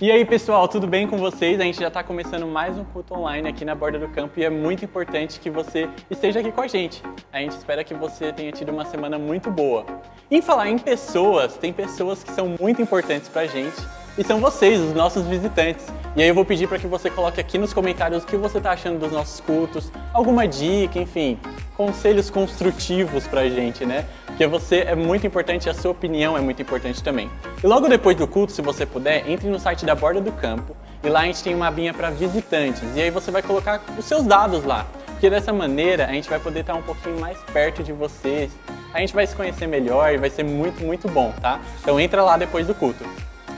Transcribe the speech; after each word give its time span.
E 0.00 0.12
aí, 0.12 0.24
pessoal, 0.24 0.68
tudo 0.68 0.86
bem 0.86 1.08
com 1.08 1.18
vocês? 1.18 1.58
A 1.58 1.64
gente 1.64 1.80
já 1.80 1.88
está 1.88 2.04
começando 2.04 2.46
mais 2.46 2.78
um 2.78 2.84
culto 2.84 3.14
online 3.14 3.48
aqui 3.48 3.64
na 3.64 3.74
Borda 3.74 3.98
do 3.98 4.06
Campo 4.06 4.38
e 4.38 4.44
é 4.44 4.48
muito 4.48 4.84
importante 4.84 5.40
que 5.40 5.50
você 5.50 5.90
esteja 6.08 6.38
aqui 6.38 6.52
com 6.52 6.60
a 6.60 6.68
gente. 6.68 7.02
A 7.32 7.40
gente 7.40 7.56
espera 7.56 7.82
que 7.82 7.94
você 7.94 8.32
tenha 8.32 8.52
tido 8.52 8.68
uma 8.68 8.84
semana 8.84 9.18
muito 9.18 9.50
boa. 9.50 9.84
Em 10.30 10.40
falar 10.40 10.68
em 10.68 10.78
pessoas, 10.78 11.56
tem 11.56 11.72
pessoas 11.72 12.22
que 12.22 12.30
são 12.30 12.54
muito 12.60 12.80
importantes 12.80 13.28
para 13.28 13.42
a 13.42 13.46
gente 13.48 13.74
e 14.18 14.24
são 14.24 14.40
vocês, 14.40 14.80
os 14.80 14.92
nossos 14.92 15.24
visitantes. 15.24 15.86
E 16.16 16.22
aí 16.22 16.28
eu 16.28 16.34
vou 16.34 16.44
pedir 16.44 16.66
para 16.66 16.78
que 16.78 16.86
você 16.88 17.08
coloque 17.08 17.40
aqui 17.40 17.56
nos 17.56 17.72
comentários 17.72 18.24
o 18.24 18.26
que 18.26 18.36
você 18.36 18.58
está 18.58 18.72
achando 18.72 18.98
dos 18.98 19.12
nossos 19.12 19.38
cultos, 19.38 19.92
alguma 20.12 20.48
dica, 20.48 20.98
enfim, 20.98 21.38
conselhos 21.76 22.28
construtivos 22.28 23.28
para 23.28 23.42
a 23.42 23.48
gente, 23.48 23.86
né? 23.86 24.04
Porque 24.26 24.44
você 24.46 24.80
é 24.80 24.96
muito 24.96 25.24
importante 25.24 25.70
a 25.70 25.74
sua 25.74 25.92
opinião 25.92 26.36
é 26.36 26.40
muito 26.40 26.60
importante 26.60 27.02
também. 27.02 27.30
E 27.62 27.66
logo 27.66 27.88
depois 27.88 28.16
do 28.16 28.26
culto, 28.26 28.52
se 28.52 28.60
você 28.60 28.84
puder, 28.84 29.28
entre 29.30 29.48
no 29.48 29.60
site 29.60 29.86
da 29.86 29.94
Borda 29.94 30.20
do 30.20 30.32
Campo 30.32 30.76
e 31.02 31.08
lá 31.08 31.20
a 31.20 31.24
gente 31.24 31.42
tem 31.42 31.54
uma 31.54 31.68
abinha 31.68 31.94
para 31.94 32.10
visitantes. 32.10 32.82
E 32.96 33.00
aí 33.00 33.10
você 33.10 33.30
vai 33.30 33.42
colocar 33.42 33.80
os 33.96 34.04
seus 34.04 34.24
dados 34.24 34.64
lá. 34.64 34.86
Porque 35.06 35.30
dessa 35.30 35.52
maneira 35.52 36.06
a 36.06 36.12
gente 36.12 36.28
vai 36.28 36.40
poder 36.40 36.60
estar 36.60 36.74
um 36.74 36.82
pouquinho 36.82 37.20
mais 37.20 37.38
perto 37.52 37.82
de 37.82 37.92
vocês. 37.92 38.50
A 38.92 39.00
gente 39.00 39.14
vai 39.14 39.26
se 39.26 39.34
conhecer 39.34 39.66
melhor 39.68 40.12
e 40.12 40.16
vai 40.16 40.30
ser 40.30 40.44
muito, 40.44 40.84
muito 40.84 41.08
bom, 41.08 41.32
tá? 41.40 41.60
Então 41.80 41.98
entra 42.00 42.22
lá 42.22 42.36
depois 42.36 42.66
do 42.66 42.74
culto. 42.74 43.04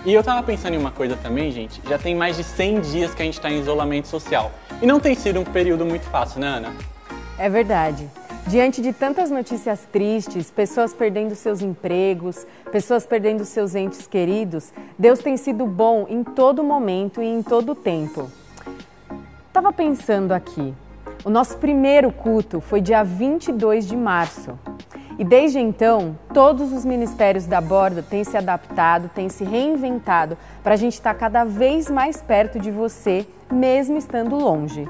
E 0.05 0.15
eu 0.15 0.23
tava 0.23 0.43
pensando 0.43 0.75
em 0.75 0.79
uma 0.79 0.91
coisa 0.91 1.15
também, 1.15 1.51
gente. 1.53 1.83
Já 1.87 1.99
tem 1.99 2.15
mais 2.15 2.37
de 2.37 2.43
100 2.43 2.81
dias 2.81 3.15
que 3.15 3.21
a 3.21 3.25
gente 3.25 3.35
está 3.35 3.51
em 3.51 3.61
isolamento 3.61 4.09
social. 4.09 4.51
E 4.81 4.87
não 4.87 4.99
tem 4.99 5.15
sido 5.15 5.39
um 5.41 5.45
período 5.45 5.85
muito 5.85 6.07
fácil, 6.07 6.41
né, 6.41 6.47
Ana? 6.47 6.73
É 7.39 7.51
verdade. 7.51 8.09
Diante 8.47 8.81
de 8.81 8.95
tantas 8.95 9.31
notícias 9.31 9.87
tristes, 9.93 10.51
pessoas 10.51 10.95
perdendo 10.95 11.35
seus 11.35 11.61
empregos, 11.61 12.47
pessoas 12.73 13.05
perdendo 13.05 13.45
seus 13.45 13.75
entes 13.75 14.07
queridos, 14.07 14.73
Deus 14.99 15.19
tem 15.19 15.37
sido 15.37 15.67
bom 15.67 16.07
em 16.09 16.25
todo 16.25 16.65
momento 16.65 17.23
e 17.23 17.27
em 17.27 17.43
todo 17.43 17.75
tempo. 17.75 18.31
Tava 19.53 19.71
pensando 19.71 20.33
aqui. 20.33 20.75
O 21.23 21.29
nosso 21.29 21.59
primeiro 21.59 22.11
culto 22.11 22.59
foi 22.61 22.81
dia 22.81 23.05
22 23.05 23.87
de 23.87 23.97
março. 23.97 24.59
E 25.21 25.25
desde 25.25 25.59
então, 25.59 26.17
todos 26.33 26.73
os 26.73 26.83
ministérios 26.83 27.45
da 27.45 27.61
Borda 27.61 28.03
têm 28.03 28.25
se 28.25 28.39
adaptado, 28.39 29.11
têm 29.15 29.29
se 29.29 29.45
reinventado 29.45 30.35
para 30.63 30.73
a 30.73 30.77
gente 30.79 30.95
estar 30.95 31.13
tá 31.13 31.21
cada 31.21 31.45
vez 31.45 31.91
mais 31.91 32.23
perto 32.23 32.59
de 32.59 32.71
você, 32.71 33.27
mesmo 33.53 33.99
estando 33.99 34.35
longe. 34.35 34.89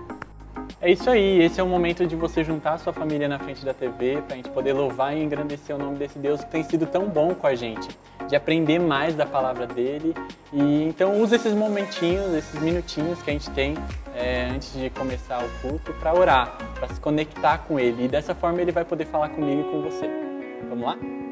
É 0.80 0.90
isso 0.90 1.08
aí, 1.10 1.42
esse 1.42 1.60
é 1.60 1.62
o 1.62 1.66
momento 1.66 2.06
de 2.06 2.16
você 2.16 2.42
juntar 2.44 2.74
a 2.74 2.78
sua 2.78 2.92
família 2.92 3.28
na 3.28 3.38
frente 3.38 3.64
da 3.64 3.72
TV 3.72 4.22
para 4.22 4.34
a 4.34 4.36
gente 4.36 4.50
poder 4.50 4.72
louvar 4.72 5.16
e 5.16 5.22
engrandecer 5.22 5.74
o 5.74 5.78
nome 5.78 5.96
desse 5.96 6.18
Deus 6.18 6.42
que 6.42 6.50
tem 6.50 6.62
sido 6.62 6.86
tão 6.86 7.08
bom 7.08 7.34
com 7.34 7.46
a 7.46 7.54
gente, 7.54 7.88
de 8.28 8.36
aprender 8.36 8.78
mais 8.78 9.14
da 9.14 9.26
palavra 9.26 9.66
dele. 9.66 10.14
E 10.52 10.84
então 10.84 11.20
use 11.20 11.36
esses 11.36 11.54
momentinhos, 11.54 12.34
esses 12.34 12.60
minutinhos 12.60 13.22
que 13.22 13.30
a 13.30 13.32
gente 13.32 13.50
tem 13.50 13.74
é, 14.14 14.50
antes 14.54 14.72
de 14.72 14.90
começar 14.90 15.42
o 15.44 15.48
culto 15.60 15.92
para 15.94 16.14
orar, 16.14 16.56
para 16.74 16.88
se 16.88 17.00
conectar 17.00 17.58
com 17.58 17.78
ele. 17.78 18.04
E 18.04 18.08
dessa 18.08 18.34
forma 18.34 18.60
ele 18.60 18.72
vai 18.72 18.84
poder 18.84 19.06
falar 19.06 19.28
comigo 19.30 19.60
e 19.60 19.64
com 19.64 19.82
você. 19.82 20.08
Vamos 20.68 20.84
lá? 20.84 21.29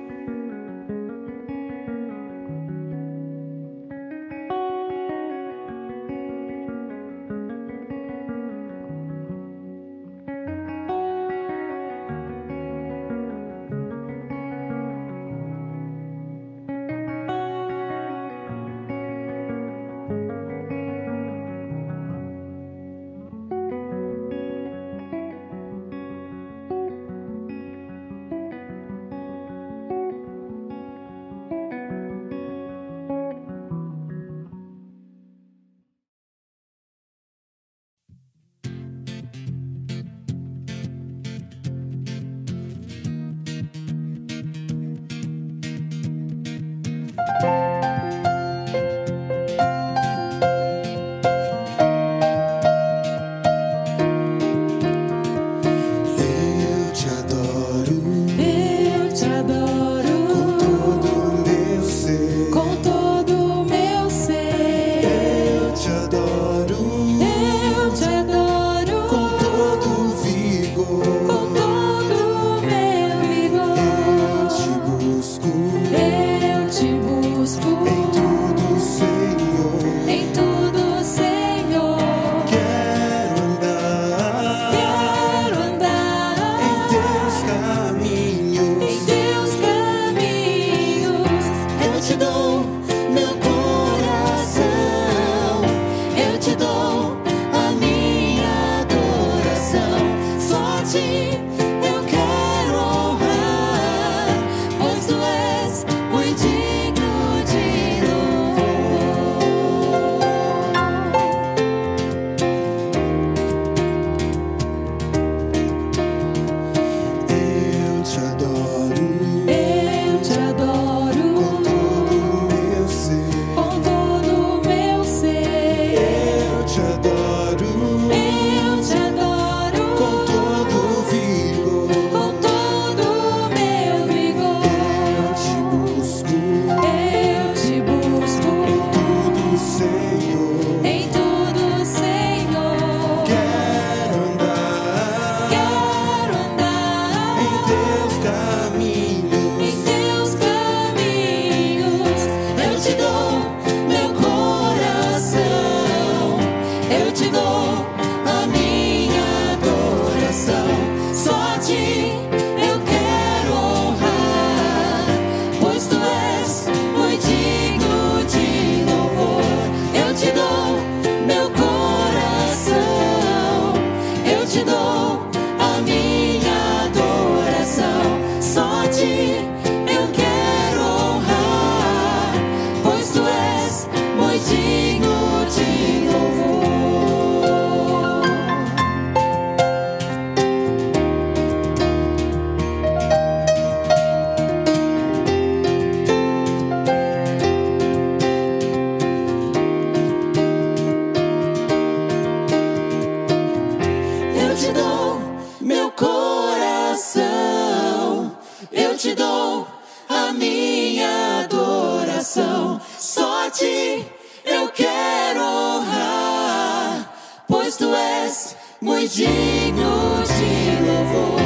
Muito 218.89 219.13
digno 219.13 220.25
de 220.25 220.81
louvor. 220.83 221.39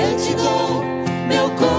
Eu 0.00 0.16
te 0.16 0.34
dou 0.34 0.82
meu 1.28 1.50
coração, 1.50 1.75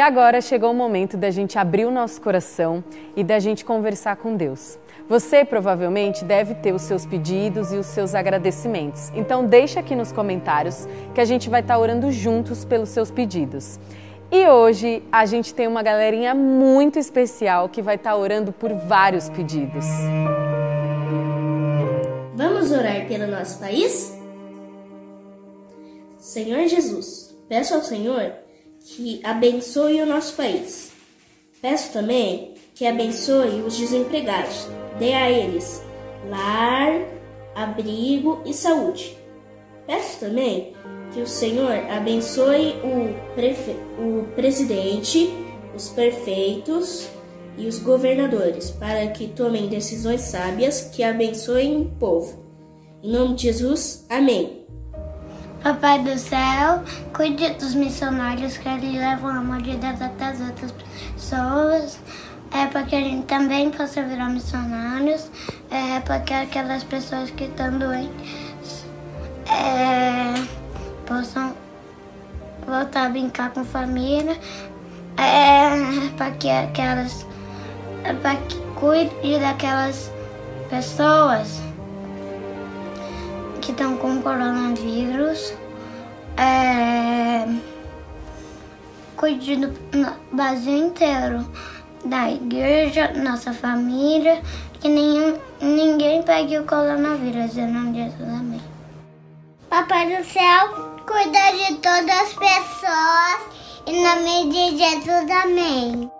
E 0.00 0.02
agora 0.02 0.40
chegou 0.40 0.70
o 0.70 0.74
momento 0.74 1.14
da 1.14 1.30
gente 1.30 1.58
abrir 1.58 1.84
o 1.84 1.90
nosso 1.90 2.22
coração 2.22 2.82
e 3.14 3.22
da 3.22 3.38
gente 3.38 3.66
conversar 3.66 4.16
com 4.16 4.34
Deus. 4.34 4.78
Você 5.06 5.44
provavelmente 5.44 6.24
deve 6.24 6.54
ter 6.54 6.72
os 6.72 6.80
seus 6.80 7.04
pedidos 7.04 7.70
e 7.70 7.76
os 7.76 7.84
seus 7.84 8.14
agradecimentos. 8.14 9.12
Então 9.14 9.44
deixa 9.44 9.80
aqui 9.80 9.94
nos 9.94 10.10
comentários 10.10 10.88
que 11.14 11.20
a 11.20 11.24
gente 11.26 11.50
vai 11.50 11.60
estar 11.60 11.78
orando 11.78 12.10
juntos 12.10 12.64
pelos 12.64 12.88
seus 12.88 13.10
pedidos. 13.10 13.78
E 14.32 14.48
hoje 14.48 15.02
a 15.12 15.26
gente 15.26 15.52
tem 15.52 15.68
uma 15.68 15.82
galerinha 15.82 16.34
muito 16.34 16.98
especial 16.98 17.68
que 17.68 17.82
vai 17.82 17.96
estar 17.96 18.16
orando 18.16 18.52
por 18.52 18.72
vários 18.72 19.28
pedidos. 19.28 19.84
Vamos 22.34 22.72
orar 22.72 23.06
pelo 23.06 23.26
nosso 23.26 23.58
país? 23.58 24.18
Senhor 26.16 26.66
Jesus, 26.68 27.36
peço 27.50 27.74
ao 27.74 27.82
Senhor 27.82 28.32
que 28.96 29.20
abençoe 29.22 30.02
o 30.02 30.06
nosso 30.06 30.34
país. 30.34 30.92
Peço 31.62 31.92
também 31.92 32.54
que 32.74 32.86
abençoe 32.86 33.62
os 33.62 33.76
desempregados, 33.76 34.66
dê 34.98 35.12
a 35.12 35.30
eles 35.30 35.82
lar, 36.28 37.06
abrigo 37.54 38.40
e 38.44 38.52
saúde. 38.52 39.16
Peço 39.86 40.20
também 40.20 40.72
que 41.12 41.20
o 41.20 41.26
Senhor 41.26 41.72
abençoe 41.90 42.74
o, 42.84 43.34
prefe... 43.34 43.76
o 43.98 44.24
presidente, 44.34 45.30
os 45.74 45.88
prefeitos 45.88 47.08
e 47.58 47.66
os 47.66 47.78
governadores, 47.78 48.70
para 48.70 49.06
que 49.08 49.28
tomem 49.28 49.68
decisões 49.68 50.22
sábias 50.22 50.90
que 50.92 51.02
abençoem 51.02 51.82
o 51.82 51.84
povo. 51.98 52.44
Em 53.02 53.12
nome 53.12 53.34
de 53.34 53.42
Jesus, 53.44 54.04
amém. 54.08 54.59
Papai 55.62 55.98
do 56.02 56.18
céu, 56.18 56.82
cuide 57.14 57.50
dos 57.50 57.74
missionários 57.74 58.56
que 58.56 58.66
eles 58.66 58.94
levam 58.94 59.30
a 59.30 59.38
amor 59.40 59.60
de 59.60 59.76
Deus 59.76 60.00
até 60.00 60.28
as 60.28 60.40
outras 60.40 60.72
pessoas. 61.14 62.00
É 62.50 62.66
para 62.66 62.82
que 62.84 62.96
a 62.96 63.00
gente 63.00 63.26
também 63.26 63.70
possa 63.70 64.02
virar 64.02 64.30
missionários. 64.30 65.30
É 65.70 66.00
para 66.00 66.20
que 66.20 66.32
aquelas 66.32 66.82
pessoas 66.82 67.30
que 67.30 67.44
estão 67.44 67.78
doentes 67.78 68.86
é, 69.46 70.32
possam 71.04 71.54
voltar 72.66 73.06
a 73.06 73.08
brincar 73.10 73.50
com 73.50 73.62
família. 73.62 74.38
É 75.18 76.08
para 76.16 76.30
que 76.30 76.48
aquelas. 76.48 77.26
É 78.02 78.14
para 78.14 78.36
que 78.36 78.56
cuide 78.76 79.38
daquelas 79.38 80.10
pessoas 80.70 81.69
que 83.70 83.82
estão 83.82 83.96
com 83.96 84.20
coronavírus. 84.20 85.54
É, 86.36 87.46
cuide 89.16 89.56
do 89.56 89.72
Brasil 90.32 90.76
inteiro, 90.76 91.46
da 92.04 92.30
igreja, 92.30 93.12
nossa 93.14 93.52
família, 93.52 94.40
que 94.80 94.88
nenhum, 94.88 95.38
ninguém 95.60 96.22
pegue 96.22 96.58
o 96.58 96.64
coronavírus. 96.64 97.56
Em 97.56 97.66
nome 97.66 97.92
de 97.92 98.04
Jesus, 98.04 98.28
amém. 98.28 98.62
Papai 99.68 100.16
do 100.16 100.24
céu, 100.24 100.68
cuida 101.06 101.52
de 101.52 101.74
todas 101.76 102.10
as 102.10 102.32
pessoas. 102.32 103.60
Em 103.86 104.02
nome 104.02 104.50
de 104.50 104.78
Jesus, 104.78 105.30
amém. 105.30 106.10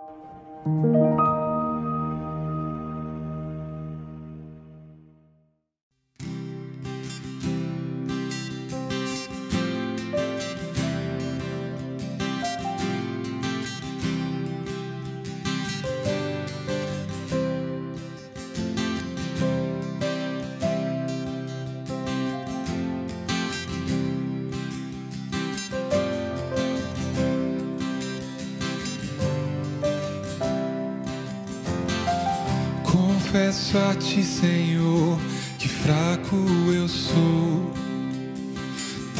confesso 33.41 33.77
a 33.79 33.95
ti, 33.95 34.23
Senhor, 34.23 35.17
que 35.57 35.67
fraco 35.67 36.35
eu 36.71 36.87
sou. 36.87 37.71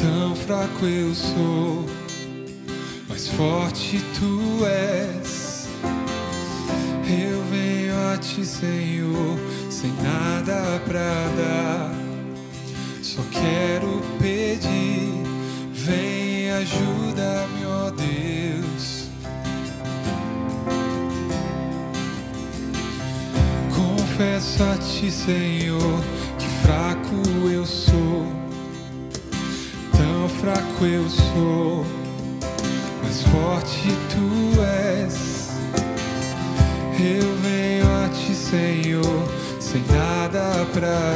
Tão 0.00 0.36
fraco 0.36 0.86
eu 0.86 1.12
sou, 1.12 1.84
mas 3.08 3.28
forte 3.28 4.00
tu 4.18 4.64
és. 4.64 5.68
Eu 7.04 7.44
venho 7.50 8.12
a 8.12 8.16
ti, 8.16 8.46
Senhor, 8.46 9.38
sem 9.68 9.92
nada 9.94 10.80
pra 10.86 11.28
dar 11.36 11.91
Senhor, 25.12 26.00
que 26.38 26.48
fraco 26.66 27.48
eu 27.48 27.66
sou, 27.66 28.26
tão 29.92 30.28
fraco 30.40 30.84
eu 30.84 31.08
sou, 31.08 31.86
mas 33.02 33.22
forte 33.22 33.94
tu 34.10 34.60
és. 34.62 35.50
Eu 36.98 37.36
venho 37.42 38.04
a 38.04 38.08
ti, 38.08 38.34
Senhor, 38.34 39.28
sem 39.60 39.82
nada 39.82 40.66
pra 40.72 41.11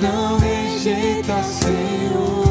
não 0.00 0.38
rejeita, 0.38 1.42
Senhor. 1.42 2.47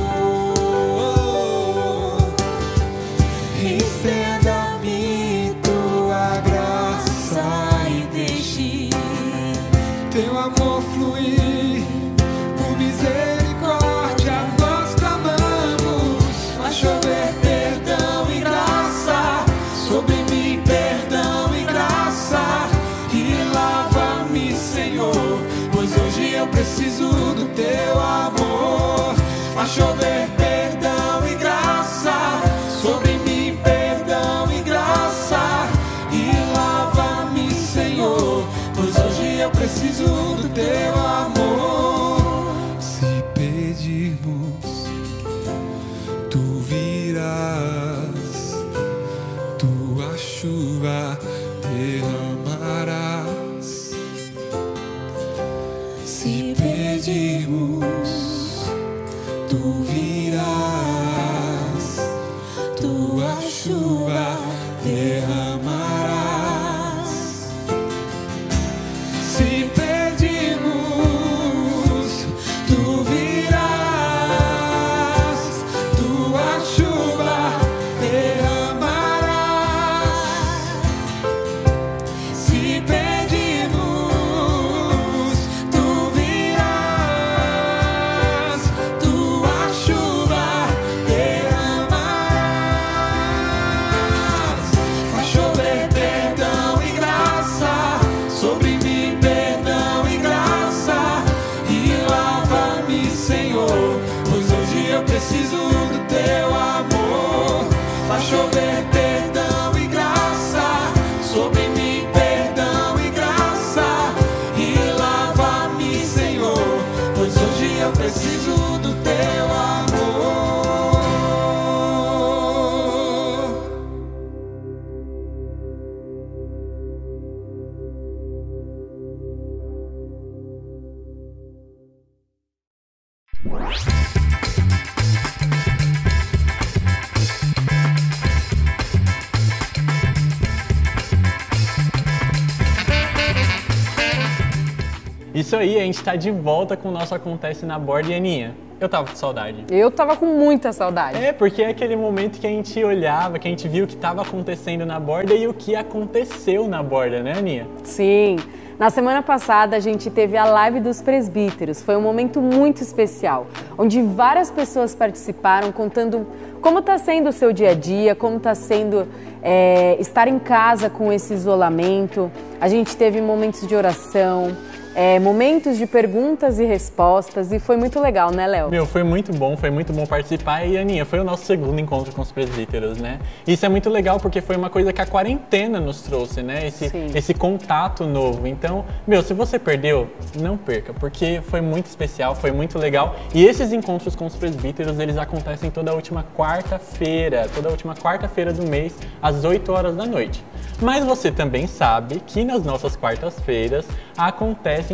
Isso 145.47 145.55
aí, 145.55 145.77
a 145.77 145.83
gente 145.83 146.03
tá 146.03 146.13
de 146.13 146.29
volta 146.29 146.75
com 146.75 146.89
o 146.89 146.91
nosso 146.91 147.15
Acontece 147.15 147.65
na 147.65 147.79
Borda. 147.79 148.09
E 148.09 148.15
Aninha, 148.15 148.53
eu 148.81 148.89
tava 148.89 149.07
com 149.07 149.15
saudade. 149.15 149.63
Eu 149.69 149.89
tava 149.89 150.17
com 150.17 150.25
muita 150.25 150.73
saudade. 150.73 151.23
É, 151.23 151.31
porque 151.31 151.63
é 151.63 151.69
aquele 151.69 151.95
momento 151.95 152.37
que 152.37 152.45
a 152.45 152.49
gente 152.49 152.83
olhava, 152.83 153.39
que 153.39 153.47
a 153.47 153.51
gente 153.51 153.65
viu 153.65 153.85
o 153.85 153.87
que 153.87 153.95
estava 153.95 154.23
acontecendo 154.23 154.85
na 154.85 154.99
borda 154.99 155.33
e 155.33 155.47
o 155.47 155.53
que 155.53 155.73
aconteceu 155.73 156.67
na 156.67 156.83
borda, 156.83 157.23
né, 157.23 157.35
Aninha? 157.37 157.65
Sim. 157.81 158.35
Na 158.77 158.89
semana 158.89 159.23
passada 159.23 159.77
a 159.77 159.79
gente 159.79 160.09
teve 160.09 160.35
a 160.35 160.43
live 160.43 160.81
dos 160.81 161.01
presbíteros. 161.01 161.81
Foi 161.81 161.95
um 161.95 162.01
momento 162.01 162.41
muito 162.41 162.81
especial, 162.81 163.47
onde 163.77 164.01
várias 164.01 164.51
pessoas 164.51 164.93
participaram 164.93 165.71
contando 165.71 166.27
como 166.61 166.79
está 166.79 166.97
sendo 166.97 167.29
o 167.29 167.31
seu 167.31 167.53
dia 167.53 167.69
a 167.69 167.73
dia, 167.73 168.13
como 168.13 168.35
está 168.35 168.53
sendo 168.53 169.07
é, 169.41 169.95
estar 169.97 170.27
em 170.27 170.39
casa 170.39 170.89
com 170.89 171.09
esse 171.09 171.33
isolamento. 171.33 172.29
A 172.59 172.67
gente 172.67 172.97
teve 172.97 173.21
momentos 173.21 173.65
de 173.65 173.73
oração, 173.73 174.55
é, 174.97 175.19
momentos 175.19 175.77
de 175.77 175.85
perguntas 175.85 176.57
e 176.57 176.65
respostas 176.65 177.51
e 177.51 177.59
foi 177.59 177.77
muito 177.77 177.99
legal, 177.99 178.31
né, 178.31 178.47
Léo? 178.47 178.71
Meu, 178.71 178.83
foi 178.83 179.03
muito 179.03 179.31
bom, 179.31 179.55
foi 179.55 179.69
muito 179.69 179.93
bom 179.93 180.07
participar 180.07 180.65
e 180.65 180.75
Aninha, 180.75 181.05
foi 181.05 181.19
o 181.19 181.23
nosso 181.23 181.45
segundo 181.45 181.79
encontro 181.79 182.11
com 182.15 182.23
os 182.23 182.31
presbíteros, 182.31 182.97
né? 182.97 183.19
Isso 183.45 183.63
é 183.63 183.69
muito 183.69 183.91
legal 183.91 184.19
porque 184.19 184.41
foi 184.41 184.55
uma 184.55 184.71
coisa 184.71 184.91
que 184.91 184.99
a 184.99 185.05
quarentena 185.05 185.79
nos 185.79 186.01
trouxe, 186.01 186.41
né? 186.41 186.65
Esse, 186.65 186.89
Sim. 186.89 187.11
esse 187.13 187.31
contato 187.35 188.07
novo. 188.07 188.47
Então, 188.47 188.85
meu, 189.05 189.21
se 189.21 189.35
você 189.35 189.59
perdeu, 189.59 190.09
não 190.41 190.57
perca, 190.57 190.91
porque 190.95 191.41
foi 191.43 191.61
muito 191.61 191.85
especial, 191.85 192.33
foi 192.33 192.51
muito 192.51 192.79
legal. 192.79 193.15
E 193.35 193.45
esses 193.45 193.71
encontros 193.71 194.15
com 194.15 194.25
os 194.25 194.35
presbíteros, 194.35 194.97
eles 194.97 195.17
acontecem 195.17 195.69
toda 195.69 195.91
a 195.91 195.93
última 195.93 196.25
quarta-feira, 196.35 197.47
toda 197.53 197.67
a 197.67 197.71
última 197.71 197.93
quarta-feira 197.93 198.51
do 198.51 198.67
mês, 198.67 198.95
às 199.21 199.45
8 199.45 199.71
horas 199.71 199.95
da 199.95 200.07
noite. 200.07 200.43
Mas 200.81 201.03
você 201.03 201.31
também 201.31 201.65
sabe 201.65 202.21
que 202.25 202.43
nas 202.43 202.63
nossas 202.63 202.95
quartas-feiras 202.95 203.85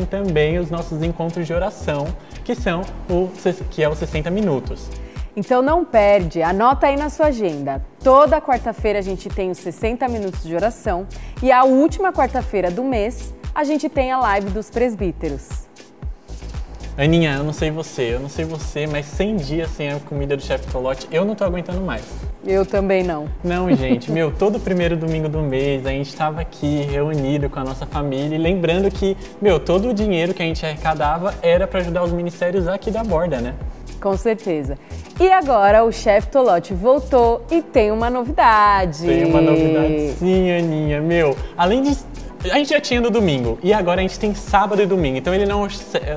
também 0.02 0.58
os 0.58 0.70
nossos 0.70 1.02
encontros 1.04 1.46
de 1.46 1.54
oração, 1.54 2.06
que 2.44 2.56
são 2.56 2.82
o 3.10 3.30
que 3.70 3.84
é 3.84 3.90
os 3.90 3.98
60 3.98 4.30
minutos. 4.30 4.90
Então 5.36 5.62
não 5.62 5.84
perde, 5.84 6.44
anota 6.44 6.88
aí 6.88 6.96
na 6.96 7.10
sua 7.10 7.28
agenda. 7.28 7.84
Toda 8.04 8.40
quarta-feira 8.40 9.00
a 9.00 9.02
gente 9.02 9.30
tem 9.30 9.50
os 9.50 9.58
60 9.58 10.08
minutos 10.08 10.44
de 10.44 10.56
oração 10.56 11.08
e 11.42 11.52
a 11.52 11.64
última 11.64 12.14
quarta-feira 12.14 12.70
do 12.70 12.84
mês 12.84 13.34
a 13.56 13.64
gente 13.64 13.90
tem 13.90 14.12
a 14.12 14.20
live 14.20 14.50
dos 14.52 14.70
presbíteros. 14.70 15.68
Aninha, 16.96 17.38
eu 17.38 17.44
não 17.44 17.54
sei 17.54 17.72
você, 17.72 18.14
eu 18.14 18.20
não 18.20 18.30
sei 18.30 18.46
você, 18.46 18.86
mas 18.86 19.08
100 19.08 19.36
dias 19.38 19.70
sem 19.72 19.90
a 19.90 20.00
comida 20.00 20.38
do 20.38 20.44
chefe 20.44 20.72
Tolote, 20.72 21.08
eu 21.12 21.26
não 21.26 21.34
tô 21.34 21.44
aguentando 21.44 21.82
mais. 21.82 22.04
Eu 22.46 22.66
também 22.66 23.04
não. 23.04 23.28
Não, 23.44 23.74
gente, 23.76 24.12
meu, 24.12 24.32
todo 24.32 24.60
primeiro 24.60 24.96
domingo 24.96 25.28
do 25.28 25.40
mês 25.40 25.86
a 25.88 25.90
gente 25.90 26.10
estava 26.10 26.42
aqui 26.42 26.84
reunido 26.84 27.50
com 27.50 27.60
a 27.60 27.64
nossa 27.64 27.88
família 27.88 28.36
e 28.36 28.38
lembrando 28.38 28.92
que, 28.92 29.18
meu, 29.42 29.60
todo 29.60 29.90
o 29.90 29.94
dinheiro 29.94 30.36
que 30.36 30.44
a 30.44 30.46
gente 30.46 30.64
arrecadava 30.64 31.34
era 31.42 31.66
para 31.66 31.80
ajudar 31.80 32.04
os 32.04 32.12
ministérios 32.12 32.68
aqui 32.68 32.92
da 32.92 33.04
borda, 33.04 33.42
né? 33.42 33.56
Com 34.00 34.16
certeza. 34.16 34.78
E 35.20 35.32
agora 35.32 35.84
o 35.84 35.92
chefe 35.92 36.28
Tolote 36.28 36.74
voltou 36.74 37.44
e 37.50 37.62
tem 37.62 37.90
uma 37.90 38.10
novidade. 38.10 39.08
Tem 39.08 39.26
uma 39.26 39.42
novidade 39.42 40.14
sim, 40.20 40.52
Aninha. 40.52 41.02
Meu, 41.02 41.36
além 41.58 41.82
de. 41.82 41.98
A 42.52 42.58
gente 42.58 42.72
já 42.72 42.82
tinha 42.82 43.00
no 43.00 43.10
domingo 43.10 43.58
e 43.64 43.74
agora 43.74 44.02
a 44.02 44.04
gente 44.04 44.20
tem 44.20 44.36
sábado 44.36 44.82
e 44.82 44.86
domingo. 44.86 45.18
Então 45.18 45.34
ele 45.34 45.46
não, 45.46 45.66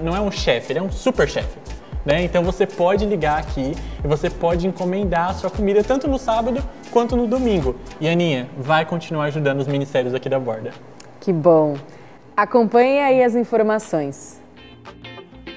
não 0.02 0.16
é 0.16 0.20
um 0.20 0.30
chefe, 0.30 0.72
ele 0.72 0.80
é 0.80 0.82
um 0.82 0.90
super 0.90 1.28
chefe. 1.28 1.56
Né? 2.04 2.22
Então 2.24 2.42
você 2.42 2.66
pode 2.66 3.04
ligar 3.06 3.38
aqui 3.38 3.74
e 4.04 4.08
você 4.08 4.28
pode 4.28 4.66
encomendar 4.66 5.30
a 5.30 5.34
sua 5.34 5.50
comida 5.50 5.84
tanto 5.84 6.08
no 6.08 6.18
sábado 6.18 6.62
quanto 6.90 7.16
no 7.16 7.26
domingo. 7.26 7.76
E 8.00 8.08
Aninha, 8.08 8.48
vai 8.56 8.84
continuar 8.84 9.24
ajudando 9.26 9.60
os 9.60 9.68
ministérios 9.68 10.14
aqui 10.14 10.28
da 10.28 10.38
borda. 10.38 10.72
Que 11.20 11.32
bom. 11.32 11.76
Acompanhe 12.36 13.00
aí 13.00 13.22
as 13.22 13.34
informações. 13.34 14.40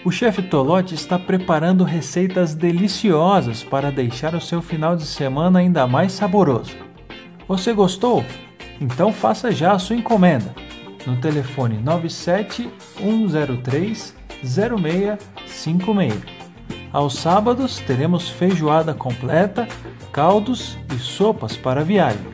O 0.06 0.12
chefe 0.12 0.42
Tolote 0.42 0.96
está 0.96 1.20
preparando 1.20 1.84
receitas 1.84 2.56
deliciosas 2.56 3.64
para 3.64 3.92
deixar 3.92 4.34
o 4.34 4.42
seu 4.42 4.62
final 4.62 4.96
de 4.96 5.06
semana 5.06 5.60
ainda 5.60 5.86
mais 5.86 6.14
saboroso. 6.14 6.78
Você 7.48 7.74
gostou? 7.74 8.24
Então 8.80 9.12
faça 9.12 9.52
já 9.52 9.74
a 9.74 9.80
sua 9.80 9.96
encomenda 9.96 10.54
no 11.06 11.18
telefone 11.18 11.78
97 11.78 12.70
103 12.98 14.16
0656. 14.44 16.14
Aos 16.92 17.16
sábados 17.16 17.80
teremos 17.80 18.30
feijoada 18.30 18.94
completa, 18.94 19.68
caldos 20.12 20.78
e 20.96 20.98
sopas 20.98 21.56
para 21.56 21.84
viagem. 21.84 22.26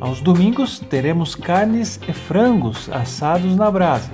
Aos 0.00 0.20
domingos 0.20 0.78
teremos 0.78 1.34
carnes 1.34 2.00
e 2.08 2.12
frangos 2.12 2.90
assados 2.90 3.54
na 3.56 3.70
brasa. 3.70 4.10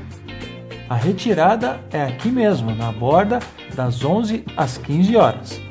A 0.89 0.97
retirada 0.97 1.81
é 1.91 2.03
aqui 2.03 2.29
mesmo, 2.29 2.75
na 2.75 2.93
borda, 2.93 3.39
das 3.75 4.05
11 4.05 4.45
às 4.57 4.77
15 4.77 5.17
horas. 5.17 5.70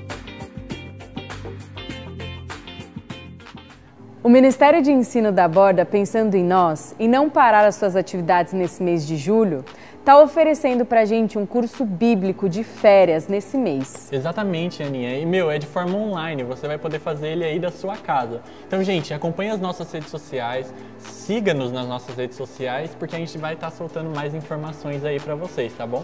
O 4.21 4.27
Ministério 4.27 4.81
de 4.81 4.91
Ensino 4.91 5.31
da 5.31 5.47
Borda, 5.47 5.85
pensando 5.85 6.35
em 6.35 6.43
nós 6.43 6.93
e 6.99 7.07
não 7.07 7.29
parar 7.29 7.63
as 7.63 7.75
suas 7.75 7.95
atividades 7.95 8.51
nesse 8.51 8.83
mês 8.83 9.07
de 9.07 9.15
julho, 9.15 9.63
está 9.97 10.21
oferecendo 10.21 10.83
para 10.83 11.05
gente 11.05 11.37
um 11.37 11.45
curso 11.45 11.85
bíblico 11.85 12.49
de 12.49 12.61
férias 12.61 13.29
nesse 13.29 13.57
mês. 13.57 14.11
Exatamente, 14.11 14.83
Aninha. 14.83 15.17
E, 15.17 15.25
meu, 15.25 15.49
é 15.49 15.57
de 15.57 15.65
forma 15.65 15.97
online, 15.97 16.43
você 16.43 16.67
vai 16.67 16.77
poder 16.77 16.99
fazer 16.99 17.29
ele 17.29 17.45
aí 17.45 17.59
da 17.59 17.71
sua 17.71 17.95
casa. 17.95 18.41
Então, 18.67 18.83
gente, 18.83 19.13
acompanhe 19.13 19.51
as 19.51 19.61
nossas 19.61 19.89
redes 19.89 20.09
sociais, 20.09 20.73
siga-nos 20.97 21.71
nas 21.71 21.87
nossas 21.87 22.13
redes 22.17 22.35
sociais, 22.35 22.93
porque 22.99 23.15
a 23.15 23.19
gente 23.19 23.37
vai 23.37 23.53
estar 23.53 23.71
tá 23.71 23.75
soltando 23.77 24.13
mais 24.13 24.35
informações 24.35 25.05
aí 25.05 25.17
para 25.17 25.33
vocês, 25.33 25.71
tá 25.71 25.87
bom? 25.87 26.03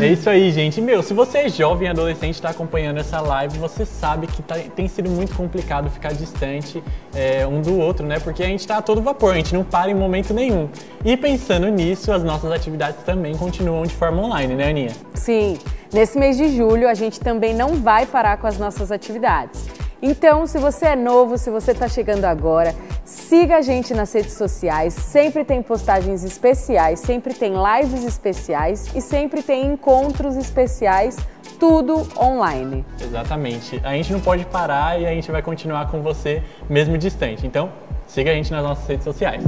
É 0.00 0.12
isso 0.12 0.30
aí, 0.30 0.52
gente. 0.52 0.80
Meu, 0.80 1.02
se 1.02 1.12
você 1.12 1.38
é 1.38 1.48
jovem 1.48 1.88
adolescente 1.88 2.34
está 2.34 2.50
acompanhando 2.50 2.98
essa 2.98 3.20
live, 3.20 3.58
você 3.58 3.84
sabe 3.84 4.26
que 4.26 4.42
tá, 4.42 4.56
tem 4.74 4.86
sido 4.86 5.10
muito 5.10 5.34
complicado 5.34 5.90
ficar 5.90 6.12
distante 6.12 6.82
é, 7.14 7.46
um 7.46 7.60
do 7.60 7.78
outro, 7.78 8.06
né? 8.06 8.20
Porque 8.20 8.42
a 8.42 8.46
gente 8.46 8.60
está 8.60 8.78
a 8.78 8.82
todo 8.82 9.02
vapor, 9.02 9.32
a 9.32 9.36
gente 9.36 9.52
não 9.54 9.64
para 9.64 9.90
em 9.90 9.94
momento 9.94 10.32
nenhum. 10.32 10.68
E 11.04 11.16
pensando 11.16 11.68
nisso, 11.68 12.12
as 12.12 12.22
nossas 12.22 12.52
atividades 12.52 13.02
também 13.02 13.36
continuam 13.36 13.82
de 13.82 13.94
forma 13.94 14.22
online, 14.22 14.54
né, 14.54 14.70
Aninha? 14.70 14.92
Sim. 15.14 15.58
Nesse 15.92 16.18
mês 16.18 16.36
de 16.36 16.54
julho, 16.56 16.88
a 16.88 16.94
gente 16.94 17.18
também 17.18 17.54
não 17.54 17.74
vai 17.74 18.06
parar 18.06 18.36
com 18.36 18.46
as 18.46 18.58
nossas 18.58 18.92
atividades. 18.92 19.66
Então, 20.00 20.46
se 20.46 20.58
você 20.58 20.86
é 20.86 20.96
novo, 20.96 21.36
se 21.36 21.50
você 21.50 21.72
está 21.72 21.88
chegando 21.88 22.24
agora, 22.24 22.74
siga 23.04 23.56
a 23.56 23.62
gente 23.62 23.92
nas 23.92 24.12
redes 24.12 24.34
sociais. 24.34 24.94
Sempre 24.94 25.44
tem 25.44 25.60
postagens 25.60 26.22
especiais, 26.22 27.00
sempre 27.00 27.34
tem 27.34 27.54
lives 27.54 28.04
especiais 28.04 28.94
e 28.94 29.00
sempre 29.00 29.42
tem 29.42 29.66
encontros 29.66 30.36
especiais, 30.36 31.16
tudo 31.58 32.06
online. 32.16 32.84
Exatamente. 33.00 33.80
A 33.82 33.92
gente 33.94 34.12
não 34.12 34.20
pode 34.20 34.44
parar 34.46 35.00
e 35.00 35.06
a 35.06 35.10
gente 35.10 35.30
vai 35.32 35.42
continuar 35.42 35.90
com 35.90 36.00
você 36.00 36.42
mesmo 36.70 36.96
distante. 36.96 37.44
Então, 37.44 37.72
siga 38.06 38.30
a 38.30 38.34
gente 38.34 38.52
nas 38.52 38.62
nossas 38.62 38.86
redes 38.86 39.04
sociais. 39.04 39.42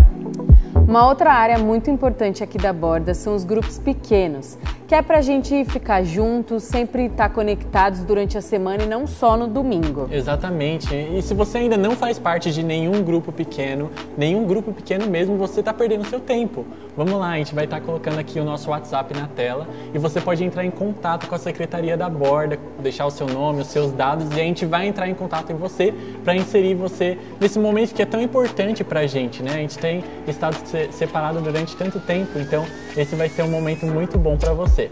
Uma 0.90 1.06
outra 1.06 1.32
área 1.32 1.56
muito 1.56 1.88
importante 1.88 2.42
aqui 2.42 2.58
da 2.58 2.72
Borda 2.72 3.14
são 3.14 3.36
os 3.36 3.44
grupos 3.44 3.78
pequenos, 3.78 4.58
que 4.88 4.94
é 4.96 5.00
pra 5.00 5.20
gente 5.20 5.64
ficar 5.66 6.02
juntos, 6.02 6.64
sempre 6.64 7.04
estar 7.04 7.28
conectados 7.28 8.02
durante 8.02 8.36
a 8.36 8.40
semana 8.40 8.82
e 8.82 8.86
não 8.86 9.06
só 9.06 9.36
no 9.36 9.46
domingo. 9.46 10.08
Exatamente. 10.10 10.92
E 10.92 11.22
se 11.22 11.32
você 11.32 11.58
ainda 11.58 11.76
não 11.76 11.92
faz 11.92 12.18
parte 12.18 12.50
de 12.50 12.64
nenhum 12.64 13.04
grupo 13.04 13.30
pequeno, 13.30 13.88
nenhum 14.18 14.44
grupo 14.44 14.72
pequeno 14.72 15.06
mesmo, 15.06 15.36
você 15.36 15.60
está 15.60 15.72
perdendo 15.72 16.04
seu 16.08 16.18
tempo. 16.18 16.66
Vamos 16.96 17.14
lá, 17.14 17.30
a 17.30 17.36
gente 17.36 17.54
vai 17.54 17.66
estar 17.66 17.80
colocando 17.80 18.18
aqui 18.18 18.40
o 18.40 18.44
nosso 18.44 18.68
WhatsApp 18.68 19.14
na 19.14 19.28
tela 19.28 19.68
e 19.94 19.98
você 19.98 20.20
pode 20.20 20.42
entrar 20.42 20.64
em 20.64 20.72
contato 20.72 21.28
com 21.28 21.36
a 21.36 21.38
Secretaria 21.38 21.96
da 21.96 22.10
Borda, 22.10 22.58
deixar 22.80 23.06
o 23.06 23.12
seu 23.12 23.28
nome, 23.28 23.60
os 23.60 23.68
seus 23.68 23.92
dados 23.92 24.28
e 24.36 24.40
a 24.40 24.44
gente 24.44 24.66
vai 24.66 24.88
entrar 24.88 25.08
em 25.08 25.14
contato 25.14 25.52
com 25.52 25.54
você 25.54 25.94
para 26.24 26.34
inserir 26.34 26.74
você 26.74 27.16
nesse 27.40 27.60
momento 27.60 27.94
que 27.94 28.02
é 28.02 28.06
tão 28.06 28.20
importante 28.20 28.82
pra 28.82 29.06
gente, 29.06 29.40
né? 29.40 29.52
A 29.52 29.58
gente 29.58 29.78
tem 29.78 30.02
estado 30.26 30.56
separado 30.90 31.40
durante 31.40 31.76
tanto 31.76 31.98
tempo, 32.00 32.38
então 32.38 32.64
esse 32.96 33.14
vai 33.14 33.28
ser 33.28 33.42
um 33.42 33.50
momento 33.50 33.86
muito 33.86 34.18
bom 34.18 34.36
para 34.36 34.52
você. 34.52 34.88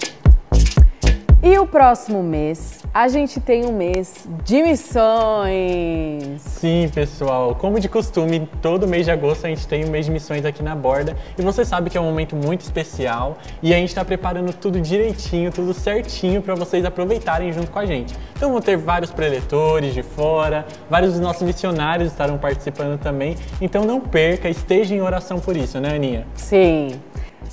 E 1.40 1.56
o 1.56 1.64
próximo 1.64 2.20
mês, 2.20 2.84
a 2.92 3.06
gente 3.06 3.38
tem 3.38 3.64
um 3.64 3.72
mês 3.72 4.26
de 4.44 4.60
missões. 4.60 6.40
Sim, 6.40 6.90
pessoal. 6.92 7.54
Como 7.54 7.78
de 7.78 7.88
costume, 7.88 8.50
todo 8.60 8.88
mês 8.88 9.04
de 9.04 9.12
agosto 9.12 9.46
a 9.46 9.48
gente 9.48 9.64
tem 9.68 9.84
um 9.84 9.88
mês 9.88 10.06
de 10.06 10.10
missões 10.10 10.44
aqui 10.44 10.64
na 10.64 10.74
borda. 10.74 11.16
E 11.38 11.42
você 11.42 11.64
sabe 11.64 11.90
que 11.90 11.96
é 11.96 12.00
um 12.00 12.06
momento 12.06 12.34
muito 12.34 12.62
especial 12.62 13.38
e 13.62 13.72
a 13.72 13.76
gente 13.76 13.90
está 13.90 14.04
preparando 14.04 14.52
tudo 14.52 14.80
direitinho, 14.80 15.52
tudo 15.52 15.72
certinho 15.72 16.42
para 16.42 16.56
vocês 16.56 16.84
aproveitarem 16.84 17.52
junto 17.52 17.70
com 17.70 17.78
a 17.78 17.86
gente. 17.86 18.16
Então 18.36 18.50
vão 18.50 18.60
ter 18.60 18.76
vários 18.76 19.12
preletores 19.12 19.94
de 19.94 20.02
fora, 20.02 20.66
vários 20.90 21.12
dos 21.12 21.20
nossos 21.20 21.42
missionários 21.42 22.10
estarão 22.10 22.36
participando 22.36 22.98
também. 22.98 23.36
Então 23.60 23.84
não 23.84 24.00
perca, 24.00 24.48
esteja 24.48 24.92
em 24.92 25.00
oração 25.00 25.38
por 25.38 25.56
isso, 25.56 25.78
né, 25.78 25.94
Aninha? 25.94 26.26
Sim. 26.34 26.98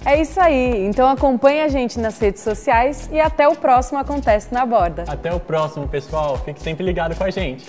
É 0.05 0.21
isso 0.21 0.39
aí. 0.39 0.85
Então 0.85 1.09
acompanhe 1.09 1.61
a 1.61 1.67
gente 1.67 1.99
nas 1.99 2.19
redes 2.19 2.43
sociais 2.43 3.09
e 3.11 3.19
até 3.19 3.47
o 3.47 3.55
próximo 3.55 3.97
Acontece 3.97 4.53
na 4.53 4.63
Borda. 4.63 5.03
Até 5.07 5.33
o 5.33 5.39
próximo, 5.39 5.87
pessoal. 5.87 6.37
Fique 6.37 6.61
sempre 6.61 6.85
ligado 6.85 7.15
com 7.15 7.23
a 7.23 7.31
gente. 7.31 7.65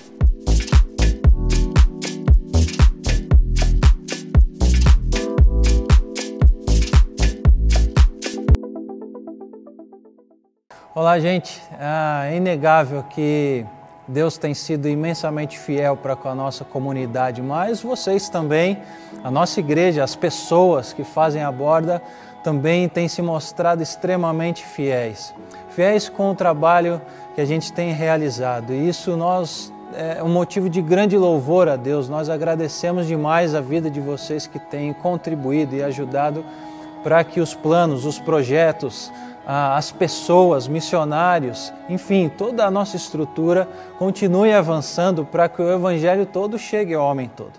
Olá, 10.95 11.19
gente. 11.19 11.59
Ah, 11.79 12.27
é 12.27 12.37
inegável 12.37 13.03
que 13.05 13.65
Deus 14.09 14.39
tem 14.39 14.55
sido 14.55 14.89
imensamente 14.89 15.59
fiel 15.59 15.97
para 15.97 16.15
com 16.15 16.29
a 16.29 16.35
nossa 16.35 16.65
comunidade, 16.65 17.43
mas 17.43 17.83
vocês 17.83 18.29
também, 18.29 18.79
a 19.25 19.31
nossa 19.31 19.59
igreja, 19.59 20.05
as 20.05 20.15
pessoas 20.15 20.93
que 20.93 21.03
fazem 21.03 21.43
a 21.43 21.51
borda, 21.51 22.01
também 22.45 22.89
têm 22.89 23.09
se 23.09 23.21
mostrado 23.21 23.83
extremamente 23.83 24.65
fiéis. 24.65 25.35
Fiéis 25.71 26.09
com 26.09 26.31
o 26.31 26.35
trabalho 26.35 27.03
que 27.35 27.41
a 27.41 27.45
gente 27.45 27.73
tem 27.73 27.93
realizado. 27.93 28.73
E 28.73 28.89
isso 28.89 29.17
nós 29.17 29.73
é 29.95 30.23
um 30.23 30.29
motivo 30.29 30.71
de 30.71 30.81
grande 30.81 31.17
louvor 31.17 31.69
a 31.69 31.75
Deus. 31.75 32.09
Nós 32.09 32.29
agradecemos 32.29 33.07
demais 33.07 33.55
a 33.55 33.61
vida 33.61 33.91
de 33.91 34.01
vocês 34.01 34.47
que 34.47 34.59
têm 34.59 34.93
contribuído 34.93 35.75
e 35.75 35.83
ajudado 35.83 36.45
para 37.03 37.23
que 37.25 37.41
os 37.41 37.55
planos, 37.55 38.05
os 38.05 38.19
projetos, 38.19 39.13
as 39.47 39.93
pessoas, 39.93 40.67
missionários, 40.67 41.73
enfim, 41.89 42.29
toda 42.29 42.67
a 42.67 42.71
nossa 42.71 42.97
estrutura 42.97 43.69
continue 43.97 44.53
avançando 44.53 45.25
para 45.25 45.49
que 45.49 45.63
o 45.63 45.73
Evangelho 45.73 46.27
todo 46.27 46.59
chegue 46.59 46.95
ao 46.95 47.07
homem 47.07 47.31
todo. 47.35 47.53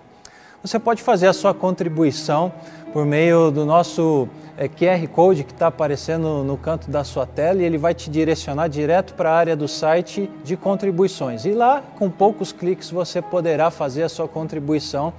Você 0.62 0.78
pode 0.78 1.02
fazer 1.02 1.28
a 1.28 1.32
sua 1.32 1.54
contribuição 1.54 2.52
por 2.92 3.06
meio 3.06 3.50
do 3.50 3.64
nosso 3.64 4.28
é, 4.56 4.68
QR 4.68 5.06
Code 5.08 5.44
que 5.44 5.52
está 5.52 5.68
aparecendo 5.68 6.42
no 6.42 6.58
canto 6.58 6.90
da 6.90 7.04
sua 7.04 7.24
tela 7.24 7.62
e 7.62 7.64
ele 7.64 7.78
vai 7.78 7.94
te 7.94 8.10
direcionar 8.10 8.68
direto 8.68 9.14
para 9.14 9.30
a 9.30 9.34
área 9.34 9.56
do 9.56 9.66
site 9.66 10.28
de 10.44 10.56
contribuições. 10.56 11.46
E 11.46 11.52
lá, 11.52 11.82
com 11.98 12.10
poucos 12.10 12.52
cliques, 12.52 12.90
você 12.90 13.22
poderá 13.22 13.70
fazer 13.70 14.02
a 14.02 14.08
sua 14.10 14.28
contribuição. 14.28 15.12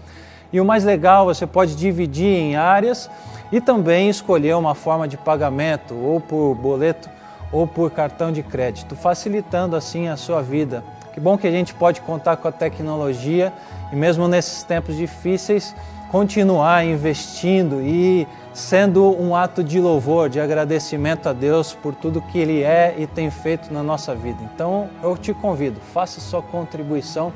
E 0.51 0.60
o 0.60 0.65
mais 0.65 0.84
legal, 0.84 1.25
você 1.25 1.47
pode 1.47 1.75
dividir 1.75 2.27
em 2.27 2.55
áreas 2.55 3.10
e 3.51 3.59
também 3.59 4.09
escolher 4.09 4.55
uma 4.55 4.75
forma 4.75 5.07
de 5.07 5.17
pagamento, 5.17 5.95
ou 5.95 6.19
por 6.19 6.55
boleto 6.55 7.09
ou 7.51 7.65
por 7.65 7.89
cartão 7.91 8.31
de 8.31 8.43
crédito, 8.43 8.95
facilitando 8.95 9.75
assim 9.75 10.07
a 10.07 10.15
sua 10.15 10.41
vida. 10.41 10.83
Que 11.13 11.19
bom 11.19 11.38
que 11.38 11.47
a 11.47 11.51
gente 11.51 11.73
pode 11.73 12.01
contar 12.01 12.38
com 12.38 12.47
a 12.47 12.51
tecnologia 12.51 13.51
e 13.91 13.95
mesmo 13.95 14.27
nesses 14.27 14.63
tempos 14.63 14.95
difíceis 14.95 15.75
continuar 16.12 16.85
investindo 16.85 17.81
e 17.81 18.27
sendo 18.53 19.09
um 19.21 19.35
ato 19.35 19.63
de 19.63 19.79
louvor, 19.79 20.29
de 20.29 20.39
agradecimento 20.39 21.29
a 21.29 21.33
Deus 21.33 21.73
por 21.73 21.93
tudo 21.93 22.21
que 22.21 22.38
Ele 22.38 22.63
é 22.63 22.95
e 22.97 23.07
tem 23.07 23.29
feito 23.29 23.71
na 23.73 23.83
nossa 23.83 24.15
vida. 24.15 24.38
Então 24.53 24.89
eu 25.03 25.15
te 25.17 25.33
convido, 25.33 25.79
faça 25.93 26.19
sua 26.19 26.41
contribuição 26.41 27.31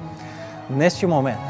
neste 0.69 1.05
momento. 1.05 1.41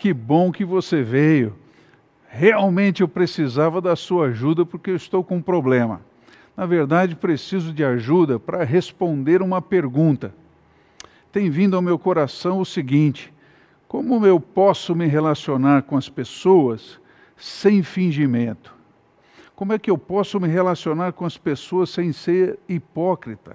Que 0.00 0.14
bom 0.14 0.50
que 0.50 0.64
você 0.64 1.02
veio. 1.02 1.54
Realmente 2.26 3.02
eu 3.02 3.08
precisava 3.08 3.82
da 3.82 3.94
sua 3.94 4.28
ajuda 4.28 4.64
porque 4.64 4.90
eu 4.90 4.96
estou 4.96 5.22
com 5.22 5.36
um 5.36 5.42
problema. 5.42 6.00
Na 6.56 6.64
verdade, 6.64 7.14
preciso 7.14 7.70
de 7.70 7.84
ajuda 7.84 8.40
para 8.40 8.64
responder 8.64 9.42
uma 9.42 9.60
pergunta. 9.60 10.34
Tem 11.30 11.50
vindo 11.50 11.76
ao 11.76 11.82
meu 11.82 11.98
coração 11.98 12.60
o 12.60 12.64
seguinte: 12.64 13.30
como 13.86 14.24
eu 14.24 14.40
posso 14.40 14.94
me 14.94 15.06
relacionar 15.06 15.82
com 15.82 15.98
as 15.98 16.08
pessoas 16.08 16.98
sem 17.36 17.82
fingimento? 17.82 18.74
Como 19.54 19.74
é 19.74 19.78
que 19.78 19.90
eu 19.90 19.98
posso 19.98 20.40
me 20.40 20.48
relacionar 20.48 21.12
com 21.12 21.26
as 21.26 21.36
pessoas 21.36 21.90
sem 21.90 22.10
ser 22.10 22.58
hipócrita? 22.66 23.54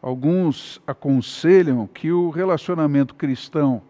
Alguns 0.00 0.80
aconselham 0.86 1.88
que 1.88 2.12
o 2.12 2.30
relacionamento 2.30 3.16
cristão 3.16 3.82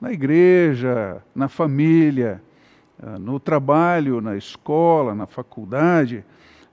na 0.00 0.12
igreja, 0.12 1.22
na 1.34 1.48
família, 1.48 2.42
ah, 3.02 3.18
no 3.18 3.38
trabalho, 3.40 4.20
na 4.20 4.36
escola, 4.36 5.14
na 5.14 5.26
faculdade, 5.26 6.24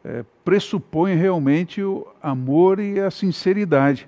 é, 0.04 0.24
pressupõe 0.44 1.16
realmente 1.16 1.82
o 1.82 2.06
amor 2.22 2.80
e 2.80 3.00
a 3.00 3.10
sinceridade. 3.10 4.08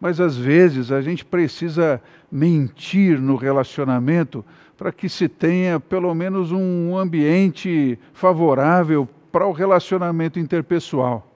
Mas 0.00 0.20
às 0.20 0.36
vezes 0.36 0.90
a 0.92 1.00
gente 1.00 1.24
precisa 1.24 2.02
mentir 2.30 3.20
no 3.20 3.36
relacionamento 3.36 4.44
para 4.76 4.90
que 4.90 5.08
se 5.08 5.28
tenha 5.28 5.78
pelo 5.78 6.14
menos 6.14 6.50
um 6.50 6.96
ambiente 6.98 7.98
favorável 8.12 9.08
para 9.30 9.46
o 9.46 9.52
relacionamento 9.52 10.38
interpessoal. 10.38 11.26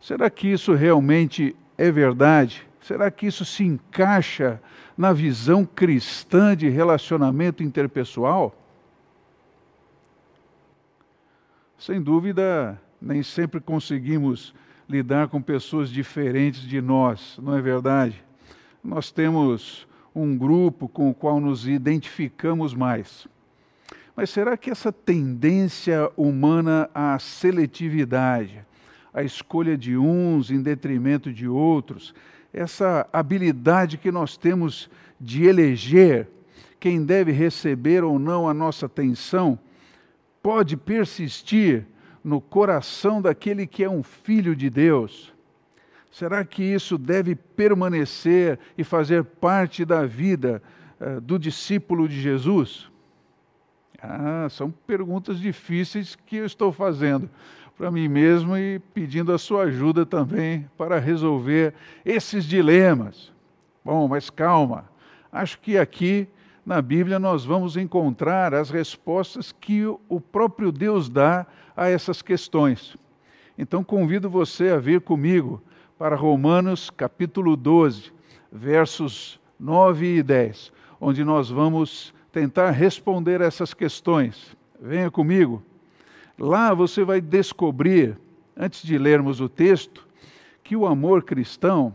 Será 0.00 0.28
que 0.28 0.48
isso 0.48 0.74
realmente 0.74 1.54
é 1.78 1.90
verdade? 1.90 2.66
Será 2.80 3.10
que 3.10 3.26
isso 3.26 3.44
se 3.44 3.62
encaixa 3.62 4.60
na 4.96 5.12
visão 5.12 5.64
cristã 5.64 6.56
de 6.56 6.68
relacionamento 6.68 7.62
interpessoal? 7.62 8.56
Sem 11.78 12.00
dúvida, 12.02 12.80
nem 13.00 13.22
sempre 13.22 13.60
conseguimos 13.60 14.54
lidar 14.88 15.28
com 15.28 15.40
pessoas 15.40 15.88
diferentes 15.88 16.62
de 16.62 16.80
nós, 16.80 17.38
não 17.42 17.56
é 17.56 17.60
verdade? 17.60 18.22
Nós 18.82 19.10
temos 19.12 19.86
um 20.14 20.36
grupo 20.36 20.88
com 20.88 21.08
o 21.08 21.14
qual 21.14 21.38
nos 21.38 21.68
identificamos 21.68 22.74
mais. 22.74 23.28
Mas 24.16 24.30
será 24.30 24.56
que 24.56 24.70
essa 24.70 24.92
tendência 24.92 26.10
humana 26.16 26.90
à 26.94 27.18
seletividade, 27.18 28.64
a 29.14 29.22
escolha 29.22 29.76
de 29.76 29.96
uns 29.96 30.50
em 30.50 30.60
detrimento 30.60 31.32
de 31.32 31.48
outros, 31.48 32.14
essa 32.52 33.08
habilidade 33.12 33.98
que 33.98 34.10
nós 34.10 34.36
temos 34.36 34.90
de 35.20 35.44
eleger 35.44 36.28
quem 36.78 37.04
deve 37.04 37.30
receber 37.30 38.02
ou 38.02 38.18
não 38.18 38.48
a 38.48 38.54
nossa 38.54 38.86
atenção, 38.86 39.58
pode 40.42 40.76
persistir 40.76 41.86
no 42.24 42.40
coração 42.40 43.20
daquele 43.20 43.66
que 43.66 43.84
é 43.84 43.90
um 43.90 44.02
filho 44.02 44.56
de 44.56 44.70
Deus? 44.70 45.32
Será 46.10 46.44
que 46.44 46.62
isso 46.62 46.98
deve 46.98 47.34
permanecer 47.34 48.58
e 48.76 48.82
fazer 48.82 49.22
parte 49.22 49.84
da 49.84 50.06
vida 50.06 50.62
uh, 50.98 51.20
do 51.20 51.38
discípulo 51.38 52.08
de 52.08 52.20
Jesus? 52.20 52.90
Ah, 54.02 54.48
são 54.48 54.70
perguntas 54.70 55.38
difíceis 55.38 56.16
que 56.16 56.36
eu 56.36 56.46
estou 56.46 56.72
fazendo 56.72 57.28
para 57.80 57.90
mim 57.90 58.08
mesmo 58.08 58.58
e 58.58 58.78
pedindo 58.92 59.32
a 59.32 59.38
sua 59.38 59.62
ajuda 59.62 60.04
também 60.04 60.68
para 60.76 60.98
resolver 60.98 61.72
esses 62.04 62.44
dilemas. 62.44 63.32
Bom, 63.82 64.06
mas 64.06 64.28
calma. 64.28 64.84
Acho 65.32 65.58
que 65.58 65.78
aqui 65.78 66.28
na 66.64 66.82
Bíblia 66.82 67.18
nós 67.18 67.42
vamos 67.42 67.78
encontrar 67.78 68.52
as 68.52 68.68
respostas 68.68 69.50
que 69.50 69.86
o 69.86 70.20
próprio 70.20 70.70
Deus 70.70 71.08
dá 71.08 71.46
a 71.74 71.88
essas 71.88 72.20
questões. 72.20 72.98
Então 73.56 73.82
convido 73.82 74.28
você 74.28 74.68
a 74.68 74.76
vir 74.76 75.00
comigo 75.00 75.62
para 75.98 76.14
Romanos 76.14 76.90
capítulo 76.90 77.56
12, 77.56 78.12
versos 78.52 79.40
9 79.58 80.18
e 80.18 80.22
10, 80.22 80.70
onde 81.00 81.24
nós 81.24 81.48
vamos 81.48 82.12
tentar 82.30 82.72
responder 82.72 83.40
essas 83.40 83.72
questões. 83.72 84.54
Venha 84.78 85.10
comigo. 85.10 85.62
Lá 86.40 86.72
você 86.72 87.04
vai 87.04 87.20
descobrir, 87.20 88.16
antes 88.56 88.82
de 88.82 88.96
lermos 88.96 89.42
o 89.42 89.48
texto, 89.48 90.08
que 90.64 90.74
o 90.74 90.86
amor 90.86 91.22
cristão 91.22 91.94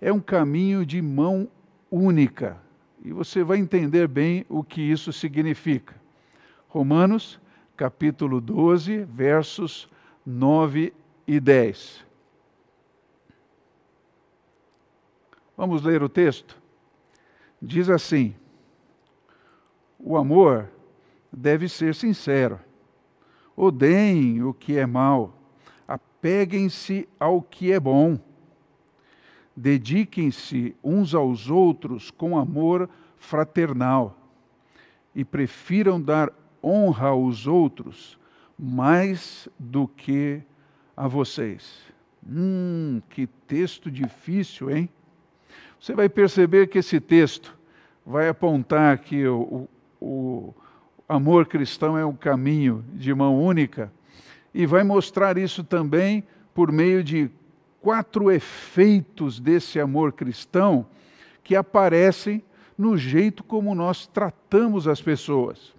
é 0.00 0.12
um 0.12 0.18
caminho 0.18 0.84
de 0.84 1.00
mão 1.00 1.48
única. 1.88 2.60
E 3.04 3.12
você 3.12 3.44
vai 3.44 3.58
entender 3.58 4.08
bem 4.08 4.44
o 4.48 4.64
que 4.64 4.80
isso 4.80 5.12
significa. 5.12 5.94
Romanos, 6.66 7.38
capítulo 7.76 8.40
12, 8.40 9.04
versos 9.04 9.88
9 10.26 10.92
e 11.24 11.38
10. 11.38 12.04
Vamos 15.56 15.84
ler 15.84 16.02
o 16.02 16.08
texto? 16.08 16.60
Diz 17.62 17.88
assim: 17.88 18.34
O 20.00 20.16
amor 20.16 20.68
deve 21.32 21.68
ser 21.68 21.94
sincero 21.94 22.58
Odeiem 23.56 24.42
o 24.42 24.52
que 24.52 24.76
é 24.76 24.86
mal, 24.86 25.38
apeguem-se 25.86 27.08
ao 27.18 27.40
que 27.40 27.72
é 27.72 27.78
bom. 27.78 28.18
Dediquem-se 29.56 30.74
uns 30.82 31.14
aos 31.14 31.48
outros 31.48 32.10
com 32.10 32.36
amor 32.36 32.88
fraternal 33.16 34.18
e 35.14 35.24
prefiram 35.24 36.00
dar 36.00 36.32
honra 36.62 37.08
aos 37.08 37.46
outros 37.46 38.18
mais 38.58 39.48
do 39.58 39.86
que 39.86 40.42
a 40.96 41.06
vocês. 41.06 41.82
Hum, 42.26 43.00
que 43.10 43.26
texto 43.26 43.90
difícil, 43.90 44.70
hein? 44.70 44.88
Você 45.78 45.94
vai 45.94 46.08
perceber 46.08 46.68
que 46.68 46.78
esse 46.78 46.98
texto 46.98 47.56
vai 48.04 48.28
apontar 48.28 48.98
que 48.98 49.26
o, 49.26 49.68
o, 50.00 50.54
amor 51.08 51.46
cristão 51.46 51.96
é 51.96 52.04
um 52.04 52.14
caminho 52.14 52.84
de 52.94 53.12
mão 53.14 53.42
única, 53.42 53.92
e 54.52 54.66
vai 54.66 54.82
mostrar 54.82 55.36
isso 55.36 55.62
também 55.62 56.24
por 56.54 56.70
meio 56.70 57.02
de 57.02 57.30
quatro 57.80 58.30
efeitos 58.30 59.40
desse 59.40 59.78
amor 59.78 60.12
cristão 60.12 60.86
que 61.42 61.54
aparecem 61.54 62.42
no 62.78 62.96
jeito 62.96 63.42
como 63.44 63.74
nós 63.74 64.06
tratamos 64.06 64.88
as 64.88 65.02
pessoas. 65.02 65.74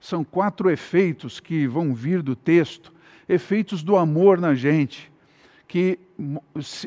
São 0.00 0.24
quatro 0.24 0.70
efeitos 0.70 1.40
que 1.40 1.66
vão 1.66 1.94
vir 1.94 2.22
do 2.22 2.34
texto, 2.34 2.92
efeitos 3.28 3.82
do 3.82 3.96
amor 3.96 4.38
na 4.38 4.54
gente, 4.54 5.10
que 5.66 5.98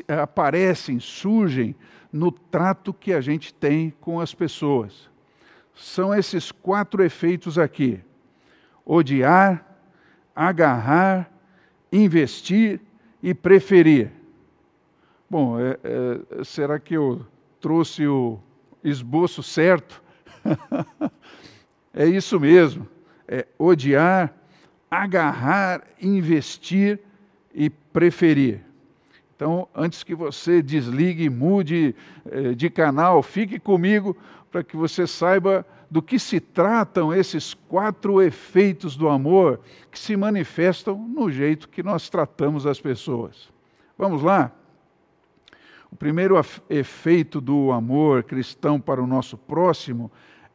aparecem, 0.06 1.00
surgem 1.00 1.74
no 2.12 2.30
trato 2.30 2.92
que 2.92 3.12
a 3.12 3.20
gente 3.20 3.52
tem 3.52 3.92
com 4.00 4.20
as 4.20 4.34
pessoas 4.34 5.08
são 5.74 6.14
esses 6.14 6.52
quatro 6.52 7.02
efeitos 7.02 7.58
aqui: 7.58 8.00
odiar, 8.84 9.64
agarrar, 10.34 11.30
investir 11.92 12.80
e 13.22 13.34
preferir. 13.34 14.10
Bom, 15.28 15.58
é, 15.58 15.78
é, 15.82 16.44
será 16.44 16.78
que 16.78 16.94
eu 16.94 17.26
trouxe 17.60 18.06
o 18.06 18.38
esboço 18.82 19.42
certo? 19.42 20.02
é 21.92 22.06
isso 22.06 22.38
mesmo. 22.38 22.86
É 23.26 23.46
odiar, 23.58 24.32
agarrar, 24.90 25.82
investir 26.00 27.00
e 27.54 27.70
preferir. 27.70 28.60
Então, 29.34 29.68
antes 29.74 30.04
que 30.04 30.14
você 30.14 30.62
desligue, 30.62 31.28
mude 31.28 31.94
eh, 32.30 32.54
de 32.54 32.70
canal, 32.70 33.22
fique 33.22 33.58
comigo 33.58 34.16
para 34.54 34.62
que 34.62 34.76
você 34.76 35.04
saiba 35.04 35.66
do 35.90 36.00
que 36.00 36.16
se 36.16 36.38
tratam 36.38 37.12
esses 37.12 37.54
quatro 37.54 38.22
efeitos 38.22 38.94
do 38.94 39.08
amor 39.08 39.58
que 39.90 39.98
se 39.98 40.16
manifestam 40.16 40.96
no 40.96 41.28
jeito 41.28 41.68
que 41.68 41.82
nós 41.82 42.08
tratamos 42.08 42.64
as 42.64 42.80
pessoas. 42.80 43.52
Vamos 43.98 44.22
lá? 44.22 44.52
O 45.90 45.96
primeiro 45.96 46.40
efeito 46.70 47.40
do 47.40 47.72
amor 47.72 48.22
cristão 48.22 48.80
para 48.80 49.02
o 49.02 49.08
nosso 49.08 49.36
próximo 49.36 50.08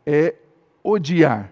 é 0.06 0.34
odiar. 0.82 1.52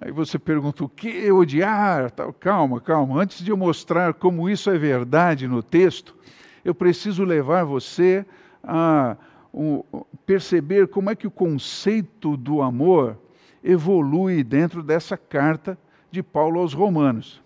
Aí 0.00 0.12
você 0.12 0.38
pergunta, 0.38 0.84
o 0.84 0.88
que 0.88 1.26
é 1.26 1.32
odiar? 1.32 2.12
Calma, 2.38 2.80
calma. 2.80 3.20
Antes 3.20 3.44
de 3.44 3.50
eu 3.50 3.56
mostrar 3.56 4.14
como 4.14 4.48
isso 4.48 4.70
é 4.70 4.78
verdade 4.78 5.48
no 5.48 5.64
texto, 5.64 6.16
eu 6.64 6.76
preciso 6.76 7.24
levar 7.24 7.64
você 7.64 8.24
a 8.62 9.16
perceber 10.24 10.88
como 10.88 11.10
é 11.10 11.14
que 11.14 11.26
o 11.26 11.30
conceito 11.30 12.36
do 12.36 12.62
amor 12.62 13.18
evolui 13.62 14.42
dentro 14.42 14.82
dessa 14.82 15.16
carta 15.16 15.76
de 16.10 16.22
Paulo 16.22 16.60
aos 16.60 16.72
Romanos. 16.72 17.42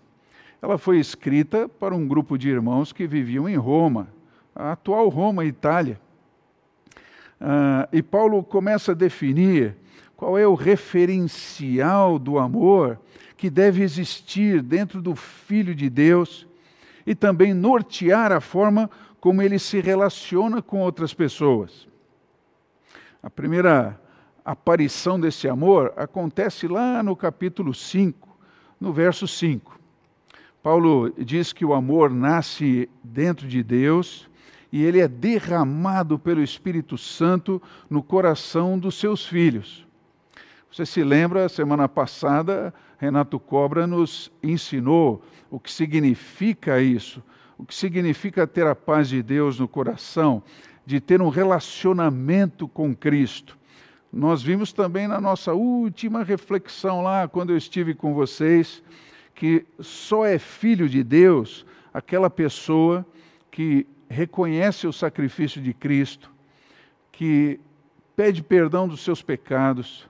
Ela 0.61 0.77
foi 0.77 0.99
escrita 0.99 1.67
para 1.67 1.95
um 1.95 2.07
grupo 2.07 2.37
de 2.37 2.49
irmãos 2.49 2.91
que 2.91 3.05
viviam 3.05 3.47
em 3.47 3.55
Roma, 3.55 4.07
a 4.55 4.71
atual 4.71 5.09
Roma, 5.09 5.45
Itália. 5.45 5.99
Ah, 7.39 7.87
e 7.91 8.01
Paulo 8.01 8.43
começa 8.43 8.93
a 8.93 8.95
definir 8.95 9.75
qual 10.15 10.37
é 10.37 10.47
o 10.47 10.55
referencial 10.55 12.17
do 12.17 12.39
amor 12.39 12.99
que 13.35 13.49
deve 13.49 13.83
existir 13.83 14.61
dentro 14.61 15.01
do 15.01 15.15
Filho 15.15 15.75
de 15.75 15.89
Deus 15.89 16.47
e 17.05 17.13
também 17.13 17.53
nortear 17.53 18.31
a 18.31 18.39
forma 18.39 18.89
como 19.19 19.41
ele 19.41 19.59
se 19.59 19.79
relaciona 19.81 20.61
com 20.61 20.79
outras 20.79 21.13
pessoas. 21.13 21.87
A 23.25 23.29
primeira 23.31 23.99
aparição 24.45 25.19
desse 25.19 25.49
amor 25.49 25.91
acontece 25.97 26.67
lá 26.67 27.01
no 27.01 27.15
capítulo 27.15 27.73
5, 27.73 28.37
no 28.79 28.93
verso 28.93 29.27
5. 29.27 29.79
Paulo 30.61 31.11
diz 31.17 31.51
que 31.51 31.65
o 31.65 31.73
amor 31.73 32.11
nasce 32.11 32.87
dentro 33.03 33.47
de 33.47 33.63
Deus 33.63 34.29
e 34.71 34.83
ele 34.83 34.99
é 34.99 35.07
derramado 35.07 36.19
pelo 36.19 36.43
Espírito 36.43 36.99
Santo 36.99 37.59
no 37.89 38.03
coração 38.03 38.77
dos 38.77 38.99
seus 38.99 39.25
filhos. 39.25 39.87
Você 40.71 40.85
se 40.85 41.03
lembra, 41.03 41.49
semana 41.49 41.89
passada, 41.89 42.71
Renato 42.99 43.39
Cobra 43.39 43.87
nos 43.87 44.31
ensinou 44.43 45.23
o 45.49 45.59
que 45.59 45.71
significa 45.71 46.79
isso, 46.79 47.23
o 47.57 47.65
que 47.65 47.73
significa 47.73 48.45
ter 48.45 48.67
a 48.67 48.75
paz 48.75 49.09
de 49.09 49.23
Deus 49.23 49.59
no 49.59 49.67
coração, 49.67 50.43
de 50.85 50.99
ter 50.99 51.21
um 51.21 51.29
relacionamento 51.29 52.67
com 52.67 52.95
Cristo. 52.95 53.57
Nós 54.11 54.41
vimos 54.41 54.71
também 54.71 55.07
na 55.07 55.19
nossa 55.19 55.53
última 55.53 56.23
reflexão 56.23 57.01
lá, 57.01 57.27
quando 57.27 57.49
eu 57.49 57.57
estive 57.57 57.93
com 57.93 58.13
vocês, 58.13 58.81
que 59.33 59.65
só 59.79 60.25
é 60.25 60.39
filho 60.39 60.87
de 60.87 61.03
Deus 61.03 61.65
aquela 61.93 62.29
pessoa 62.29 63.05
que 63.51 63.85
reconhece 64.09 64.87
o 64.87 64.93
sacrifício 64.93 65.61
de 65.61 65.73
Cristo, 65.73 66.31
que 67.11 67.59
pede 68.15 68.41
perdão 68.41 68.87
dos 68.87 69.01
seus 69.01 69.21
pecados, 69.21 70.07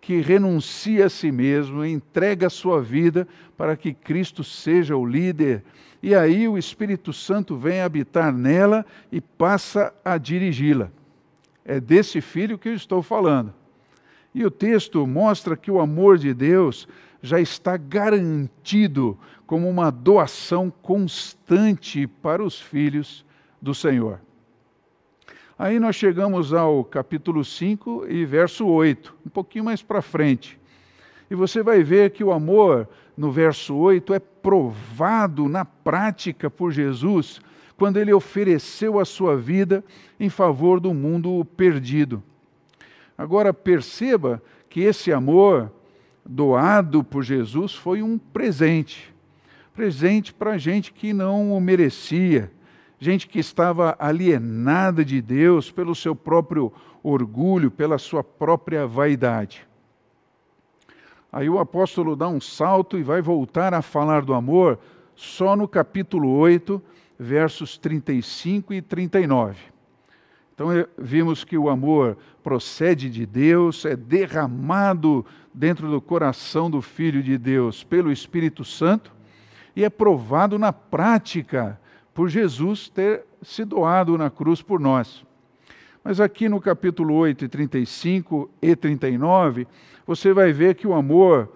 que 0.00 0.20
renuncia 0.20 1.06
a 1.06 1.10
si 1.10 1.30
mesmo, 1.30 1.84
entrega 1.84 2.46
a 2.46 2.50
sua 2.50 2.80
vida 2.80 3.28
para 3.56 3.76
que 3.76 3.92
Cristo 3.92 4.42
seja 4.42 4.96
o 4.96 5.04
líder. 5.04 5.62
E 6.02 6.14
aí 6.14 6.48
o 6.48 6.56
Espírito 6.56 7.12
Santo 7.12 7.56
vem 7.56 7.82
habitar 7.82 8.32
nela 8.32 8.86
e 9.12 9.20
passa 9.20 9.92
a 10.04 10.16
dirigi-la. 10.16 10.90
É 11.64 11.78
desse 11.78 12.20
filho 12.20 12.58
que 12.58 12.70
eu 12.70 12.74
estou 12.74 13.02
falando. 13.02 13.52
E 14.34 14.44
o 14.44 14.50
texto 14.50 15.06
mostra 15.06 15.56
que 15.56 15.70
o 15.70 15.80
amor 15.80 16.16
de 16.16 16.32
Deus 16.32 16.88
já 17.20 17.38
está 17.38 17.76
garantido 17.76 19.18
como 19.46 19.68
uma 19.68 19.90
doação 19.90 20.72
constante 20.82 22.06
para 22.06 22.42
os 22.42 22.58
filhos 22.60 23.24
do 23.60 23.74
Senhor. 23.74 24.20
Aí 25.62 25.78
nós 25.78 25.94
chegamos 25.94 26.54
ao 26.54 26.82
capítulo 26.82 27.44
5 27.44 28.06
e 28.08 28.24
verso 28.24 28.66
8, 28.66 29.14
um 29.26 29.28
pouquinho 29.28 29.62
mais 29.62 29.82
para 29.82 30.00
frente. 30.00 30.58
E 31.30 31.34
você 31.34 31.62
vai 31.62 31.82
ver 31.82 32.12
que 32.12 32.24
o 32.24 32.32
amor, 32.32 32.88
no 33.14 33.30
verso 33.30 33.76
8, 33.76 34.14
é 34.14 34.18
provado 34.18 35.50
na 35.50 35.66
prática 35.66 36.48
por 36.48 36.72
Jesus 36.72 37.42
quando 37.76 37.98
ele 37.98 38.10
ofereceu 38.10 38.98
a 38.98 39.04
sua 39.04 39.36
vida 39.36 39.84
em 40.18 40.30
favor 40.30 40.80
do 40.80 40.94
mundo 40.94 41.46
perdido. 41.58 42.22
Agora 43.18 43.52
perceba 43.52 44.42
que 44.66 44.80
esse 44.80 45.12
amor 45.12 45.70
doado 46.24 47.04
por 47.04 47.22
Jesus 47.22 47.74
foi 47.74 48.00
um 48.00 48.16
presente 48.16 49.12
presente 49.74 50.32
para 50.32 50.56
gente 50.56 50.90
que 50.90 51.12
não 51.12 51.52
o 51.52 51.60
merecia 51.60 52.50
gente 53.00 53.26
que 53.26 53.38
estava 53.38 53.96
alienada 53.98 55.02
de 55.02 55.22
Deus 55.22 55.72
pelo 55.72 55.94
seu 55.94 56.14
próprio 56.14 56.70
orgulho, 57.02 57.70
pela 57.70 57.96
sua 57.96 58.22
própria 58.22 58.86
vaidade. 58.86 59.66
Aí 61.32 61.48
o 61.48 61.58
apóstolo 61.58 62.14
dá 62.14 62.28
um 62.28 62.40
salto 62.40 62.98
e 62.98 63.02
vai 63.02 63.22
voltar 63.22 63.72
a 63.72 63.80
falar 63.80 64.22
do 64.22 64.34
amor 64.34 64.78
só 65.16 65.56
no 65.56 65.66
capítulo 65.66 66.28
8, 66.28 66.82
versos 67.18 67.78
35 67.78 68.74
e 68.74 68.82
39. 68.82 69.56
Então 70.54 70.70
eh, 70.70 70.86
vimos 70.98 71.42
que 71.42 71.56
o 71.56 71.70
amor 71.70 72.18
procede 72.42 73.08
de 73.08 73.24
Deus, 73.24 73.86
é 73.86 73.96
derramado 73.96 75.24
dentro 75.54 75.90
do 75.90 76.02
coração 76.02 76.70
do 76.70 76.82
Filho 76.82 77.22
de 77.22 77.38
Deus 77.38 77.82
pelo 77.82 78.12
Espírito 78.12 78.62
Santo 78.62 79.10
e 79.74 79.84
é 79.84 79.88
provado 79.88 80.58
na 80.58 80.72
prática 80.72 81.80
por 82.14 82.28
Jesus 82.28 82.88
ter 82.88 83.24
se 83.42 83.64
doado 83.64 84.18
na 84.18 84.30
cruz 84.30 84.62
por 84.62 84.80
nós. 84.80 85.24
Mas 86.02 86.20
aqui 86.20 86.48
no 86.48 86.60
capítulo 86.60 87.14
8, 87.14 87.48
35 87.48 88.50
e 88.60 88.74
39, 88.74 89.66
você 90.06 90.32
vai 90.32 90.52
ver 90.52 90.74
que 90.74 90.86
o 90.86 90.94
amor, 90.94 91.50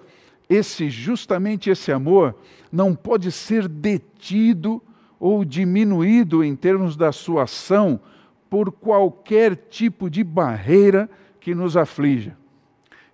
esse 0.49 0.91
justamente 0.91 1.71
esse 1.71 1.91
amor, 1.91 2.35
não 2.71 2.95
pode 2.95 3.33
ser 3.33 3.67
detido 3.67 4.83
ou 5.19 5.45
diminuído 5.45 6.45
em 6.45 6.55
termos 6.55 6.97
da 6.97 7.11
sua 7.11 7.45
ação 7.45 7.99
por 8.51 8.71
qualquer 8.71 9.57
tipo 9.57 10.11
de 10.11 10.23
barreira 10.23 11.09
que 11.41 11.55
nos 11.55 11.77
aflija. 11.77 12.37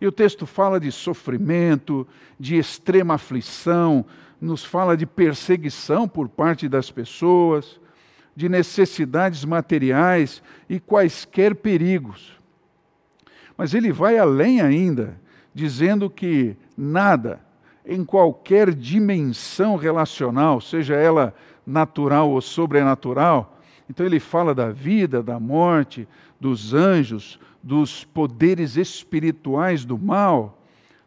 E 0.01 0.07
o 0.07 0.13
texto 0.13 0.47
fala 0.47 0.81
de 0.81 0.91
sofrimento, 0.91 2.07
de 2.39 2.57
extrema 2.57 3.15
aflição, 3.15 4.05
nos 4.41 4.65
fala 4.65 4.97
de 4.97 5.05
perseguição 5.05 6.09
por 6.09 6.29
parte 6.29 6.69
das 6.69 6.91
pessoas, 6.91 7.79
de 8.35 8.49
necessidades 8.49 9.45
materiais 9.45 10.43
e 10.69 10.81
quaisquer 10.81 11.55
perigos. 11.55 12.39
Mas 13.57 13.75
ele 13.75 13.93
vai 13.93 14.17
além 14.19 14.61
ainda, 14.61 15.21
dizendo 15.53 16.09
que 16.09 16.57
nada, 16.77 17.41
em 17.85 18.05
qualquer 18.05 18.73
dimensão 18.73 19.77
relacional, 19.77 20.61
seja 20.61 20.95
ela 20.95 21.35
natural 21.67 22.31
ou 22.31 22.41
sobrenatural, 22.41 23.59
então 23.89 24.07
ele 24.07 24.21
fala 24.21 24.55
da 24.55 24.71
vida, 24.71 25.23
da 25.23 25.41
morte, 25.41 26.07
dos 26.41 26.73
anjos, 26.73 27.39
dos 27.63 28.05
poderes 28.05 28.77
espirituais 28.77 29.85
do 29.85 29.99
mal, 29.99 30.60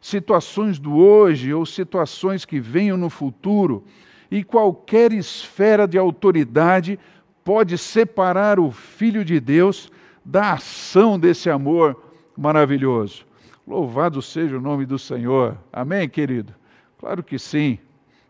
situações 0.04 0.78
do 0.78 0.98
hoje 0.98 1.54
ou 1.54 1.66
situações 1.66 2.44
que 2.44 2.60
venham 2.60 2.98
no 2.98 3.10
futuro, 3.10 3.86
e 4.30 4.44
qualquer 4.44 5.14
esfera 5.14 5.88
de 5.88 5.98
autoridade 5.98 7.00
pode 7.42 7.78
separar 7.78 8.60
o 8.60 8.70
Filho 8.70 9.24
de 9.24 9.40
Deus 9.40 9.90
da 10.26 10.54
ação 10.54 11.18
desse 11.18 11.50
amor 11.50 11.98
maravilhoso. 12.36 13.26
Louvado 13.66 14.22
seja 14.22 14.58
o 14.58 14.62
nome 14.62 14.86
do 14.86 15.00
Senhor. 15.00 15.58
Amém, 15.72 16.10
querido? 16.10 16.54
Claro 17.00 17.24
que 17.24 17.40
sim. 17.40 17.80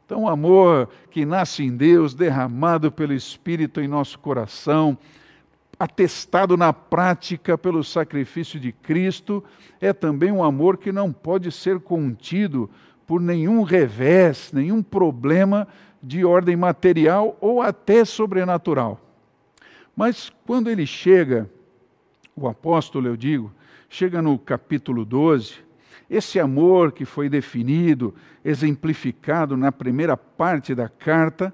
Então, 0.06 0.24
o 0.24 0.30
amor 0.30 0.90
que 1.10 1.26
nasce 1.26 1.64
em 1.64 1.76
Deus, 1.76 2.14
derramado 2.14 2.92
pelo 2.92 3.14
Espírito 3.14 3.82
em 3.82 3.88
nosso 3.88 4.20
coração, 4.20 4.96
atestado 5.80 6.56
na 6.56 6.72
prática 6.72 7.58
pelo 7.58 7.84
sacrifício 7.84 8.60
de 8.60 8.72
Cristo, 8.72 9.44
é 9.82 9.92
também 9.92 10.32
um 10.32 10.44
amor 10.44 10.78
que 10.78 10.92
não 10.92 11.12
pode 11.12 11.52
ser 11.52 11.80
contido 11.80 12.70
por 13.06 13.20
nenhum 13.20 13.64
revés, 13.64 14.52
nenhum 14.54 14.82
problema 14.82 15.68
de 16.02 16.24
ordem 16.26 16.56
material 16.56 17.38
ou 17.40 17.62
até 17.62 18.06
sobrenatural. 18.06 19.00
Mas 19.96 20.32
quando 20.46 20.70
ele 20.70 20.86
chega, 20.86 21.50
o 22.36 22.48
apóstolo, 22.48 23.08
eu 23.08 23.16
digo, 23.16 23.52
chega 23.90 24.22
no 24.22 24.38
capítulo 24.40 25.06
12, 25.06 25.56
esse 26.10 26.40
amor 26.40 26.92
que 26.92 27.06
foi 27.06 27.30
definido, 27.30 28.14
exemplificado 28.44 29.56
na 29.56 29.72
primeira 29.72 30.18
parte 30.18 30.76
da 30.76 30.89
carta, 30.89 31.54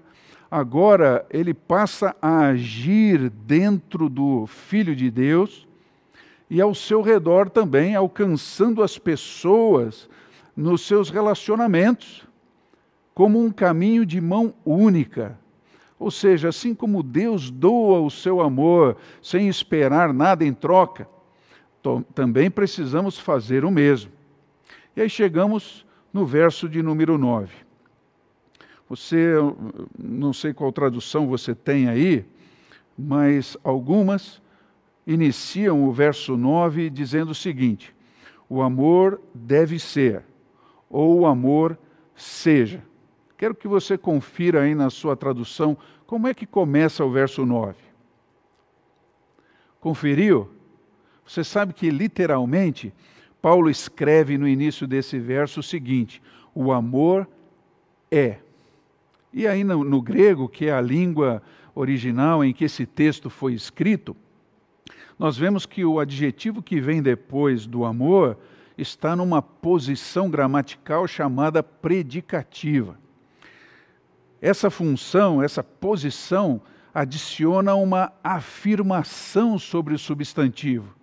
agora 0.49 1.25
ele 1.29 1.53
passa 1.53 2.15
a 2.21 2.47
agir 2.47 3.29
dentro 3.29 4.09
do 4.09 4.45
Filho 4.47 4.95
de 4.95 5.11
Deus 5.11 5.67
e 6.49 6.59
ao 6.59 6.73
seu 6.73 7.01
redor 7.01 7.49
também, 7.49 7.95
alcançando 7.95 8.81
as 8.81 8.97
pessoas 8.97 10.09
nos 10.55 10.81
seus 10.81 11.09
relacionamentos, 11.09 12.27
como 13.13 13.39
um 13.39 13.51
caminho 13.51 14.05
de 14.05 14.19
mão 14.19 14.53
única. 14.65 15.37
Ou 15.99 16.09
seja, 16.09 16.49
assim 16.49 16.73
como 16.73 17.03
Deus 17.03 17.51
doa 17.51 17.99
o 17.99 18.09
seu 18.09 18.41
amor 18.41 18.97
sem 19.21 19.47
esperar 19.47 20.13
nada 20.13 20.43
em 20.45 20.53
troca, 20.53 21.07
também 22.15 22.49
precisamos 22.49 23.19
fazer 23.19 23.63
o 23.63 23.71
mesmo. 23.71 24.11
E 24.95 25.01
aí 25.01 25.09
chegamos 25.09 25.85
no 26.11 26.25
verso 26.25 26.67
de 26.67 26.81
número 26.81 27.17
9. 27.17 27.68
Você, 28.89 29.35
não 29.97 30.33
sei 30.33 30.51
qual 30.51 30.71
tradução 30.71 31.27
você 31.27 31.53
tem 31.53 31.87
aí, 31.87 32.25
mas 32.97 33.55
algumas 33.63 34.41
iniciam 35.05 35.87
o 35.87 35.91
verso 35.91 36.35
9 36.35 36.89
dizendo 36.89 37.29
o 37.29 37.35
seguinte: 37.35 37.95
o 38.49 38.61
amor 38.63 39.21
deve 39.33 39.77
ser, 39.77 40.23
ou 40.89 41.19
o 41.19 41.25
amor 41.27 41.77
seja. 42.15 42.83
Quero 43.37 43.55
que 43.55 43.67
você 43.67 43.97
confira 43.97 44.63
aí 44.63 44.73
na 44.73 44.89
sua 44.89 45.15
tradução 45.15 45.77
como 46.05 46.27
é 46.27 46.33
que 46.33 46.45
começa 46.45 47.05
o 47.05 47.11
verso 47.11 47.45
9. 47.45 47.75
Conferiu? 49.79 50.49
Você 51.25 51.43
sabe 51.43 51.73
que 51.73 51.91
literalmente 51.91 52.91
Paulo 53.39 53.69
escreve 53.69 54.37
no 54.37 54.47
início 54.47 54.87
desse 54.87 55.19
verso 55.19 55.59
o 55.59 55.63
seguinte: 55.63 56.21
o 56.55 56.71
amor 56.71 57.27
é. 58.11 58.39
E 59.31 59.47
aí 59.47 59.63
no, 59.63 59.83
no 59.83 60.01
grego, 60.01 60.49
que 60.49 60.65
é 60.65 60.73
a 60.73 60.81
língua 60.81 61.41
original 61.75 62.43
em 62.43 62.53
que 62.53 62.65
esse 62.65 62.85
texto 62.85 63.29
foi 63.29 63.53
escrito, 63.53 64.15
nós 65.17 65.37
vemos 65.37 65.65
que 65.65 65.83
o 65.83 65.99
adjetivo 65.99 66.61
que 66.61 66.79
vem 66.79 67.01
depois 67.01 67.65
do 67.65 67.83
amor 67.85 68.37
está 68.77 69.15
numa 69.15 69.41
posição 69.41 70.29
gramatical 70.29 71.05
chamada 71.07 71.61
predicativa. 71.61 72.97
Essa 74.41 74.69
função, 74.69 75.43
essa 75.43 75.61
posição, 75.61 76.61
adiciona 76.93 77.75
uma 77.75 78.13
afirmação 78.23 79.59
sobre 79.59 79.93
o 79.93 79.99
substantivo. 79.99 80.95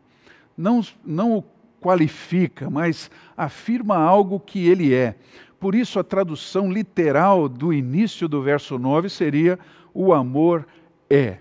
Não, 0.57 0.81
não 1.05 1.37
o 1.37 1.45
qualifica, 1.81 2.69
mas 2.71 3.11
afirma 3.37 3.97
algo 3.97 4.41
que 4.41 4.67
ele 4.67 4.95
é. 4.95 5.15
Por 5.59 5.75
isso, 5.75 5.99
a 5.99 6.05
tradução 6.05 6.71
literal 6.71 7.49
do 7.49 7.73
início 7.73 8.29
do 8.29 8.43
verso 8.43 8.79
9 8.79 9.09
seria: 9.09 9.59
o 9.95 10.13
amor 10.13 10.67
é. 11.09 11.39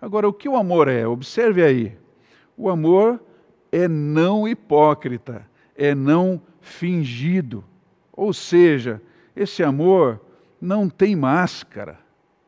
Agora, 0.00 0.28
o 0.28 0.32
que 0.32 0.48
o 0.48 0.56
amor 0.56 0.88
é? 0.88 1.06
Observe 1.06 1.62
aí. 1.62 1.96
O 2.56 2.68
amor 2.68 3.22
é 3.70 3.88
não 3.88 4.46
hipócrita, 4.46 5.48
é 5.76 5.94
não 5.94 6.40
fingido. 6.60 7.64
Ou 8.12 8.32
seja, 8.32 9.00
esse 9.34 9.62
amor 9.62 10.20
não 10.60 10.88
tem 10.88 11.16
máscara. 11.16 11.98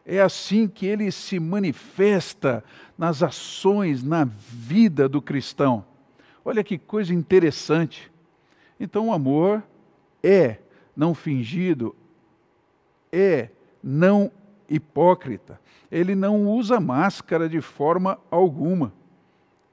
É 0.05 0.21
assim 0.21 0.69
que 0.69 0.87
ele 0.87 1.11
se 1.11 1.41
manifesta 1.41 2.63
nas 2.97 3.23
ações, 3.23 4.03
na 4.03 4.25
vida 4.25 5.09
do 5.09 5.21
cristão. 5.21 5.85
Olha 6.45 6.63
que 6.63 6.79
coisa 6.79 7.13
interessante. 7.13 8.11
Então, 8.79 9.09
o 9.09 9.13
amor 9.13 9.63
é 10.23 10.59
não 10.97 11.15
fingido, 11.15 11.95
é 13.13 13.51
não 13.83 14.31
hipócrita. 14.69 15.61
Ele 15.91 16.15
não 16.15 16.47
usa 16.47 16.81
máscara 16.81 17.49
de 17.49 17.61
forma 17.61 18.19
alguma. 18.31 18.93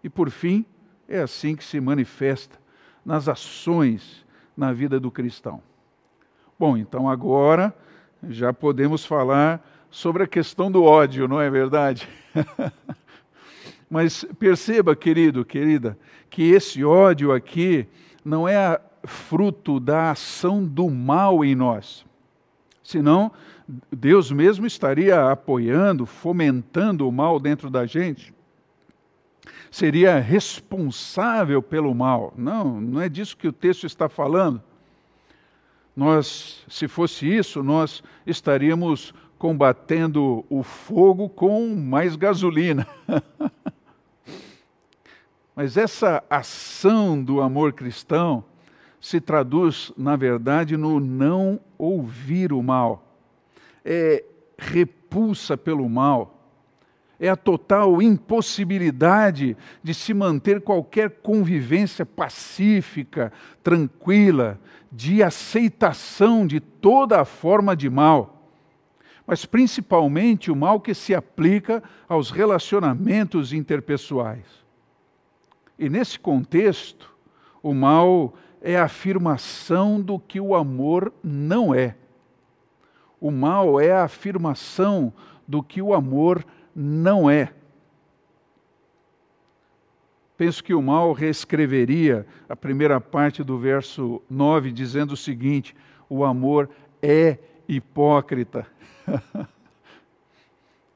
E 0.04 0.10
por 0.10 0.30
fim, 0.30 0.66
é 1.08 1.22
assim 1.22 1.56
que 1.56 1.64
se 1.64 1.80
manifesta 1.80 2.60
nas 3.06 3.28
ações 3.28 4.26
na 4.56 4.72
vida 4.72 5.00
do 5.00 5.10
cristão. 5.10 5.62
Bom, 6.60 6.78
então 6.78 7.10
agora 7.10 7.74
já 8.30 8.54
podemos 8.54 9.06
falar 9.06 9.66
sobre 9.90 10.24
a 10.24 10.28
questão 10.28 10.72
do 10.72 10.84
ódio, 10.84 11.28
não 11.28 11.42
é 11.42 11.50
verdade? 11.50 12.08
Mas 13.90 14.24
perceba, 14.40 14.96
querido, 14.96 15.46
querida, 15.46 15.98
que 16.30 16.52
esse 16.52 16.84
ódio 16.84 17.32
aqui 17.32 17.88
não 18.24 18.48
é 18.48 18.80
fruto 19.06 19.80
da 19.80 20.12
ação 20.12 20.64
do 20.64 20.90
mal 20.90 21.44
em 21.44 21.56
nós. 21.56 22.06
Senão, 22.84 23.32
Deus 23.92 24.32
mesmo 24.32 24.66
estaria 24.66 25.32
apoiando, 25.32 26.06
fomentando 26.06 27.08
o 27.08 27.12
mal 27.12 27.40
dentro 27.40 27.70
da 27.70 27.86
gente. 27.86 28.34
Seria 29.72 30.20
responsável 30.20 31.62
pelo 31.62 31.96
mal. 31.96 32.34
Não, 32.38 32.80
não 32.80 33.02
é 33.02 33.10
disso 33.10 33.38
que 33.38 33.48
o 33.48 33.54
texto 33.54 33.86
está 33.86 34.10
falando. 34.10 34.62
Nós, 35.96 36.66
se 36.68 36.88
fosse 36.88 37.26
isso, 37.26 37.64
nós 37.64 38.04
estaríamos 38.26 39.14
combatendo 39.38 40.46
o 40.50 40.64
fogo 40.64 41.30
com 41.30 41.76
mais 41.76 42.16
gasolina. 42.16 42.88
Mas 45.56 45.78
essa 45.78 46.24
ação 46.30 47.24
do 47.24 47.42
amor 47.42 47.74
cristão 47.74 48.44
se 49.04 49.20
traduz, 49.20 49.92
na 49.98 50.16
verdade, 50.16 50.78
no 50.78 50.98
não 50.98 51.60
ouvir 51.78 52.54
o 52.54 52.64
mal. 52.64 53.20
É 53.84 54.24
repulsa 54.58 55.58
pelo 55.58 55.90
mal. 55.90 56.50
É 57.20 57.28
a 57.28 57.36
total 57.36 58.02
impossibilidade 58.02 59.58
de 59.84 59.94
se 59.94 60.14
manter 60.14 60.62
qualquer 60.62 61.10
convivência 61.22 62.06
pacífica, 62.06 63.34
tranquila, 63.62 64.58
de 64.90 65.22
aceitação 65.22 66.48
de 66.48 66.62
toda 66.62 67.20
a 67.20 67.26
forma 67.26 67.76
de 67.76 67.90
mal. 67.90 68.50
Mas 69.28 69.46
principalmente 69.46 70.50
o 70.50 70.56
mal 70.56 70.80
que 70.80 70.94
se 70.94 71.14
aplica 71.14 71.84
aos 72.08 72.32
relacionamentos 72.32 73.52
interpessoais. 73.52 74.46
E 75.78 75.90
nesse 75.90 76.18
contexto, 76.18 77.14
o 77.62 77.74
mal 77.74 78.34
é 78.64 78.78
a 78.78 78.86
afirmação 78.86 80.02
do 80.02 80.18
que 80.18 80.40
o 80.40 80.56
amor 80.56 81.14
não 81.22 81.76
é. 81.76 81.98
O 83.20 83.30
mal 83.30 83.80
é 83.80 83.92
a 83.92 84.06
afirmação 84.06 85.14
do 85.46 85.62
que 85.62 85.82
o 85.82 85.94
amor 85.94 86.46
não 86.74 87.30
é. 87.30 87.54
Penso 90.38 90.64
que 90.64 90.74
o 90.74 90.82
mal 90.82 91.12
reescreveria 91.12 92.26
a 92.48 92.56
primeira 92.56 93.00
parte 93.00 93.44
do 93.44 93.60
verso 93.60 94.22
9, 94.30 94.72
dizendo 94.72 95.12
o 95.12 95.18
seguinte: 95.18 95.76
o 96.10 96.24
amor 96.24 96.70
é 97.02 97.38
hipócrita. 97.68 98.66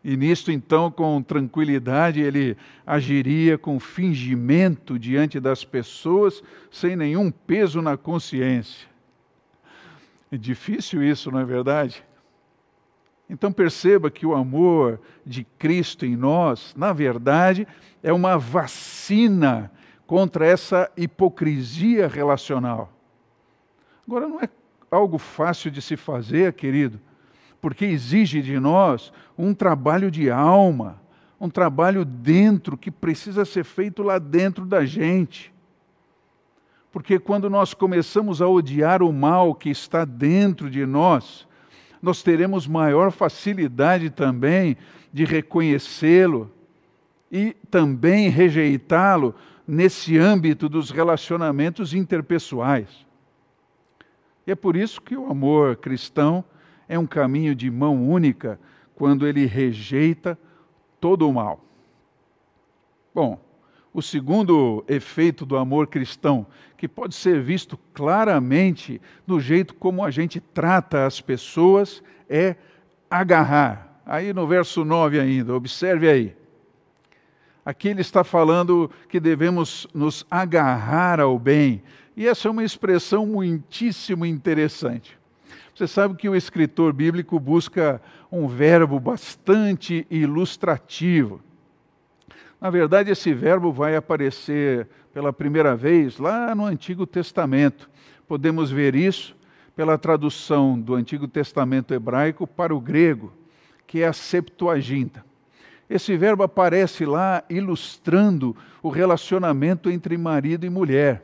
E 0.03 0.15
nisto, 0.15 0.51
então, 0.51 0.89
com 0.89 1.21
tranquilidade, 1.21 2.21
ele 2.21 2.55
agiria 2.85 3.57
com 3.57 3.79
fingimento 3.79 4.97
diante 4.97 5.39
das 5.39 5.65
pessoas, 5.65 6.41
sem 6.71 6.95
nenhum 6.95 7.29
peso 7.29 7.81
na 7.81 7.97
consciência. 7.97 8.87
É 10.31 10.37
difícil 10.37 11.03
isso, 11.03 11.31
não 11.31 11.39
é 11.39 11.45
verdade? 11.45 12.03
Então 13.29 13.51
perceba 13.51 14.09
que 14.09 14.25
o 14.25 14.33
amor 14.33 15.01
de 15.25 15.43
Cristo 15.57 16.05
em 16.05 16.15
nós, 16.15 16.73
na 16.77 16.93
verdade, 16.93 17.67
é 18.01 18.13
uma 18.13 18.37
vacina 18.37 19.71
contra 20.05 20.45
essa 20.45 20.89
hipocrisia 20.95 22.07
relacional. 22.07 22.93
Agora, 24.07 24.27
não 24.27 24.39
é 24.39 24.49
algo 24.89 25.17
fácil 25.17 25.69
de 25.69 25.81
se 25.81 25.97
fazer, 25.97 26.53
querido, 26.53 26.99
porque 27.61 27.85
exige 27.85 28.41
de 28.41 28.59
nós 28.59 29.11
um 29.37 29.53
trabalho 29.53 30.11
de 30.11 30.29
alma, 30.29 31.01
um 31.39 31.49
trabalho 31.49 32.03
dentro 32.03 32.77
que 32.77 32.91
precisa 32.91 33.45
ser 33.45 33.63
feito 33.63 34.01
lá 34.03 34.19
dentro 34.19 34.65
da 34.65 34.85
gente. 34.85 35.53
Porque 36.91 37.19
quando 37.19 37.49
nós 37.49 37.73
começamos 37.73 38.41
a 38.41 38.47
odiar 38.47 39.03
o 39.03 39.13
mal 39.13 39.53
que 39.53 39.69
está 39.69 40.03
dentro 40.03 40.69
de 40.69 40.85
nós, 40.85 41.47
nós 42.01 42.23
teremos 42.23 42.67
maior 42.67 43.11
facilidade 43.11 44.09
também 44.09 44.77
de 45.11 45.25
reconhecê-lo 45.25 46.51
e 47.31 47.55
também 47.69 48.29
rejeitá-lo 48.29 49.35
nesse 49.67 50.17
âmbito 50.17 50.69
dos 50.69 50.89
relacionamentos 50.89 51.93
interpessoais. 51.93 53.05
E 54.45 54.51
é 54.51 54.55
por 54.55 54.77
isso 54.77 55.01
que 55.01 55.15
o 55.15 55.29
amor 55.29 55.75
cristão 55.75 56.43
é 56.87 56.97
um 56.97 57.07
caminho 57.07 57.53
de 57.53 57.69
mão 57.69 58.09
única 58.09 58.59
quando 58.95 59.27
ele 59.27 59.45
rejeita 59.45 60.37
todo 60.99 61.27
o 61.27 61.33
mal. 61.33 61.63
Bom, 63.13 63.39
o 63.93 64.01
segundo 64.01 64.83
efeito 64.87 65.45
do 65.45 65.57
amor 65.57 65.87
cristão, 65.87 66.45
que 66.77 66.87
pode 66.87 67.15
ser 67.15 67.41
visto 67.41 67.77
claramente 67.93 69.01
no 69.25 69.39
jeito 69.39 69.73
como 69.73 70.03
a 70.03 70.11
gente 70.11 70.39
trata 70.39 71.05
as 71.05 71.19
pessoas, 71.19 72.03
é 72.29 72.55
agarrar. 73.09 74.01
Aí 74.05 74.31
no 74.33 74.45
verso 74.47 74.85
9 74.85 75.19
ainda, 75.19 75.55
observe 75.55 76.07
aí. 76.07 76.35
Aqui 77.65 77.89
ele 77.89 78.01
está 78.01 78.23
falando 78.23 78.89
que 79.09 79.19
devemos 79.19 79.87
nos 79.93 80.25
agarrar 80.31 81.19
ao 81.19 81.37
bem. 81.37 81.83
E 82.15 82.25
essa 82.25 82.47
é 82.47 82.51
uma 82.51 82.63
expressão 82.63 83.25
muitíssimo 83.25 84.25
interessante. 84.25 85.17
Você 85.77 85.87
sabe 85.87 86.15
que 86.15 86.27
o 86.27 86.35
escritor 86.35 86.91
bíblico 86.91 87.39
busca 87.39 88.01
um 88.31 88.47
verbo 88.47 88.99
bastante 88.99 90.07
ilustrativo. 90.09 91.39
Na 92.59 92.71
verdade, 92.71 93.11
esse 93.11 93.31
verbo 93.31 93.71
vai 93.71 93.95
aparecer 93.95 94.87
pela 95.13 95.31
primeira 95.31 95.75
vez 95.75 96.17
lá 96.17 96.55
no 96.55 96.65
Antigo 96.65 97.05
Testamento. 97.05 97.87
Podemos 98.27 98.71
ver 98.71 98.95
isso 98.95 99.35
pela 99.75 99.99
tradução 99.99 100.79
do 100.79 100.95
Antigo 100.95 101.27
Testamento 101.27 101.93
hebraico 101.93 102.47
para 102.47 102.73
o 102.73 102.81
grego, 102.81 103.31
que 103.85 104.01
é 104.01 104.07
a 104.07 104.13
Septuaginta. 104.13 105.23
Esse 105.87 106.17
verbo 106.17 106.41
aparece 106.41 107.05
lá 107.05 107.43
ilustrando 107.47 108.57
o 108.81 108.89
relacionamento 108.89 109.91
entre 109.91 110.17
marido 110.17 110.65
e 110.65 110.71
mulher. 110.71 111.23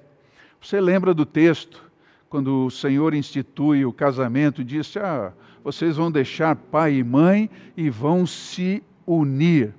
Você 0.62 0.80
lembra 0.80 1.12
do 1.12 1.26
texto? 1.26 1.92
Quando 2.34 2.66
o 2.66 2.72
Senhor 2.72 3.14
institui 3.14 3.86
o 3.86 3.94
casamento, 3.94 4.64
disse: 4.64 4.98
Ah, 4.98 5.32
vocês 5.64 5.98
vão 5.98 6.12
deixar 6.12 6.56
pai 6.56 6.96
e 6.96 7.04
mãe 7.04 7.48
e 7.78 7.92
vão 7.92 8.26
se 8.26 8.82
unir. 9.06 9.72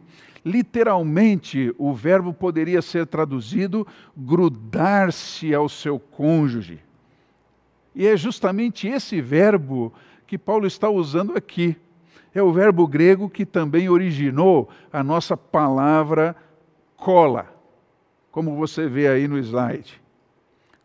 Literalmente, 0.44 1.74
o 1.76 1.92
verbo 1.92 2.32
poderia 2.32 2.80
ser 2.80 3.08
traduzido 3.08 3.84
grudar-se 4.16 5.52
ao 5.52 5.68
seu 5.68 5.98
cônjuge. 5.98 6.78
E 7.92 8.06
é 8.06 8.16
justamente 8.16 8.86
esse 8.86 9.20
verbo 9.20 9.92
que 10.24 10.38
Paulo 10.38 10.64
está 10.64 10.88
usando 10.88 11.36
aqui. 11.36 11.76
é 12.32 12.40
o 12.40 12.52
verbo 12.52 12.86
grego 12.86 13.28
que 13.28 13.44
também 13.44 13.88
originou 13.88 14.68
a 14.92 15.02
nossa 15.02 15.36
palavra 15.36 16.36
cola, 16.96 17.52
como 18.30 18.54
você 18.54 18.86
vê 18.86 19.08
aí 19.08 19.26
no 19.26 19.38
slide. 19.38 20.00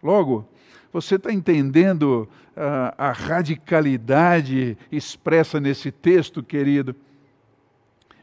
Logo, 0.01 0.48
você 0.91 1.15
está 1.15 1.31
entendendo 1.31 2.27
uh, 2.57 2.93
a 2.97 3.11
radicalidade 3.11 4.77
expressa 4.91 5.59
nesse 5.59 5.91
texto, 5.91 6.41
querido? 6.41 6.95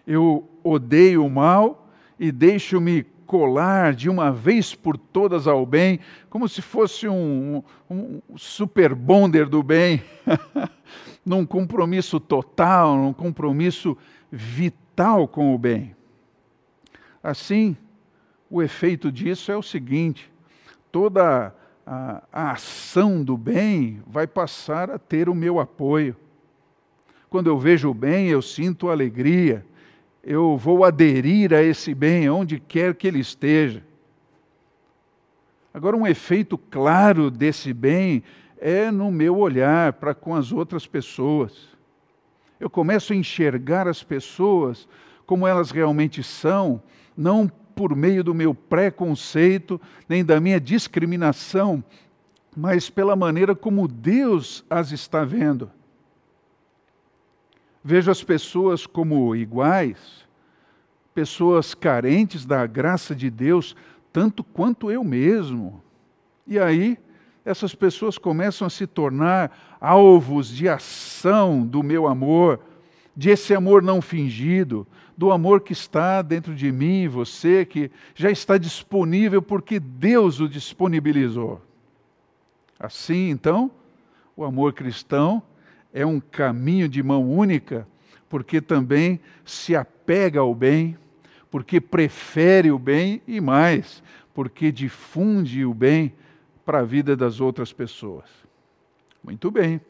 Eu 0.07 0.49
odeio 0.63 1.25
o 1.25 1.31
mal 1.31 1.89
e 2.19 2.33
deixo-me 2.33 3.05
colar 3.27 3.93
de 3.93 4.09
uma 4.09 4.31
vez 4.31 4.75
por 4.75 4.97
todas 4.97 5.47
ao 5.47 5.67
bem, 5.67 5.99
como 6.31 6.49
se 6.49 6.63
fosse 6.63 7.09
um, 7.09 7.63
um 7.91 8.21
super 8.37 8.95
bonder 8.95 9.47
do 9.47 9.63
bem, 9.63 10.03
num 11.27 11.45
compromisso 11.45 12.21
total, 12.21 12.97
num 12.97 13.13
compromisso 13.13 13.99
vital 14.31 15.27
com 15.27 15.55
o 15.55 15.59
bem. 15.59 15.95
Assim, 17.23 17.77
o 18.49 18.63
efeito 18.63 19.11
disso 19.11 19.51
é 19.51 19.57
o 19.57 19.63
seguinte: 19.63 20.31
toda 20.93 21.53
a, 21.87 22.23
a 22.33 22.51
ação 22.51 23.23
do 23.23 23.37
bem 23.37 24.03
vai 24.07 24.27
passar 24.27 24.91
a 24.91 24.99
ter 24.99 25.29
o 25.29 25.35
meu 25.35 25.61
apoio. 25.61 26.17
Quando 27.31 27.47
eu 27.47 27.57
vejo 27.59 27.89
o 27.91 27.95
bem, 27.95 28.29
eu 28.29 28.43
sinto 28.43 28.91
alegria, 28.91 29.65
eu 30.23 30.57
vou 30.57 30.85
aderir 30.85 31.55
a 31.55 31.63
esse 31.63 31.95
bem 31.95 32.29
onde 32.29 32.59
quer 32.59 32.95
que 32.95 33.07
ele 33.07 33.21
esteja. 33.21 33.85
Agora, 35.73 35.97
um 35.97 36.07
efeito 36.07 36.59
claro 36.59 37.31
desse 37.31 37.73
bem 37.73 38.23
é 38.59 38.91
no 38.91 39.13
meu 39.13 39.37
olhar 39.37 39.93
para 39.93 40.15
com 40.15 40.35
as 40.35 40.51
outras 40.51 40.87
pessoas. 40.87 41.69
Eu 42.59 42.71
começo 42.71 43.13
a 43.13 43.17
enxergar 43.17 43.87
as 43.87 44.03
pessoas 44.03 44.89
como 45.27 45.47
elas 45.47 45.71
realmente 45.71 46.23
são, 46.23 46.83
não 47.17 47.51
por 47.77 47.95
meio 47.95 48.25
do 48.25 48.35
meu 48.35 48.55
preconceito, 48.55 49.79
nem 50.09 50.25
da 50.25 50.41
minha 50.41 50.59
discriminação, 50.59 51.85
mas 52.57 52.89
pela 52.89 53.15
maneira 53.15 53.55
como 53.55 53.87
Deus 53.87 54.65
as 54.71 54.93
está 54.93 55.25
vendo. 55.25 55.71
Vejo 57.85 58.11
as 58.11 58.25
pessoas 58.25 58.87
como 58.87 59.37
iguais, 59.37 60.27
pessoas 61.15 61.75
carentes 61.75 62.47
da 62.47 62.67
graça 62.67 63.15
de 63.15 63.29
Deus, 63.29 63.77
tanto 64.11 64.43
quanto 64.43 64.91
eu 64.91 65.05
mesmo. 65.05 65.83
E 66.47 66.59
aí, 66.59 66.99
essas 67.45 67.75
pessoas 67.75 68.17
começam 68.17 68.67
a 68.67 68.71
se 68.71 68.87
tornar 68.87 69.77
alvos 69.79 70.49
de 70.49 70.67
ação 70.67 71.65
do 71.65 71.83
meu 71.83 72.07
amor, 72.07 72.59
de 73.15 73.29
esse 73.29 73.55
amor 73.55 73.83
não 73.83 74.01
fingido, 74.01 74.87
do 75.17 75.33
amor 75.33 75.63
que 75.63 75.73
está 75.73 76.21
dentro 76.21 76.55
de 76.55 76.71
mim 76.71 77.03
e 77.03 77.09
você, 77.09 77.65
que 77.65 77.91
já 78.15 78.31
está 78.31 78.59
disponível 78.59 79.41
porque 79.41 79.81
Deus 79.81 80.41
o 80.41 80.49
disponibilizou. 80.49 81.63
Assim, 82.79 83.31
então, 83.31 83.71
o 84.37 84.45
amor 84.45 84.75
cristão 84.75 85.43
é 85.93 86.05
um 86.05 86.21
caminho 86.21 86.89
de 86.89 87.03
mão 87.03 87.31
única, 87.31 87.89
porque 88.29 88.61
também 88.61 89.19
se 89.45 89.75
apega 89.75 90.41
ao 90.41 90.55
bem, 90.55 90.99
porque 91.51 91.81
prefere 91.81 92.71
o 92.71 92.79
bem 92.79 93.23
e 93.27 93.41
mais, 93.41 94.03
porque 94.35 94.71
difunde 94.71 95.65
o 95.65 95.73
bem 95.73 96.13
para 96.67 96.81
a 96.81 96.85
vida 96.85 97.17
das 97.17 97.41
outras 97.41 97.73
pessoas. 97.73 98.27
Muito 99.25 99.51
bem. 99.51 99.81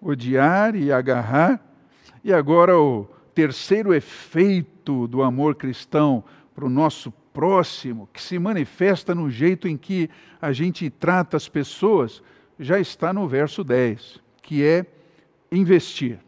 Odiar 0.00 0.76
e 0.76 0.92
agarrar, 0.92 1.60
e 2.22 2.32
agora 2.32 2.78
o 2.78 3.08
terceiro 3.34 3.94
efeito 3.94 5.06
do 5.06 5.22
amor 5.22 5.54
cristão 5.54 6.24
para 6.54 6.64
o 6.64 6.70
nosso 6.70 7.12
próximo, 7.32 8.08
que 8.12 8.20
se 8.20 8.38
manifesta 8.38 9.14
no 9.14 9.30
jeito 9.30 9.66
em 9.66 9.76
que 9.76 10.08
a 10.40 10.52
gente 10.52 10.88
trata 10.90 11.36
as 11.36 11.48
pessoas, 11.48 12.22
já 12.58 12.78
está 12.78 13.12
no 13.12 13.26
verso 13.26 13.64
10, 13.64 14.20
que 14.42 14.62
é 14.62 14.84
investir. 15.50 16.18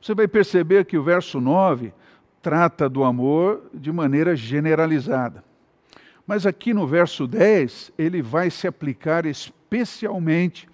Você 0.00 0.14
vai 0.14 0.28
perceber 0.28 0.84
que 0.84 0.96
o 0.96 1.02
verso 1.02 1.40
9 1.40 1.92
trata 2.42 2.88
do 2.88 3.04
amor 3.04 3.68
de 3.74 3.90
maneira 3.92 4.34
generalizada. 4.34 5.44
Mas 6.26 6.46
aqui 6.46 6.74
no 6.74 6.86
verso 6.86 7.26
10, 7.26 7.92
ele 7.98 8.20
vai 8.20 8.50
se 8.50 8.66
aplicar 8.66 9.26
especialmente 9.26 10.68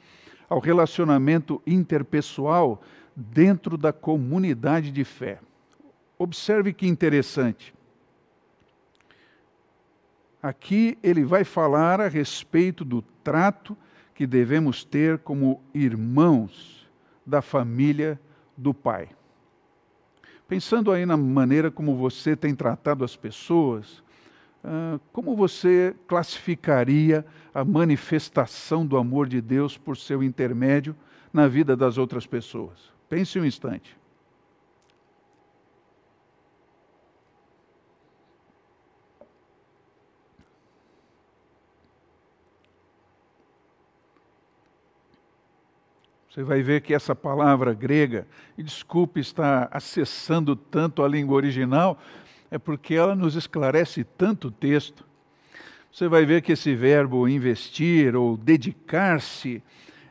ao 0.49 0.59
relacionamento 0.59 1.63
interpessoal 1.67 2.83
dentro 3.15 3.77
da 3.77 3.93
comunidade 3.93 4.91
de 4.91 5.05
fé. 5.05 5.41
Observe 6.19 6.73
que 6.73 6.87
interessante. 6.87 7.75
Aqui 10.43 10.99
ele 11.03 11.25
vai 11.25 11.43
falar 11.43 12.01
a 12.01 12.09
respeito 12.09 12.85
do 12.85 13.03
trato 13.23 13.77
que 14.15 14.27
devemos 14.27 14.85
ter 14.85 15.19
como 15.19 15.63
irmãos 15.73 16.89
da 17.25 17.41
família 17.41 18.21
do 18.57 18.75
Pai. 18.75 19.09
Pensando 20.47 20.93
aí 20.93 21.07
na 21.07 21.17
maneira 21.17 21.71
como 21.71 21.97
você 21.97 22.37
tem 22.37 22.55
tratado 22.55 23.05
as 23.05 23.17
pessoas, 23.17 24.03
ah, 24.63 25.01
como 25.13 25.35
você 25.35 25.95
classificaria 26.07 27.25
a 27.53 27.65
manifestação 27.65 28.87
do 28.87 28.97
amor 28.97 29.27
de 29.27 29.41
Deus 29.41 29.77
por 29.77 29.97
seu 29.97 30.23
intermédio 30.23 30.95
na 31.33 31.49
vida 31.49 31.75
das 31.77 31.99
outras 31.99 32.27
pessoas? 32.27 32.94
Pense 33.09 33.39
um 33.39 33.45
instante. 33.45 33.97
Você 46.35 46.43
vai 46.43 46.63
ver 46.63 46.81
que 46.81 46.93
essa 46.93 47.15
palavra 47.15 47.73
grega, 47.73 48.27
e 48.59 48.63
desculpe 48.65 49.21
estar 49.21 49.69
acessando 49.71 50.57
tanto 50.57 51.05
a 51.05 51.09
língua 51.09 51.37
original, 51.37 51.97
é 52.51 52.59
porque 52.59 52.95
ela 52.95 53.15
nos 53.15 53.37
esclarece 53.37 54.03
tanto 54.03 54.49
o 54.49 54.51
texto. 54.51 55.05
Você 55.93 56.09
vai 56.09 56.25
ver 56.27 56.43
que 56.43 56.51
esse 56.51 56.75
verbo 56.75 57.29
investir 57.29 58.17
ou 58.17 58.37
dedicar-se 58.37 59.63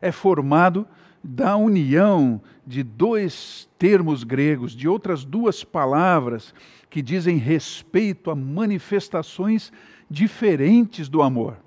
é 0.01 0.13
formado 0.13 0.87
da 1.23 1.55
união 1.55 2.41
de 2.65 2.83
dois 2.83 3.69
termos 3.77 4.23
gregos, 4.23 4.73
de 4.73 4.87
outras 4.87 5.23
duas 5.23 5.63
palavras 5.63 6.53
que 6.89 7.01
dizem 7.01 7.37
respeito 7.37 8.29
a 8.29 8.35
manifestações 8.35 9.71
diferentes 10.09 11.07
do 11.07 11.21
amor. 11.21 11.57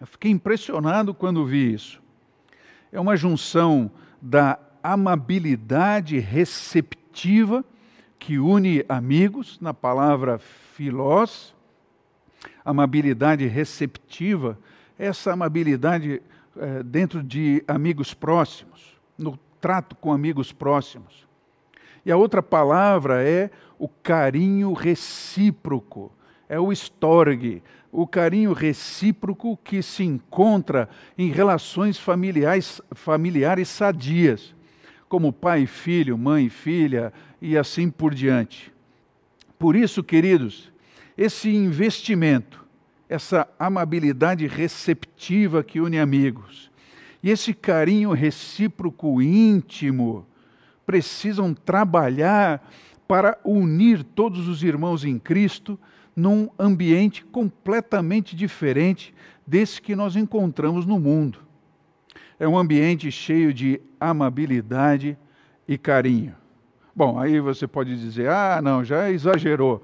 Eu 0.00 0.06
fiquei 0.06 0.30
impressionado 0.30 1.12
quando 1.12 1.44
vi 1.44 1.72
isso. 1.72 2.00
É 2.90 2.98
uma 2.98 3.16
junção 3.16 3.90
da 4.22 4.58
amabilidade 4.82 6.18
receptiva 6.18 7.64
que 8.18 8.38
une 8.38 8.84
amigos, 8.88 9.58
na 9.60 9.74
palavra 9.74 10.38
filós, 10.38 11.54
amabilidade 12.64 13.46
receptiva, 13.46 14.58
essa 14.98 15.32
amabilidade 15.32 16.20
eh, 16.56 16.82
dentro 16.82 17.22
de 17.22 17.62
amigos 17.66 18.14
próximos, 18.14 18.98
no 19.16 19.38
trato 19.60 19.96
com 19.96 20.12
amigos 20.12 20.52
próximos. 20.52 21.26
E 22.04 22.12
a 22.12 22.16
outra 22.16 22.42
palavra 22.42 23.22
é 23.22 23.50
o 23.78 23.88
carinho 23.88 24.72
recíproco, 24.72 26.12
é 26.48 26.58
o 26.58 26.72
storge, 26.72 27.62
o 27.90 28.06
carinho 28.06 28.52
recíproco 28.52 29.56
que 29.62 29.82
se 29.82 30.04
encontra 30.04 30.88
em 31.16 31.30
relações 31.30 31.98
familiares, 31.98 32.80
familiares 32.92 33.68
sadias, 33.68 34.54
como 35.08 35.32
pai 35.32 35.62
e 35.62 35.66
filho, 35.66 36.18
mãe 36.18 36.46
e 36.46 36.50
filha 36.50 37.12
e 37.40 37.56
assim 37.56 37.90
por 37.90 38.14
diante. 38.14 38.72
Por 39.58 39.74
isso, 39.74 40.02
queridos, 40.02 40.70
esse 41.16 41.50
investimento 41.50 42.67
essa 43.08 43.48
amabilidade 43.58 44.46
receptiva 44.46 45.62
que 45.62 45.80
une 45.80 45.98
amigos 45.98 46.68
e 47.22 47.30
esse 47.30 47.52
carinho 47.52 48.12
recíproco 48.12 49.20
íntimo 49.20 50.26
precisam 50.86 51.52
trabalhar 51.52 52.66
para 53.06 53.38
unir 53.44 54.02
todos 54.02 54.48
os 54.48 54.62
irmãos 54.62 55.04
em 55.04 55.18
Cristo 55.18 55.78
num 56.14 56.48
ambiente 56.58 57.24
completamente 57.24 58.36
diferente 58.36 59.14
desse 59.46 59.80
que 59.80 59.96
nós 59.96 60.16
encontramos 60.16 60.84
no 60.84 60.98
mundo. 60.98 61.40
É 62.38 62.46
um 62.46 62.56
ambiente 62.56 63.10
cheio 63.10 63.52
de 63.52 63.80
amabilidade 63.98 65.18
e 65.66 65.76
carinho. 65.76 66.34
Bom, 66.94 67.18
aí 67.18 67.40
você 67.40 67.66
pode 67.66 67.96
dizer: 67.98 68.28
ah, 68.28 68.60
não, 68.62 68.84
já 68.84 69.10
exagerou. 69.10 69.82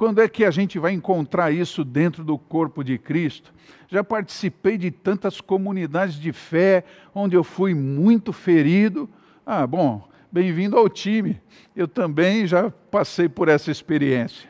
Quando 0.00 0.22
é 0.22 0.28
que 0.30 0.46
a 0.46 0.50
gente 0.50 0.78
vai 0.78 0.92
encontrar 0.94 1.50
isso 1.50 1.84
dentro 1.84 2.24
do 2.24 2.38
corpo 2.38 2.82
de 2.82 2.96
Cristo? 2.96 3.52
Já 3.86 4.02
participei 4.02 4.78
de 4.78 4.90
tantas 4.90 5.42
comunidades 5.42 6.14
de 6.14 6.32
fé 6.32 6.84
onde 7.14 7.36
eu 7.36 7.44
fui 7.44 7.74
muito 7.74 8.32
ferido. 8.32 9.10
Ah, 9.44 9.66
bom, 9.66 10.08
bem-vindo 10.32 10.78
ao 10.78 10.88
time. 10.88 11.38
Eu 11.76 11.86
também 11.86 12.46
já 12.46 12.70
passei 12.70 13.28
por 13.28 13.50
essa 13.50 13.70
experiência. 13.70 14.48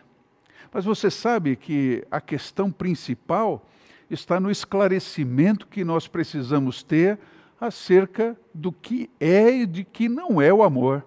Mas 0.73 0.85
você 0.85 1.11
sabe 1.11 1.57
que 1.57 2.07
a 2.13 2.21
questão 2.21 2.71
principal 2.71 3.67
está 4.09 4.39
no 4.39 4.53
esclarecimento 4.53 5.67
que 5.67 5.83
nós 5.83 6.07
precisamos 6.07 6.85
ter 6.85 7.19
acerca 7.61 8.39
do 8.55 8.71
que 8.71 9.11
é 9.19 9.51
e 9.51 9.67
de 9.67 9.83
que 9.83 10.09
não 10.09 10.41
é 10.41 10.55
o 10.55 10.63
amor. 10.63 11.05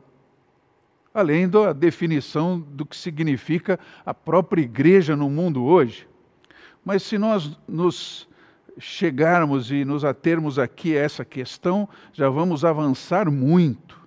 Além 1.13 1.47
da 1.47 1.73
definição 1.73 2.59
do 2.59 2.85
que 2.85 2.97
significa 2.97 3.79
a 4.05 4.13
própria 4.13 4.61
igreja 4.61 5.15
no 5.15 5.29
mundo 5.29 5.63
hoje. 5.63 6.07
Mas 6.83 7.03
se 7.03 7.17
nós 7.17 7.57
nos 7.67 8.27
chegarmos 8.79 9.71
e 9.71 9.85
nos 9.85 10.03
atermos 10.03 10.57
aqui 10.57 10.97
a 10.97 11.01
essa 11.01 11.23
questão, 11.23 11.87
já 12.11 12.29
vamos 12.29 12.65
avançar 12.65 13.29
muito. 13.29 14.01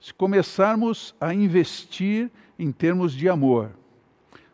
Se 0.00 0.14
começarmos 0.14 1.14
a 1.20 1.34
investir 1.34 2.30
em 2.58 2.70
termos 2.70 3.12
de 3.12 3.28
amor, 3.28 3.70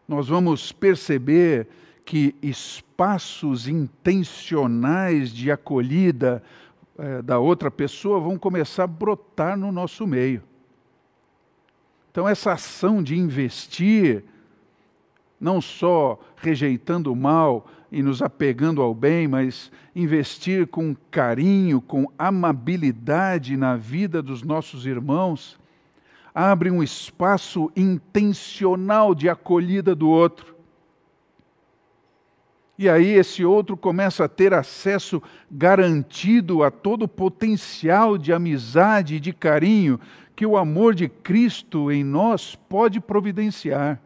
nós 0.09 0.29
vamos 0.29 0.73
perceber 0.73 1.69
que 2.05 2.35
espaços 2.43 3.67
intencionais 3.67 5.31
de 5.31 5.51
acolhida 5.51 6.43
eh, 6.99 7.23
da 7.23 7.39
outra 7.39 7.71
pessoa 7.71 8.21
vão 8.21 8.39
começar 8.39 8.85
a 8.85 8.87
brotar 8.87 9.57
no 9.57 9.73
nosso 9.73 10.07
meio. 10.07 10.43
Então, 12.11 12.29
essa 12.29 12.53
ação 12.53 13.03
de 13.03 13.19
investir, 13.19 14.25
não 15.41 15.61
só 15.61 16.21
rejeitando 16.37 17.13
o 17.13 17.17
mal 17.17 17.67
e 17.91 18.03
nos 18.03 18.23
apegando 18.23 18.81
ao 18.81 18.95
bem, 18.95 19.27
mas 19.27 19.73
investir 19.97 20.69
com 20.69 20.95
carinho, 21.11 21.81
com 21.81 22.07
amabilidade 22.17 23.57
na 23.57 23.77
vida 23.77 24.23
dos 24.23 24.45
nossos 24.45 24.87
irmãos, 24.87 25.59
abre 26.33 26.71
um 26.71 26.83
espaço 26.83 27.71
intencional 27.77 29.15
de 29.15 29.29
acolhida 29.29 29.95
do 29.95 30.09
outro. 30.09 30.54
E 32.77 32.89
aí 32.89 33.11
esse 33.11 33.45
outro 33.45 33.77
começa 33.77 34.25
a 34.25 34.29
ter 34.29 34.53
acesso 34.53 35.23
garantido 35.51 36.65
a 36.65 36.71
todo 36.71 37.05
o 37.05 37.09
potencial 37.09 38.19
de 38.19 38.33
amizade 38.33 39.17
e 39.17 39.21
de 39.21 39.33
carinho 39.33 40.01
que 40.35 40.45
o 40.45 40.57
amor 40.57 40.95
de 40.95 41.09
Cristo 41.09 41.93
em 41.93 42.03
nós 42.03 42.57
pode 42.57 43.01
providenciar. 43.01 44.01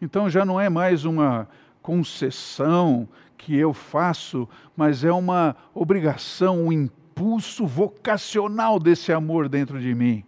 Então 0.00 0.30
já 0.30 0.44
não 0.46 0.58
é 0.58 0.70
mais 0.70 1.04
uma 1.04 1.46
concessão 1.82 3.06
que 3.36 3.54
eu 3.54 3.74
faço, 3.74 4.48
mas 4.74 5.04
é 5.04 5.12
uma 5.12 5.54
obrigação, 5.74 6.64
um 6.64 6.72
impulso 6.72 7.66
vocacional 7.66 8.78
desse 8.78 9.12
amor 9.12 9.46
dentro 9.46 9.78
de 9.78 9.94
mim, 9.94 10.24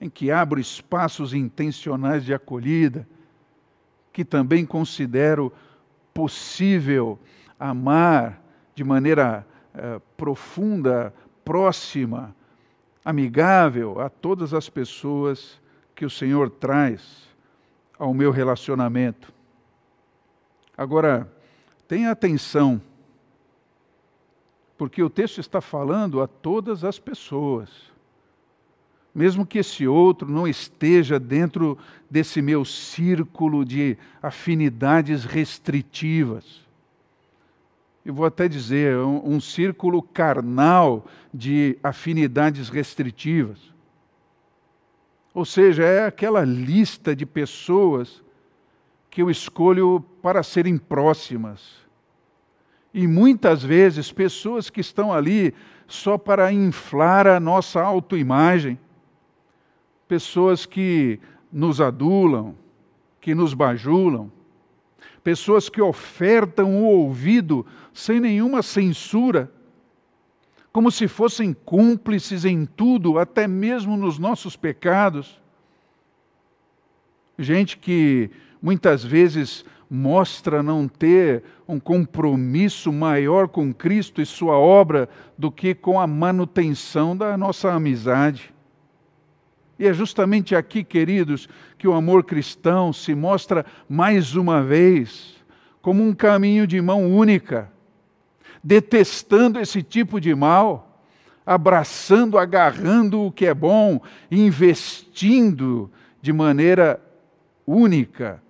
em 0.00 0.10
que 0.10 0.30
abro 0.30 0.58
espaços 0.58 1.32
intencionais 1.34 2.24
de 2.24 2.34
acolhida 2.34 3.06
que 4.12 4.24
também 4.24 4.64
considero 4.66 5.52
possível 6.12 7.18
amar 7.58 8.42
de 8.74 8.82
maneira 8.82 9.46
eh, 9.74 10.00
profunda, 10.16 11.14
próxima, 11.44 12.34
amigável 13.04 14.00
a 14.00 14.08
todas 14.08 14.52
as 14.54 14.68
pessoas 14.68 15.60
que 15.94 16.04
o 16.04 16.10
Senhor 16.10 16.50
traz 16.50 17.28
ao 17.98 18.14
meu 18.14 18.30
relacionamento. 18.30 19.32
Agora, 20.76 21.30
tenha 21.86 22.10
atenção, 22.10 22.80
porque 24.78 25.02
o 25.02 25.10
texto 25.10 25.40
está 25.40 25.60
falando 25.60 26.22
a 26.22 26.26
todas 26.26 26.84
as 26.84 26.98
pessoas 26.98 27.89
mesmo 29.14 29.44
que 29.44 29.58
esse 29.58 29.86
outro 29.86 30.30
não 30.30 30.46
esteja 30.46 31.18
dentro 31.18 31.76
desse 32.10 32.40
meu 32.40 32.64
círculo 32.64 33.64
de 33.64 33.96
afinidades 34.22 35.24
restritivas. 35.24 36.64
Eu 38.04 38.14
vou 38.14 38.24
até 38.24 38.48
dizer, 38.48 38.96
um, 38.98 39.34
um 39.34 39.40
círculo 39.40 40.02
carnal 40.02 41.06
de 41.34 41.76
afinidades 41.82 42.68
restritivas. 42.68 43.58
Ou 45.34 45.44
seja, 45.44 45.84
é 45.84 46.06
aquela 46.06 46.44
lista 46.44 47.14
de 47.14 47.26
pessoas 47.26 48.22
que 49.10 49.20
eu 49.20 49.30
escolho 49.30 50.00
para 50.22 50.42
serem 50.42 50.78
próximas. 50.78 51.80
E 52.92 53.06
muitas 53.06 53.62
vezes 53.62 54.10
pessoas 54.10 54.70
que 54.70 54.80
estão 54.80 55.12
ali 55.12 55.54
só 55.86 56.16
para 56.16 56.52
inflar 56.52 57.26
a 57.26 57.38
nossa 57.38 57.80
autoimagem 57.80 58.78
pessoas 60.10 60.66
que 60.66 61.20
nos 61.52 61.80
adulam, 61.80 62.56
que 63.20 63.32
nos 63.32 63.54
bajulam, 63.54 64.28
pessoas 65.22 65.68
que 65.68 65.80
ofertam 65.80 66.82
o 66.82 66.84
ouvido 66.84 67.64
sem 67.94 68.18
nenhuma 68.18 68.60
censura, 68.60 69.48
como 70.72 70.90
se 70.90 71.06
fossem 71.06 71.52
cúmplices 71.52 72.44
em 72.44 72.66
tudo, 72.66 73.20
até 73.20 73.46
mesmo 73.46 73.96
nos 73.96 74.18
nossos 74.18 74.56
pecados. 74.56 75.40
Gente 77.38 77.78
que 77.78 78.32
muitas 78.60 79.04
vezes 79.04 79.64
mostra 79.88 80.60
não 80.60 80.88
ter 80.88 81.44
um 81.68 81.78
compromisso 81.78 82.92
maior 82.92 83.46
com 83.46 83.72
Cristo 83.72 84.20
e 84.20 84.26
Sua 84.26 84.58
obra 84.58 85.08
do 85.38 85.52
que 85.52 85.72
com 85.72 86.00
a 86.00 86.06
manutenção 86.08 87.16
da 87.16 87.36
nossa 87.36 87.72
amizade. 87.72 88.52
E 89.80 89.86
é 89.86 89.94
justamente 89.94 90.54
aqui, 90.54 90.84
queridos, 90.84 91.48
que 91.78 91.88
o 91.88 91.94
amor 91.94 92.22
cristão 92.22 92.92
se 92.92 93.14
mostra 93.14 93.64
mais 93.88 94.36
uma 94.36 94.62
vez 94.62 95.42
como 95.80 96.02
um 96.06 96.14
caminho 96.14 96.66
de 96.66 96.78
mão 96.82 97.10
única, 97.10 97.72
detestando 98.62 99.58
esse 99.58 99.82
tipo 99.82 100.20
de 100.20 100.34
mal, 100.34 101.02
abraçando, 101.46 102.36
agarrando 102.36 103.22
o 103.22 103.32
que 103.32 103.46
é 103.46 103.54
bom, 103.54 104.02
investindo 104.30 105.90
de 106.20 106.30
maneira 106.30 107.00
única, 107.66 108.42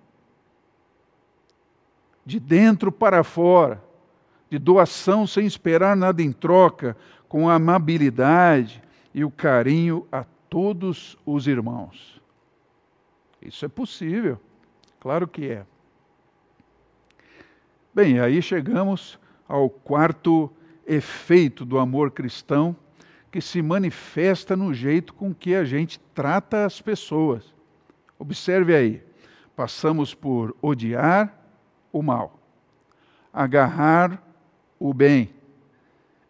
de 2.25 2.41
dentro 2.41 2.91
para 2.91 3.23
fora, 3.23 3.81
de 4.49 4.59
doação 4.59 5.25
sem 5.25 5.45
esperar 5.45 5.95
nada 5.95 6.21
em 6.21 6.33
troca, 6.33 6.97
com 7.29 7.49
a 7.49 7.53
amabilidade 7.53 8.83
e 9.13 9.23
o 9.23 9.31
carinho 9.31 10.05
a 10.11 10.25
todos 10.51 11.17
os 11.25 11.47
irmãos. 11.47 12.21
Isso 13.41 13.63
é 13.63 13.69
possível, 13.69 14.37
claro 14.99 15.25
que 15.25 15.49
é. 15.49 15.65
Bem, 17.93 18.19
aí 18.19 18.41
chegamos 18.41 19.17
ao 19.47 19.69
quarto 19.69 20.51
efeito 20.85 21.63
do 21.63 21.79
amor 21.79 22.11
cristão, 22.11 22.75
que 23.31 23.39
se 23.39 23.61
manifesta 23.61 24.57
no 24.57 24.73
jeito 24.73 25.13
com 25.13 25.33
que 25.33 25.55
a 25.55 25.63
gente 25.63 25.97
trata 26.13 26.65
as 26.65 26.81
pessoas. 26.81 27.53
Observe 28.19 28.75
aí, 28.75 29.01
passamos 29.55 30.13
por 30.13 30.53
odiar 30.61 31.33
o 31.93 32.03
mal, 32.03 32.37
agarrar 33.31 34.21
o 34.77 34.93
bem, 34.93 35.33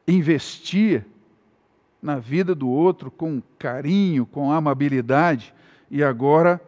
investir 0.08 1.08
na 2.02 2.18
vida 2.18 2.56
do 2.56 2.68
outro 2.68 3.12
com 3.12 3.42
carinho, 3.60 4.26
com 4.26 4.52
amabilidade. 4.52 5.54
E 5.90 6.04
agora, 6.04 6.60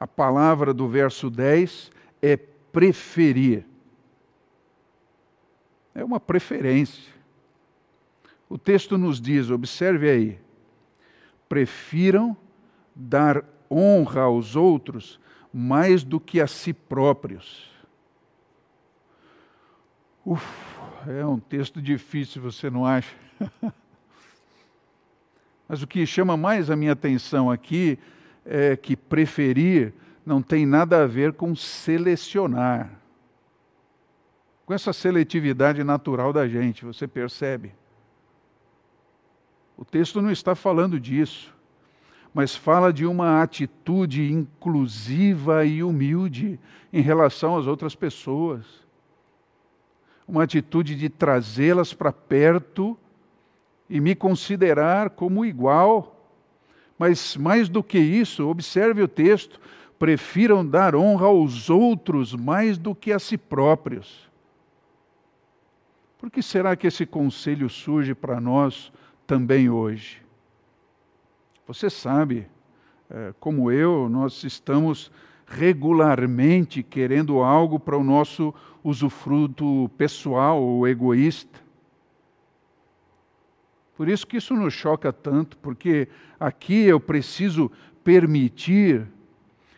a 0.00 0.06
palavra 0.06 0.72
do 0.72 0.88
verso 0.88 1.28
10 1.28 1.90
é 2.20 2.36
preferir. 2.36 3.66
É 5.94 6.02
uma 6.02 6.18
preferência. 6.18 7.12
O 8.48 8.56
texto 8.56 8.96
nos 8.96 9.20
diz, 9.20 9.50
observe 9.50 10.08
aí, 10.08 10.38
prefiram 11.48 12.36
dar 12.94 13.44
honra 13.70 14.22
aos 14.22 14.56
outros 14.56 15.20
mais 15.52 16.02
do 16.02 16.18
que 16.18 16.40
a 16.40 16.46
si 16.46 16.72
próprios. 16.72 17.70
Uf, 20.24 20.46
é 21.08 21.24
um 21.26 21.38
texto 21.38 21.82
difícil, 21.82 22.40
você 22.40 22.70
não 22.70 22.86
acha? 22.86 23.14
Mas 25.72 25.82
o 25.82 25.86
que 25.86 26.04
chama 26.04 26.36
mais 26.36 26.68
a 26.68 26.76
minha 26.76 26.92
atenção 26.92 27.50
aqui 27.50 27.98
é 28.44 28.76
que 28.76 28.94
preferir 28.94 29.94
não 30.22 30.42
tem 30.42 30.66
nada 30.66 31.02
a 31.02 31.06
ver 31.06 31.32
com 31.32 31.56
selecionar. 31.56 32.90
Com 34.66 34.74
essa 34.74 34.92
seletividade 34.92 35.82
natural 35.82 36.30
da 36.30 36.46
gente, 36.46 36.84
você 36.84 37.08
percebe? 37.08 37.72
O 39.74 39.82
texto 39.82 40.20
não 40.20 40.30
está 40.30 40.54
falando 40.54 41.00
disso, 41.00 41.54
mas 42.34 42.54
fala 42.54 42.92
de 42.92 43.06
uma 43.06 43.40
atitude 43.42 44.30
inclusiva 44.30 45.64
e 45.64 45.82
humilde 45.82 46.60
em 46.92 47.00
relação 47.00 47.56
às 47.56 47.66
outras 47.66 47.94
pessoas. 47.94 48.66
Uma 50.28 50.42
atitude 50.42 50.94
de 50.94 51.08
trazê-las 51.08 51.94
para 51.94 52.12
perto 52.12 52.94
e 53.92 54.00
me 54.00 54.14
considerar 54.14 55.10
como 55.10 55.44
igual. 55.44 56.18
Mas 56.98 57.36
mais 57.36 57.68
do 57.68 57.82
que 57.82 57.98
isso, 57.98 58.48
observe 58.48 59.02
o 59.02 59.08
texto: 59.08 59.60
prefiram 59.98 60.66
dar 60.66 60.96
honra 60.96 61.26
aos 61.26 61.68
outros 61.68 62.34
mais 62.34 62.78
do 62.78 62.94
que 62.94 63.12
a 63.12 63.18
si 63.18 63.36
próprios. 63.36 64.30
Por 66.18 66.30
que 66.30 66.42
será 66.42 66.74
que 66.74 66.86
esse 66.86 67.04
conselho 67.04 67.68
surge 67.68 68.14
para 68.14 68.40
nós 68.40 68.90
também 69.26 69.68
hoje? 69.68 70.22
Você 71.66 71.90
sabe, 71.90 72.46
é, 73.10 73.34
como 73.38 73.70
eu, 73.70 74.08
nós 74.08 74.42
estamos 74.42 75.12
regularmente 75.46 76.82
querendo 76.82 77.42
algo 77.42 77.78
para 77.78 77.98
o 77.98 78.04
nosso 78.04 78.54
usufruto 78.82 79.90
pessoal 79.98 80.62
ou 80.62 80.88
egoísta. 80.88 81.61
Por 83.96 84.08
isso 84.08 84.26
que 84.26 84.38
isso 84.38 84.54
nos 84.54 84.72
choca 84.72 85.12
tanto, 85.12 85.56
porque 85.58 86.08
aqui 86.40 86.84
eu 86.84 86.98
preciso 86.98 87.70
permitir 88.02 89.06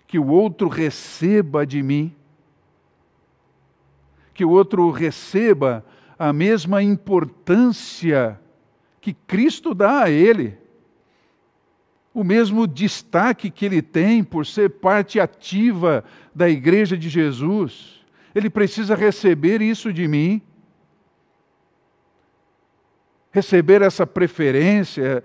que 0.07 0.19
o 0.19 0.29
outro 0.29 0.69
receba 0.69 1.67
de 1.67 1.83
mim, 1.83 2.15
que 4.33 4.45
o 4.45 4.51
outro 4.51 4.91
receba 4.91 5.85
a 6.19 6.33
mesma 6.33 6.83
importância 6.83 8.41
que 9.01 9.13
Cristo 9.13 9.75
dá 9.75 10.05
a 10.05 10.11
ele, 10.11 10.57
o 12.15 12.23
mesmo 12.23 12.67
destaque 12.67 13.51
que 13.51 13.67
ele 13.67 13.83
tem 13.83 14.23
por 14.23 14.47
ser 14.47 14.71
parte 14.71 15.19
ativa 15.19 16.05
da 16.33 16.49
Igreja 16.49 16.97
de 16.97 17.09
Jesus. 17.09 18.05
Ele 18.35 18.49
precisa 18.49 18.95
receber 18.95 19.61
isso 19.61 19.93
de 19.93 20.07
mim, 20.07 20.41
receber 23.35 23.83
essa 23.83 24.07
preferência, 24.07 25.25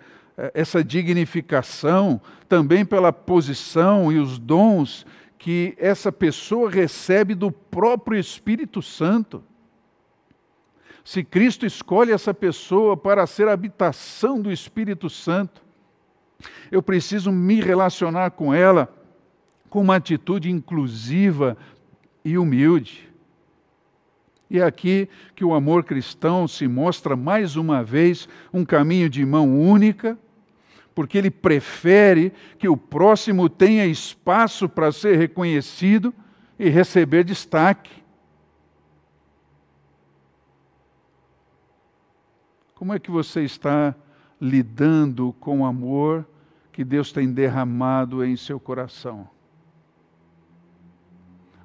essa 0.52 0.84
dignificação, 0.84 2.20
também 2.48 2.84
pela 2.84 3.14
posição 3.14 4.12
e 4.12 4.18
os 4.18 4.40
dons 4.40 5.06
que 5.38 5.76
essa 5.78 6.12
pessoa 6.12 6.72
recebe 6.72 7.36
do 7.36 7.52
próprio 7.52 8.18
Espírito 8.18 8.82
Santo. 8.82 9.44
Se 11.06 11.24
Cristo 11.24 11.68
escolhe 11.68 12.12
essa 12.12 12.34
pessoa 12.34 12.98
para 12.98 13.28
ser 13.28 13.48
habitação 13.48 14.42
do 14.42 14.52
Espírito 14.52 15.08
Santo, 15.08 15.62
eu 16.72 16.82
preciso 16.82 17.32
me 17.32 17.62
relacionar 17.62 18.32
com 18.32 18.52
ela 18.52 18.92
com 19.70 19.82
uma 19.82 19.98
atitude 19.98 20.50
inclusiva 20.50 21.56
e 22.26 22.40
humilde. 22.40 23.09
E 24.50 24.60
é 24.60 24.64
aqui 24.64 25.08
que 25.36 25.46
o 25.46 25.54
amor 25.54 25.84
cristão 25.84 26.48
se 26.48 26.68
mostra 26.68 27.16
mais 27.16 27.56
uma 27.56 27.84
vez 27.84 28.28
um 28.52 28.66
caminho 28.66 29.10
de 29.10 29.24
mão 29.24 29.60
única, 29.60 30.18
porque 30.96 31.18
ele 31.18 31.30
prefere 31.30 32.34
que 32.58 32.68
o 32.68 32.76
próximo 32.76 33.48
tenha 33.48 33.86
espaço 33.86 34.68
para 34.68 34.92
ser 34.92 35.18
reconhecido 35.18 36.14
e 36.58 36.68
receber 36.68 37.24
destaque. 37.24 38.04
Como 42.74 42.94
é 42.94 43.00
que 43.00 43.12
você 43.12 43.44
está 43.44 43.94
lidando 44.42 45.36
com 45.40 45.62
o 45.62 45.66
amor 45.66 46.26
que 46.72 46.84
Deus 46.84 47.12
tem 47.12 47.32
derramado 47.32 48.24
em 48.24 48.36
seu 48.36 48.60
coração? 48.60 49.39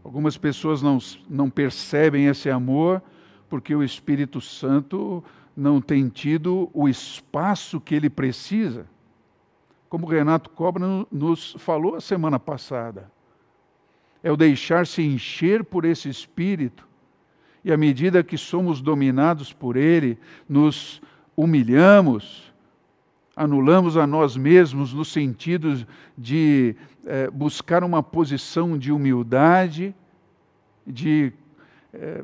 Algumas 0.05 0.37
pessoas 0.37 0.83
não, 0.83 0.99
não 1.29 1.49
percebem 1.49 2.27
esse 2.27 2.51
amor 2.51 3.03
porque 3.49 3.75
o 3.75 3.83
Espírito 3.83 4.41
Santo 4.41 5.25
não 5.57 5.81
tem 5.81 6.09
tido 6.09 6.71
o 6.73 6.89
espaço 6.89 7.81
que 7.81 7.95
ele 7.95 8.11
precisa. 8.11 8.87
Como 9.89 10.07
o 10.07 10.11
Renato 10.11 10.51
Cobra 10.51 10.85
nos 11.11 11.57
falou 11.59 11.95
a 11.95 12.01
semana 12.01 12.39
passada. 12.39 13.11
É 14.23 14.31
o 14.31 14.37
deixar-se 14.37 15.03
encher 15.03 15.65
por 15.65 15.85
esse 15.85 16.09
Espírito 16.09 16.87
e 17.65 17.73
à 17.73 17.77
medida 17.77 18.23
que 18.23 18.37
somos 18.37 18.83
dominados 18.83 19.53
por 19.53 19.77
Ele, 19.77 20.19
nos 20.47 21.01
humilhamos, 21.35 22.53
anulamos 23.37 23.97
a 23.97 24.07
nós 24.07 24.37
mesmos 24.37 24.93
no 24.93 25.05
sentido 25.05 25.87
de 26.17 26.77
é, 27.05 27.31
buscar 27.31 27.83
uma 27.83 28.03
posição 28.03 28.79
de 28.79 28.93
humildade, 28.93 29.95
de 30.87 31.33
é, 31.93 32.23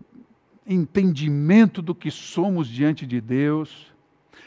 entendimento 0.66 1.82
do 1.82 1.94
que 1.94 2.10
somos 2.10 2.68
diante 2.68 3.06
de 3.06 3.20
Deus, 3.20 3.92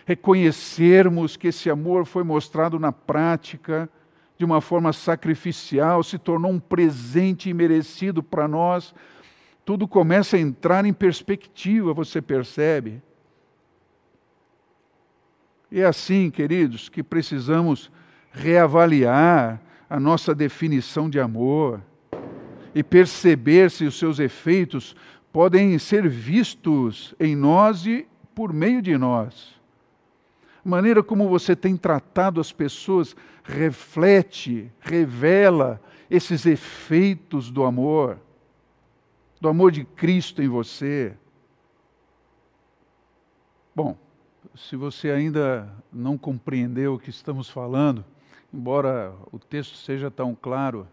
reconhecermos 0.05 1.36
que 1.38 1.47
esse 1.47 1.70
amor 1.70 2.05
foi 2.05 2.24
mostrado 2.24 2.80
na 2.80 2.91
prática, 2.91 3.89
de 4.38 4.45
uma 4.45 4.61
forma 4.61 4.91
sacrificial, 4.91 6.03
se 6.03 6.18
tornou 6.18 6.51
um 6.51 6.59
presente 6.59 7.49
imerecido 7.49 8.22
para 8.24 8.47
nós 8.47 8.93
tudo 9.66 9.88
começa 9.88 10.36
a 10.36 10.39
entrar 10.39 10.86
em 10.86 10.93
perspectiva, 10.93 11.93
você 11.93 12.22
percebe? 12.22 13.01
É 15.76 15.86
assim, 15.86 16.30
queridos, 16.30 16.88
que 16.88 17.01
precisamos 17.01 17.89
reavaliar 18.32 19.59
a 19.89 19.99
nossa 19.99 20.36
definição 20.36 21.09
de 21.09 21.19
amor 21.19 21.82
e 22.76 22.84
perceber 22.84 23.71
se 23.71 23.86
os 23.86 23.97
seus 23.97 24.19
efeitos 24.19 24.95
podem 25.32 25.78
ser 25.80 26.07
vistos 26.07 27.15
em 27.19 27.36
nós 27.36 27.86
e 27.86 28.07
por 28.36 28.53
meio 28.53 28.82
de 28.82 28.97
nós. 28.97 29.59
A 30.63 30.69
maneira 30.69 31.01
como 31.01 31.28
você 31.28 31.55
tem 31.55 31.76
tratado 31.76 32.39
as 32.39 32.51
pessoas 32.51 33.15
reflete, 33.43 34.71
revela 34.80 35.82
esses 36.09 36.45
efeitos 36.45 37.49
do 37.49 37.63
amor 37.63 38.19
do 39.43 39.49
amor 39.49 39.74
de 39.74 39.84
Cristo 39.84 40.41
em 40.41 40.47
você. 40.47 41.13
Bom, 43.76 43.97
se 44.56 44.76
você 44.76 45.10
ainda 45.10 45.68
não 45.91 46.18
compreendeu 46.18 46.93
o 46.93 46.99
que 46.99 47.10
estamos 47.10 47.49
falando, 47.49 48.06
embora 48.54 49.14
o 49.32 49.39
texto 49.39 49.76
seja 49.78 50.12
tão 50.12 50.36
claro, 50.39 50.88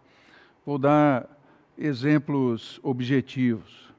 vou 0.65 0.79
dar 0.79 1.29
exemplos 1.77 2.81
objetivos. 2.83 3.91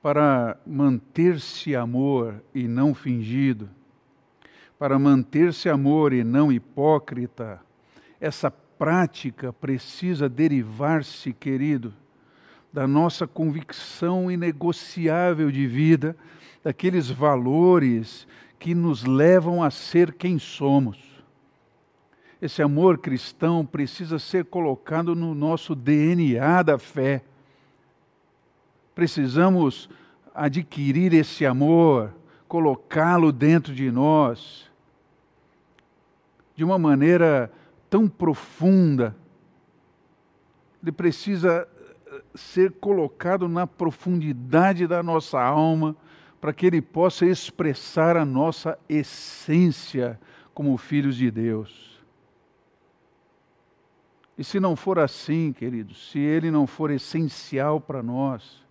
Para 0.00 0.56
manter-se 0.66 1.74
amor 1.74 2.42
e 2.54 2.66
não 2.66 2.94
fingido, 2.94 3.68
para 4.78 4.98
manter-se 4.98 5.68
amor 5.68 6.12
e 6.12 6.22
não 6.22 6.52
hipócrita, 6.52 7.60
essa 8.20 8.50
prática 8.50 9.52
precisa 9.52 10.28
derivar-se, 10.28 11.32
querido, 11.32 11.92
da 12.72 12.86
nossa 12.86 13.26
convicção 13.26 14.30
inegociável 14.30 15.50
de 15.50 15.66
vida, 15.66 16.16
daqueles 16.66 17.08
valores 17.08 18.26
que 18.58 18.74
nos 18.74 19.04
levam 19.04 19.62
a 19.62 19.70
ser 19.70 20.12
quem 20.14 20.36
somos. 20.36 20.98
Esse 22.42 22.60
amor 22.60 22.98
cristão 22.98 23.64
precisa 23.64 24.18
ser 24.18 24.46
colocado 24.46 25.14
no 25.14 25.32
nosso 25.32 25.76
DNA 25.76 26.64
da 26.64 26.76
fé. 26.76 27.22
Precisamos 28.96 29.88
adquirir 30.34 31.14
esse 31.14 31.46
amor, 31.46 32.12
colocá-lo 32.48 33.30
dentro 33.30 33.72
de 33.72 33.88
nós, 33.92 34.68
de 36.56 36.64
uma 36.64 36.80
maneira 36.80 37.48
tão 37.88 38.08
profunda. 38.08 39.14
Ele 40.82 40.90
precisa 40.90 41.68
ser 42.34 42.72
colocado 42.72 43.46
na 43.46 43.68
profundidade 43.68 44.84
da 44.88 45.00
nossa 45.00 45.40
alma, 45.40 45.94
para 46.40 46.52
que 46.52 46.66
ele 46.66 46.80
possa 46.80 47.26
expressar 47.26 48.16
a 48.16 48.24
nossa 48.24 48.78
essência 48.88 50.18
como 50.54 50.76
filhos 50.76 51.16
de 51.16 51.30
Deus. 51.30 51.96
E 54.38 54.44
se 54.44 54.60
não 54.60 54.76
for 54.76 54.98
assim, 54.98 55.52
queridos, 55.52 56.10
se 56.10 56.18
ele 56.18 56.50
não 56.50 56.66
for 56.66 56.90
essencial 56.90 57.80
para 57.80 58.02
nós, 58.02 58.62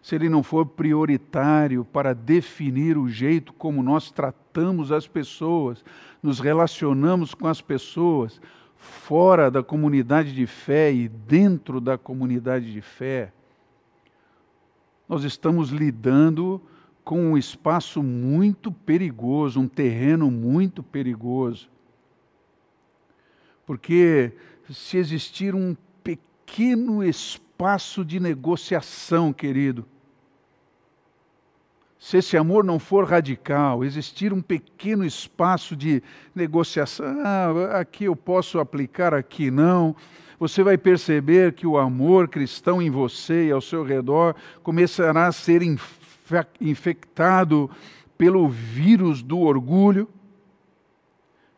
se 0.00 0.14
ele 0.14 0.28
não 0.28 0.42
for 0.42 0.66
prioritário 0.66 1.84
para 1.84 2.12
definir 2.12 2.96
o 2.96 3.08
jeito 3.08 3.52
como 3.52 3.82
nós 3.82 4.10
tratamos 4.10 4.90
as 4.92 5.06
pessoas, 5.06 5.84
nos 6.22 6.40
relacionamos 6.40 7.34
com 7.34 7.46
as 7.46 7.60
pessoas, 7.60 8.40
fora 8.76 9.50
da 9.50 9.62
comunidade 9.62 10.34
de 10.34 10.46
fé 10.46 10.92
e 10.92 11.08
dentro 11.08 11.80
da 11.80 11.96
comunidade 11.96 12.72
de 12.72 12.80
fé, 12.80 13.32
nós 15.08 15.24
estamos 15.24 15.70
lidando 15.70 16.60
com 17.04 17.18
um 17.18 17.38
espaço 17.38 18.02
muito 18.02 18.70
perigoso, 18.70 19.60
um 19.60 19.68
terreno 19.68 20.30
muito 20.30 20.82
perigoso. 20.82 21.68
Porque 23.66 24.32
se 24.70 24.96
existir 24.96 25.54
um 25.54 25.76
pequeno 26.02 27.02
espaço 27.02 28.04
de 28.04 28.20
negociação, 28.20 29.32
querido, 29.32 29.86
se 31.98 32.16
esse 32.16 32.36
amor 32.36 32.64
não 32.64 32.80
for 32.80 33.04
radical, 33.04 33.84
existir 33.84 34.32
um 34.32 34.42
pequeno 34.42 35.04
espaço 35.04 35.76
de 35.76 36.02
negociação, 36.34 37.06
ah, 37.24 37.78
aqui 37.78 38.04
eu 38.04 38.16
posso 38.16 38.58
aplicar, 38.58 39.14
aqui 39.14 39.52
não, 39.52 39.94
você 40.36 40.64
vai 40.64 40.76
perceber 40.76 41.52
que 41.52 41.64
o 41.64 41.78
amor 41.78 42.26
cristão 42.26 42.82
em 42.82 42.90
você 42.90 43.46
e 43.46 43.52
ao 43.52 43.60
seu 43.60 43.84
redor 43.84 44.34
começará 44.64 45.28
a 45.28 45.32
ser 45.32 45.62
infectado 46.60 47.70
pelo 48.16 48.48
vírus 48.48 49.22
do 49.22 49.38
orgulho. 49.38 50.08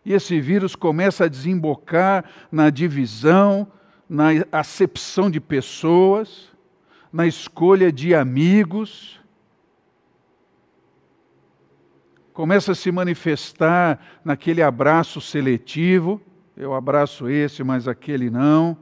E 0.04 0.12
esse 0.12 0.40
vírus 0.40 0.74
começa 0.76 1.24
a 1.24 1.28
desembocar 1.28 2.24
na 2.50 2.70
divisão, 2.70 3.66
na 4.08 4.28
acepção 4.52 5.30
de 5.30 5.40
pessoas, 5.40 6.52
na 7.12 7.26
escolha 7.26 7.90
de 7.90 8.14
amigos 8.14 9.20
começa 12.34 12.72
a 12.72 12.74
se 12.74 12.90
manifestar 12.90 14.00
naquele 14.24 14.60
abraço 14.60 15.20
seletivo. 15.20 16.20
Eu 16.56 16.74
abraço 16.74 17.28
esse, 17.28 17.62
mas 17.62 17.86
aquele 17.86 18.28
não. 18.28 18.76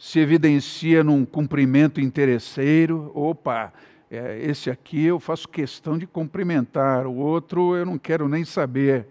Se 0.00 0.18
evidencia 0.18 1.04
num 1.04 1.26
cumprimento 1.26 2.00
interesseiro. 2.00 3.12
Opa, 3.14 3.70
é, 4.10 4.38
esse 4.40 4.70
aqui 4.70 5.04
eu 5.04 5.20
faço 5.20 5.46
questão 5.46 5.98
de 5.98 6.06
cumprimentar, 6.06 7.06
o 7.06 7.14
outro 7.16 7.76
eu 7.76 7.84
não 7.84 7.98
quero 7.98 8.26
nem 8.26 8.42
saber. 8.42 9.06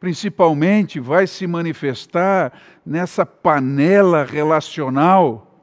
Principalmente 0.00 0.98
vai 0.98 1.26
se 1.26 1.46
manifestar 1.46 2.58
nessa 2.86 3.26
panela 3.26 4.24
relacional 4.24 5.62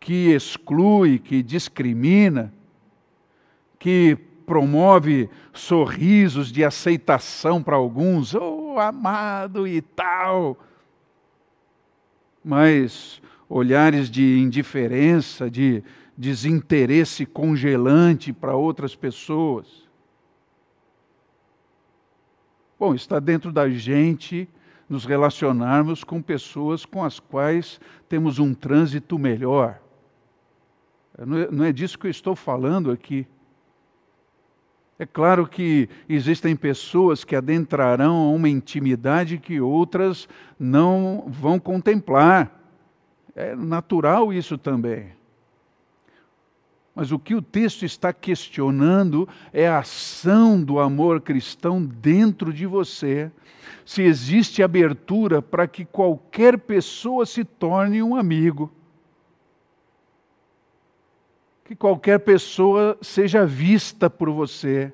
que 0.00 0.34
exclui, 0.34 1.20
que 1.20 1.40
discrimina, 1.40 2.52
que 3.78 4.18
promove 4.44 5.30
sorrisos 5.52 6.50
de 6.50 6.64
aceitação 6.64 7.62
para 7.62 7.76
alguns, 7.76 8.34
oh 8.34 8.76
amado 8.76 9.68
e 9.68 9.80
tal, 9.80 10.58
mas 12.46 13.20
olhares 13.48 14.08
de 14.08 14.38
indiferença, 14.38 15.50
de 15.50 15.82
desinteresse 16.16 17.26
congelante 17.26 18.32
para 18.32 18.54
outras 18.54 18.94
pessoas. 18.94 19.84
Bom, 22.78 22.94
está 22.94 23.18
dentro 23.18 23.50
da 23.50 23.68
gente 23.68 24.48
nos 24.88 25.04
relacionarmos 25.04 26.04
com 26.04 26.22
pessoas 26.22 26.84
com 26.84 27.02
as 27.02 27.18
quais 27.18 27.80
temos 28.08 28.38
um 28.38 28.54
trânsito 28.54 29.18
melhor. 29.18 29.80
Não 31.50 31.64
é, 31.64 31.70
é 31.70 31.72
disso 31.72 31.98
que 31.98 32.06
eu 32.06 32.10
estou 32.12 32.36
falando 32.36 32.92
aqui. 32.92 33.26
É 34.98 35.04
claro 35.04 35.46
que 35.46 35.88
existem 36.08 36.56
pessoas 36.56 37.22
que 37.22 37.36
adentrarão 37.36 38.16
a 38.16 38.30
uma 38.30 38.48
intimidade 38.48 39.38
que 39.38 39.60
outras 39.60 40.26
não 40.58 41.24
vão 41.28 41.58
contemplar. 41.58 42.50
É 43.34 43.54
natural 43.54 44.32
isso 44.32 44.56
também. 44.56 45.08
Mas 46.94 47.12
o 47.12 47.18
que 47.18 47.34
o 47.34 47.42
texto 47.42 47.84
está 47.84 48.10
questionando 48.10 49.28
é 49.52 49.68
a 49.68 49.80
ação 49.80 50.62
do 50.62 50.80
amor 50.80 51.20
cristão 51.20 51.84
dentro 51.84 52.50
de 52.50 52.64
você. 52.64 53.30
Se 53.84 54.00
existe 54.00 54.62
abertura 54.62 55.42
para 55.42 55.68
que 55.68 55.84
qualquer 55.84 56.58
pessoa 56.58 57.26
se 57.26 57.44
torne 57.44 58.02
um 58.02 58.16
amigo 58.16 58.72
que 61.66 61.74
qualquer 61.74 62.20
pessoa 62.20 62.96
seja 63.02 63.44
vista 63.44 64.08
por 64.08 64.30
você. 64.30 64.92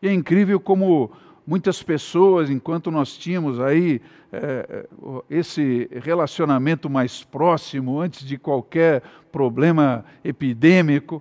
E 0.00 0.06
é 0.06 0.12
incrível 0.12 0.60
como 0.60 1.10
muitas 1.44 1.82
pessoas, 1.82 2.48
enquanto 2.48 2.92
nós 2.92 3.16
tínhamos 3.16 3.58
aí 3.58 4.00
é, 4.32 4.86
esse 5.28 5.88
relacionamento 6.00 6.88
mais 6.88 7.24
próximo, 7.24 7.98
antes 7.98 8.24
de 8.24 8.38
qualquer 8.38 9.02
problema 9.32 10.04
epidêmico, 10.22 11.20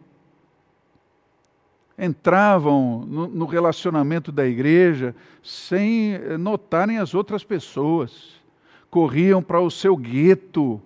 entravam 1.97 3.03
no, 3.07 3.27
no 3.27 3.45
relacionamento 3.45 4.31
da 4.31 4.45
igreja 4.45 5.15
sem 5.41 6.19
notarem 6.37 6.99
as 6.99 7.15
outras 7.15 7.43
pessoas, 7.43 8.35
corriam 8.87 9.41
para 9.41 9.59
o 9.59 9.71
seu 9.71 9.97
gueto, 9.97 10.79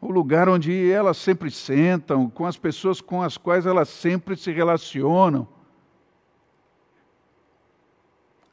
o 0.00 0.10
lugar 0.10 0.48
onde 0.48 0.90
elas 0.90 1.16
sempre 1.16 1.50
sentam, 1.50 2.30
com 2.30 2.46
as 2.46 2.56
pessoas 2.56 3.00
com 3.00 3.22
as 3.22 3.36
quais 3.36 3.66
elas 3.66 3.88
sempre 3.88 4.36
se 4.36 4.52
relacionam. 4.52 5.46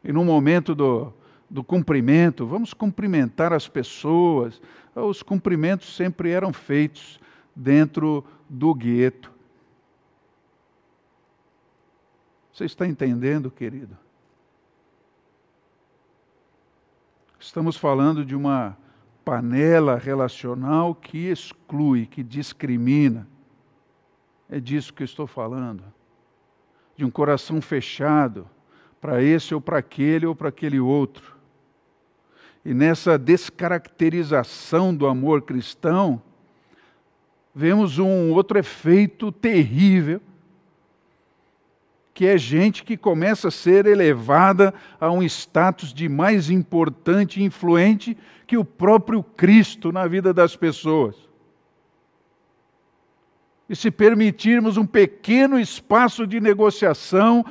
E 0.04 0.12
no 0.12 0.24
momento 0.24 0.74
do, 0.74 1.14
do 1.50 1.64
cumprimento, 1.64 2.46
vamos 2.46 2.74
cumprimentar 2.74 3.54
as 3.54 3.68
pessoas. 3.68 4.62
Os 4.96 5.22
cumprimentos 5.22 5.96
sempre 5.96 6.32
eram 6.32 6.52
feitos 6.52 7.20
dentro 7.56 8.24
do 8.50 8.74
gueto. 8.74 9.32
Você 12.52 12.66
está 12.66 12.88
entendendo, 12.88 13.52
querido? 13.52 13.98
Estamos 17.40 17.76
falando 17.76 18.26
de 18.26 18.36
uma 18.36 18.78
panela 19.26 19.98
relacional 19.98 20.94
que 20.94 21.30
exclui, 21.30 22.06
que 22.06 22.24
discrimina. 22.24 23.28
É 24.48 24.60
disso 24.60 24.94
que 24.94 25.02
eu 25.02 25.06
estou 25.06 25.26
falando. 25.26 25.84
De 26.96 27.04
um 27.04 27.10
coração 27.10 27.60
fechado 27.60 28.48
para 29.02 29.22
esse 29.22 29.54
ou 29.56 29.60
para 29.60 29.80
aquele 29.80 30.28
ou 30.28 30.36
para 30.36 30.50
aquele 30.50 30.80
outro. 30.80 31.36
E 32.64 32.74
nessa 32.74 33.18
descaracterização 33.18 34.96
do 34.96 35.08
amor 35.08 35.42
cristão, 35.42 36.22
vemos 37.54 37.98
um 37.98 38.32
outro 38.32 38.58
efeito 38.58 39.32
terrível 39.32 40.22
que 42.16 42.26
é 42.26 42.38
gente 42.38 42.86
que 42.86 42.96
começa 42.96 43.50
a 43.50 43.52
ser 43.52 43.86
elevada 43.86 44.74
a 45.02 45.12
um 45.12 45.22
status 45.22 45.94
de 45.94 46.08
mais 46.08 46.50
importante 46.50 47.42
e 47.42 47.44
influente 47.44 48.18
que 48.48 48.58
o 48.58 48.64
próprio 48.64 49.22
Cristo 49.22 49.92
na 49.92 50.08
vida 50.08 50.34
das 50.34 50.56
pessoas. 50.56 51.18
E 53.68 53.76
se 53.76 53.92
permitirmos 53.92 54.78
um 54.78 54.86
pequeno 54.86 55.60
espaço 55.60 56.26
de 56.26 56.40
negociação, 56.40 57.44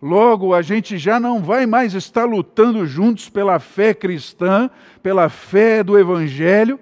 logo 0.00 0.54
a 0.54 0.62
gente 0.62 0.98
já 0.98 1.18
não 1.18 1.42
vai 1.42 1.66
mais 1.66 1.92
estar 1.92 2.24
lutando 2.24 2.86
juntos 2.86 3.28
pela 3.28 3.58
fé 3.58 3.92
cristã, 3.92 4.70
pela 5.02 5.28
fé 5.28 5.82
do 5.82 5.98
Evangelho, 5.98 6.78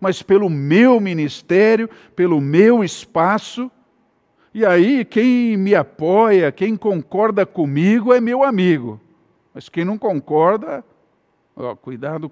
mas 0.00 0.24
pelo 0.24 0.50
meu 0.50 0.98
ministério, 0.98 1.88
pelo 2.16 2.40
meu 2.40 2.82
espaço 2.82 3.70
e 4.52 4.66
aí, 4.66 5.04
quem 5.04 5.56
me 5.56 5.74
apoia, 5.74 6.50
quem 6.50 6.76
concorda 6.76 7.46
comigo 7.46 8.12
é 8.12 8.20
meu 8.20 8.42
amigo. 8.42 9.00
Mas 9.54 9.68
quem 9.68 9.84
não 9.84 9.96
concorda, 9.96 10.84
ó, 11.54 11.76
cuidado. 11.76 12.30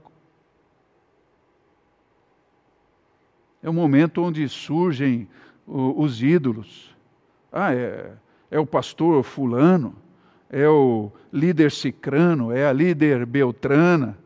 É 3.62 3.70
o 3.70 3.72
momento 3.72 4.22
onde 4.22 4.48
surgem 4.48 5.28
os 5.66 6.22
ídolos. 6.22 6.96
Ah, 7.52 7.72
é, 7.72 8.12
é 8.50 8.58
o 8.58 8.66
pastor 8.66 9.22
fulano, 9.22 9.94
é 10.50 10.68
o 10.68 11.12
líder 11.32 11.70
cicrano, 11.70 12.50
é 12.50 12.66
a 12.66 12.72
líder 12.72 13.26
beltrana. 13.26 14.18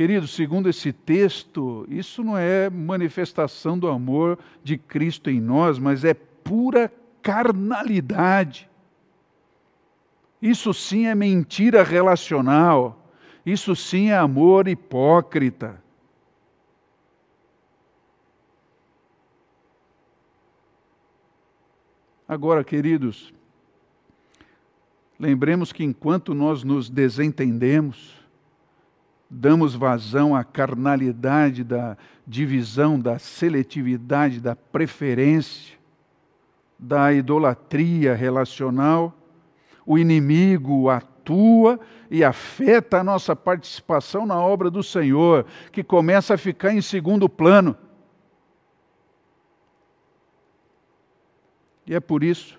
Querido, 0.00 0.26
segundo 0.26 0.66
esse 0.66 0.94
texto, 0.94 1.86
isso 1.86 2.24
não 2.24 2.34
é 2.34 2.70
manifestação 2.70 3.78
do 3.78 3.86
amor 3.86 4.38
de 4.64 4.78
Cristo 4.78 5.28
em 5.28 5.38
nós, 5.38 5.78
mas 5.78 6.06
é 6.06 6.14
pura 6.14 6.90
carnalidade. 7.20 8.66
Isso 10.40 10.72
sim 10.72 11.06
é 11.06 11.14
mentira 11.14 11.82
relacional. 11.82 13.12
Isso 13.44 13.76
sim 13.76 14.08
é 14.08 14.16
amor 14.16 14.68
hipócrita. 14.68 15.84
Agora, 22.26 22.64
queridos, 22.64 23.34
lembremos 25.18 25.74
que 25.74 25.84
enquanto 25.84 26.32
nós 26.32 26.64
nos 26.64 26.88
desentendemos, 26.88 28.18
damos 29.30 29.76
vazão 29.76 30.34
à 30.34 30.42
carnalidade 30.42 31.62
da 31.62 31.96
divisão, 32.26 32.98
da 32.98 33.18
seletividade, 33.18 34.40
da 34.40 34.56
preferência, 34.56 35.78
da 36.76 37.12
idolatria 37.12 38.14
relacional. 38.14 39.14
O 39.86 39.96
inimigo 39.96 40.90
atua 40.90 41.78
e 42.10 42.24
afeta 42.24 42.98
a 42.98 43.04
nossa 43.04 43.36
participação 43.36 44.26
na 44.26 44.40
obra 44.40 44.68
do 44.68 44.82
Senhor, 44.82 45.46
que 45.70 45.84
começa 45.84 46.34
a 46.34 46.38
ficar 46.38 46.72
em 46.72 46.82
segundo 46.82 47.28
plano. 47.28 47.76
E 51.86 51.94
é 51.94 52.00
por 52.00 52.24
isso 52.24 52.58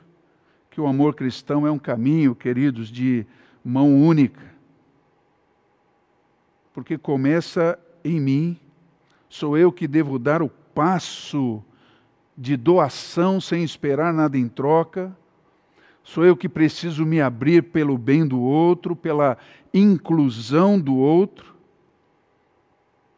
que 0.69 0.79
o 0.79 0.87
amor 0.87 1.15
cristão 1.15 1.67
é 1.67 1.71
um 1.71 1.79
caminho, 1.79 2.33
queridos, 2.33 2.87
de 2.87 3.25
mão 3.63 3.93
única 3.93 4.50
porque 6.73 6.97
começa 6.97 7.77
em 8.03 8.19
mim, 8.19 8.57
sou 9.29 9.57
eu 9.57 9.71
que 9.71 9.87
devo 9.87 10.17
dar 10.17 10.41
o 10.41 10.49
passo 10.49 11.63
de 12.37 12.55
doação 12.55 13.39
sem 13.41 13.63
esperar 13.63 14.13
nada 14.13 14.37
em 14.37 14.47
troca. 14.47 15.15
Sou 16.03 16.25
eu 16.25 16.35
que 16.35 16.49
preciso 16.49 17.05
me 17.05 17.21
abrir 17.21 17.63
pelo 17.63 17.97
bem 17.97 18.25
do 18.25 18.39
outro, 18.39 18.95
pela 18.95 19.37
inclusão 19.73 20.79
do 20.79 20.95
outro. 20.95 21.55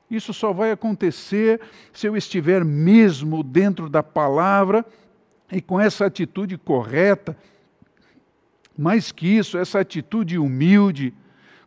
Isso 0.10 0.34
só 0.34 0.52
vai 0.54 0.72
acontecer 0.72 1.62
se 1.92 2.06
eu 2.06 2.16
estiver 2.16 2.64
mesmo 2.64 3.44
dentro 3.44 3.90
da 3.90 4.04
palavra 4.04 4.86
e 5.52 5.62
com 5.62 5.80
essa 5.80 6.06
atitude 6.06 6.58
correta. 6.58 7.36
Mais 8.78 9.12
que 9.12 9.28
isso, 9.28 9.58
essa 9.58 9.80
atitude 9.80 10.38
humilde, 10.38 11.14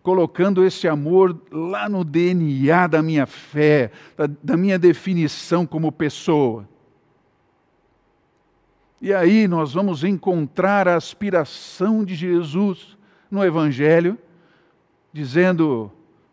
colocando 0.06 0.64
esse 0.64 0.86
amor 0.86 1.36
lá 1.50 1.88
no 1.88 2.04
DNA 2.04 2.86
da 2.86 3.02
minha 3.02 3.26
fé, 3.26 3.90
da, 4.16 4.28
da 4.40 4.56
minha 4.56 4.78
definição 4.78 5.66
como 5.66 5.90
pessoa. 5.90 6.68
E 9.00 9.12
aí 9.12 9.48
nós 9.48 9.74
vamos 9.74 10.04
encontrar 10.04 10.86
a 10.86 10.94
aspiração 10.94 12.04
de 12.04 12.14
Jesus 12.14 12.96
no 13.28 13.44
Evangelho, 13.44 14.16
dizendo: 15.12 15.90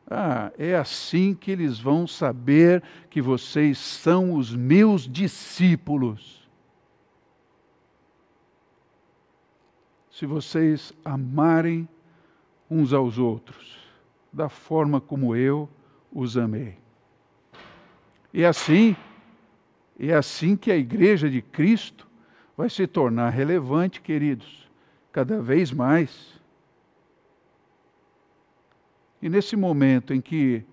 Ah, 0.07 0.51
é 0.55 0.76
assim 0.76 1.34
que 1.34 1.49
eles 1.49 1.80
vão 1.80 2.05
saber 2.05 2.84
que 3.09 3.24
vocês 3.24 3.80
são 3.80 4.36
os 4.36 4.55
meus 4.55 5.09
discípulos. 5.09 6.47
Se 10.11 10.28
vocês 10.28 10.93
amarem 11.03 11.89
uns 12.74 12.91
aos 12.91 13.17
outros, 13.17 13.78
da 14.32 14.49
forma 14.49 14.99
como 14.99 15.36
eu 15.36 15.69
os 16.11 16.38
amei. 16.38 16.78
E 18.34 18.43
assim, 18.43 18.95
é 19.99 20.13
assim 20.13 20.55
que 20.55 20.71
a 20.71 20.76
igreja 20.76 21.30
de 21.30 21.41
Cristo 21.41 22.07
vai 22.57 22.69
se 22.69 22.88
tornar 22.88 23.30
relevante, 23.30 24.01
queridos, 24.01 24.69
cada 25.11 25.39
vez 25.39 25.71
mais. 25.71 26.41
E 29.21 29.30
nesse 29.30 29.55
momento 29.55 30.13
em 30.13 30.19
que 30.19 30.63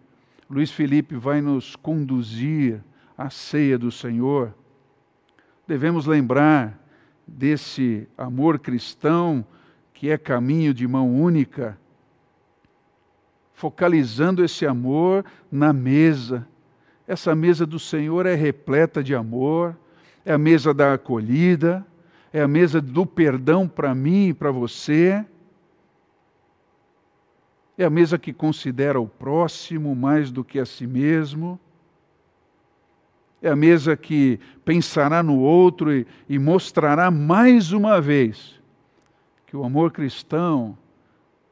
Luiz 0.48 0.70
Felipe 0.70 1.14
vai 1.14 1.40
nos 1.40 1.76
conduzir 1.76 2.82
à 3.16 3.28
ceia 3.28 3.78
do 3.78 3.92
Senhor, 3.92 4.54
devemos 5.68 6.06
lembrar 6.06 6.80
desse 7.26 8.08
amor 8.18 8.58
cristão 8.58 9.46
que 9.92 10.08
é 10.08 10.16
caminho 10.16 10.72
de 10.72 10.88
mão 10.88 11.14
única, 11.14 11.78
focalizando 13.60 14.42
esse 14.42 14.64
amor 14.64 15.22
na 15.52 15.70
mesa. 15.70 16.48
Essa 17.06 17.34
mesa 17.34 17.66
do 17.66 17.78
Senhor 17.78 18.24
é 18.24 18.34
repleta 18.34 19.04
de 19.04 19.14
amor, 19.14 19.76
é 20.24 20.32
a 20.32 20.38
mesa 20.38 20.72
da 20.72 20.94
acolhida, 20.94 21.86
é 22.32 22.40
a 22.40 22.48
mesa 22.48 22.80
do 22.80 23.04
perdão 23.04 23.68
para 23.68 23.94
mim 23.94 24.28
e 24.28 24.34
para 24.34 24.50
você. 24.50 25.22
É 27.76 27.84
a 27.84 27.90
mesa 27.90 28.18
que 28.18 28.32
considera 28.32 28.98
o 28.98 29.06
próximo 29.06 29.94
mais 29.94 30.30
do 30.30 30.42
que 30.42 30.58
a 30.58 30.64
si 30.64 30.86
mesmo. 30.86 31.60
É 33.42 33.50
a 33.50 33.56
mesa 33.56 33.94
que 33.94 34.40
pensará 34.64 35.22
no 35.22 35.38
outro 35.38 35.92
e, 35.92 36.06
e 36.26 36.38
mostrará 36.38 37.10
mais 37.10 37.72
uma 37.72 38.00
vez 38.00 38.58
que 39.46 39.54
o 39.54 39.64
amor 39.64 39.92
cristão 39.92 40.78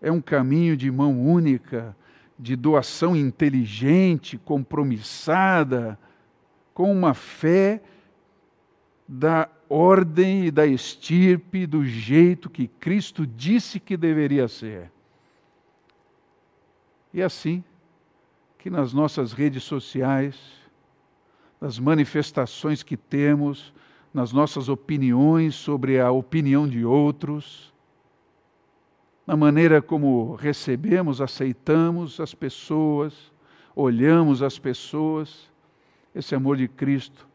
é 0.01 0.11
um 0.11 0.21
caminho 0.21 0.77
de 0.77 0.91
mão 0.91 1.21
única, 1.21 1.97
de 2.39 2.55
doação 2.55 3.17
inteligente, 3.17 4.39
compromissada, 4.39 5.99
com 6.73 6.93
uma 6.93 7.13
fé 7.15 7.83
da 9.07 9.49
ordem 9.69 10.47
e 10.47 10.51
da 10.51 10.67
estirpe, 10.67 11.67
do 11.67 11.85
jeito 11.85 12.49
que 12.49 12.69
Cristo 12.69 13.27
disse 13.27 13.81
que 13.81 13.97
deveria 13.97 14.47
ser. 14.47 14.91
E 17.13 17.21
é 17.21 17.25
assim 17.25 17.65
que 18.59 18.71
nas 18.71 18.93
nossas 18.93 19.33
redes 19.33 19.65
sociais, 19.65 20.39
nas 21.61 21.79
manifestações 21.79 22.83
que 22.83 22.97
temos, 22.97 23.73
nas 24.13 24.33
nossas 24.33 24.69
opiniões 24.69 25.55
sobre 25.55 25.99
a 25.99 26.11
opinião 26.11 26.69
de 26.69 26.85
outros, 26.85 27.73
na 29.29 29.37
maneira 29.37 29.83
como 29.83 30.37
recebemos, 30.37 31.21
aceitamos 31.21 32.19
as 32.19 32.35
pessoas, 32.35 33.31
olhamos 33.77 34.43
as 34.43 34.59
pessoas, 34.59 35.53
esse 36.15 36.35
amor 36.35 36.57
de 36.57 36.67
Cristo 36.67 37.29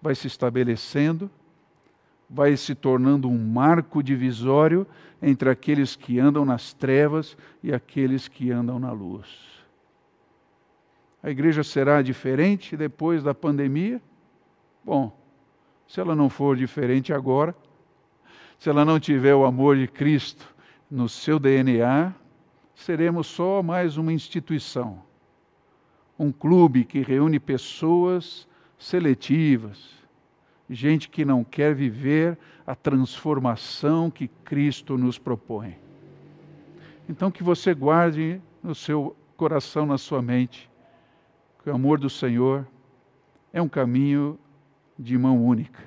vai 0.00 0.14
se 0.14 0.28
estabelecendo, 0.28 1.30
vai 2.28 2.56
se 2.56 2.74
tornando 2.74 3.28
um 3.28 3.36
marco 3.36 4.02
divisório 4.02 4.86
entre 5.20 5.50
aqueles 5.50 5.94
que 5.94 6.18
andam 6.18 6.42
nas 6.42 6.72
trevas 6.72 7.36
e 7.62 7.70
aqueles 7.70 8.28
que 8.28 8.50
andam 8.50 8.78
na 8.78 8.90
luz. 8.90 9.28
A 11.22 11.28
igreja 11.28 11.62
será 11.62 12.00
diferente 12.00 12.78
depois 12.78 13.22
da 13.22 13.34
pandemia? 13.34 14.00
Bom, 14.82 15.14
se 15.86 16.00
ela 16.00 16.16
não 16.16 16.30
for 16.30 16.56
diferente 16.56 17.12
agora, 17.12 17.54
se 18.58 18.70
ela 18.70 18.86
não 18.86 18.98
tiver 18.98 19.34
o 19.34 19.44
amor 19.44 19.76
de 19.76 19.86
Cristo 19.86 20.55
no 20.90 21.08
seu 21.08 21.38
DNA, 21.38 22.14
seremos 22.74 23.26
só 23.26 23.62
mais 23.62 23.96
uma 23.96 24.12
instituição, 24.12 25.02
um 26.18 26.30
clube 26.30 26.84
que 26.84 27.00
reúne 27.00 27.40
pessoas 27.40 28.46
seletivas, 28.78 29.96
gente 30.68 31.08
que 31.08 31.24
não 31.24 31.42
quer 31.42 31.74
viver 31.74 32.38
a 32.66 32.74
transformação 32.74 34.10
que 34.10 34.28
Cristo 34.28 34.96
nos 34.98 35.18
propõe. 35.18 35.76
Então, 37.08 37.30
que 37.30 37.42
você 37.42 37.72
guarde 37.72 38.40
no 38.62 38.74
seu 38.74 39.16
coração, 39.36 39.86
na 39.86 39.98
sua 39.98 40.20
mente, 40.20 40.68
que 41.62 41.70
o 41.70 41.74
amor 41.74 41.98
do 41.98 42.10
Senhor 42.10 42.66
é 43.52 43.62
um 43.62 43.68
caminho 43.68 44.38
de 44.98 45.16
mão 45.16 45.44
única. 45.44 45.82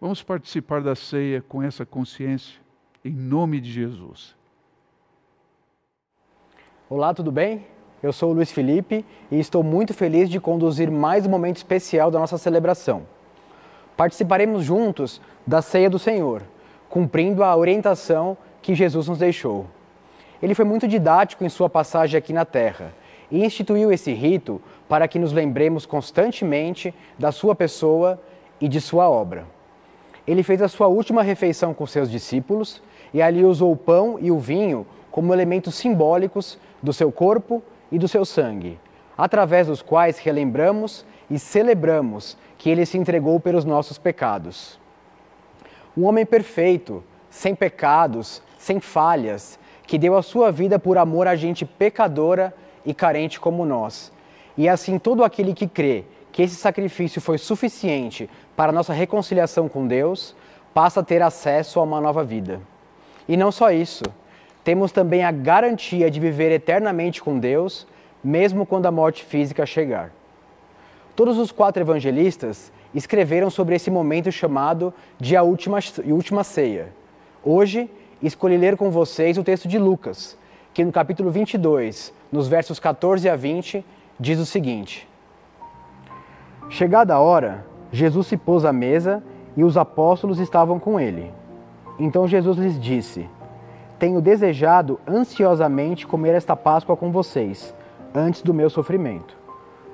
Vamos 0.00 0.22
participar 0.22 0.82
da 0.82 0.94
ceia 0.94 1.42
com 1.42 1.62
essa 1.62 1.84
consciência, 1.86 2.60
em 3.04 3.12
nome 3.12 3.60
de 3.60 3.72
Jesus. 3.72 4.34
Olá, 6.88 7.14
tudo 7.14 7.32
bem? 7.32 7.64
Eu 8.02 8.12
sou 8.12 8.30
o 8.30 8.34
Luiz 8.34 8.50
Felipe 8.50 9.04
e 9.30 9.38
estou 9.38 9.62
muito 9.62 9.94
feliz 9.94 10.28
de 10.28 10.40
conduzir 10.40 10.90
mais 10.90 11.24
um 11.24 11.30
momento 11.30 11.56
especial 11.56 12.10
da 12.10 12.18
nossa 12.18 12.36
celebração. 12.36 13.02
Participaremos 13.96 14.64
juntos 14.64 15.20
da 15.46 15.62
ceia 15.62 15.88
do 15.88 15.98
Senhor, 15.98 16.42
cumprindo 16.88 17.42
a 17.42 17.56
orientação 17.56 18.36
que 18.60 18.74
Jesus 18.74 19.08
nos 19.08 19.18
deixou. 19.18 19.66
Ele 20.42 20.54
foi 20.54 20.64
muito 20.64 20.88
didático 20.88 21.44
em 21.44 21.48
sua 21.48 21.70
passagem 21.70 22.18
aqui 22.18 22.32
na 22.32 22.44
terra 22.44 22.92
e 23.30 23.44
instituiu 23.44 23.92
esse 23.92 24.12
rito 24.12 24.60
para 24.88 25.06
que 25.06 25.18
nos 25.18 25.32
lembremos 25.32 25.86
constantemente 25.86 26.94
da 27.18 27.30
sua 27.32 27.54
pessoa 27.54 28.20
e 28.60 28.68
de 28.68 28.80
sua 28.80 29.08
obra. 29.08 29.46
Ele 30.26 30.42
fez 30.42 30.60
a 30.60 30.68
sua 30.68 30.86
última 30.86 31.22
refeição 31.22 31.72
com 31.72 31.86
seus 31.86 32.10
discípulos 32.10 32.82
e 33.12 33.20
ali 33.20 33.44
usou 33.44 33.72
o 33.72 33.76
pão 33.76 34.18
e 34.20 34.30
o 34.30 34.38
vinho 34.38 34.86
como 35.10 35.32
elementos 35.32 35.74
simbólicos 35.74 36.58
do 36.82 36.92
seu 36.92 37.10
corpo 37.10 37.62
e 37.90 37.98
do 37.98 38.08
seu 38.08 38.24
sangue, 38.24 38.78
através 39.16 39.66
dos 39.66 39.82
quais 39.82 40.18
relembramos 40.18 41.04
e 41.30 41.38
celebramos 41.38 42.36
que 42.56 42.70
ele 42.70 42.86
se 42.86 42.98
entregou 42.98 43.38
pelos 43.40 43.64
nossos 43.64 43.98
pecados. 43.98 44.78
Um 45.96 46.04
homem 46.04 46.24
perfeito, 46.24 47.02
sem 47.28 47.54
pecados, 47.54 48.42
sem 48.58 48.80
falhas, 48.80 49.58
que 49.86 49.98
deu 49.98 50.16
a 50.16 50.22
sua 50.22 50.52
vida 50.52 50.78
por 50.78 50.96
amor 50.98 51.26
a 51.26 51.34
gente 51.34 51.64
pecadora 51.64 52.54
e 52.84 52.94
carente 52.94 53.40
como 53.40 53.64
nós. 53.64 54.12
E 54.56 54.68
assim 54.68 54.98
todo 54.98 55.24
aquele 55.24 55.52
que 55.52 55.66
crê 55.66 56.04
que 56.30 56.42
esse 56.42 56.54
sacrifício 56.54 57.20
foi 57.20 57.38
suficiente 57.38 58.30
para 58.56 58.72
nossa 58.72 58.92
reconciliação 58.92 59.68
com 59.68 59.86
Deus, 59.86 60.34
passa 60.72 61.00
a 61.00 61.02
ter 61.02 61.22
acesso 61.22 61.80
a 61.80 61.82
uma 61.82 62.00
nova 62.00 62.22
vida. 62.22 62.60
E 63.30 63.36
não 63.36 63.52
só 63.52 63.70
isso, 63.70 64.02
temos 64.64 64.90
também 64.90 65.22
a 65.22 65.30
garantia 65.30 66.10
de 66.10 66.18
viver 66.18 66.50
eternamente 66.50 67.22
com 67.22 67.38
Deus, 67.38 67.86
mesmo 68.24 68.66
quando 68.66 68.86
a 68.86 68.90
morte 68.90 69.22
física 69.24 69.64
chegar. 69.64 70.10
Todos 71.14 71.38
os 71.38 71.52
quatro 71.52 71.80
evangelistas 71.80 72.72
escreveram 72.92 73.48
sobre 73.48 73.76
esse 73.76 73.88
momento 73.88 74.32
chamado 74.32 74.92
de 75.16 75.36
a 75.36 75.44
última, 75.44 75.78
última 76.06 76.42
ceia. 76.42 76.88
Hoje, 77.44 77.88
escolhi 78.20 78.56
ler 78.56 78.76
com 78.76 78.90
vocês 78.90 79.38
o 79.38 79.44
texto 79.44 79.68
de 79.68 79.78
Lucas, 79.78 80.36
que 80.74 80.84
no 80.84 80.90
capítulo 80.90 81.30
22, 81.30 82.12
nos 82.32 82.48
versos 82.48 82.80
14 82.80 83.28
a 83.28 83.36
20, 83.36 83.84
diz 84.18 84.40
o 84.40 84.44
seguinte: 84.44 85.08
Chegada 86.68 87.14
a 87.14 87.20
hora, 87.20 87.64
Jesus 87.92 88.26
se 88.26 88.36
pôs 88.36 88.64
à 88.64 88.72
mesa 88.72 89.22
e 89.56 89.62
os 89.62 89.76
apóstolos 89.76 90.40
estavam 90.40 90.80
com 90.80 90.98
ele. 90.98 91.30
Então 92.02 92.26
Jesus 92.26 92.56
lhes 92.56 92.80
disse: 92.80 93.28
Tenho 93.98 94.22
desejado 94.22 94.98
ansiosamente 95.06 96.06
comer 96.06 96.34
esta 96.34 96.56
Páscoa 96.56 96.96
com 96.96 97.12
vocês, 97.12 97.74
antes 98.14 98.40
do 98.40 98.54
meu 98.54 98.70
sofrimento. 98.70 99.36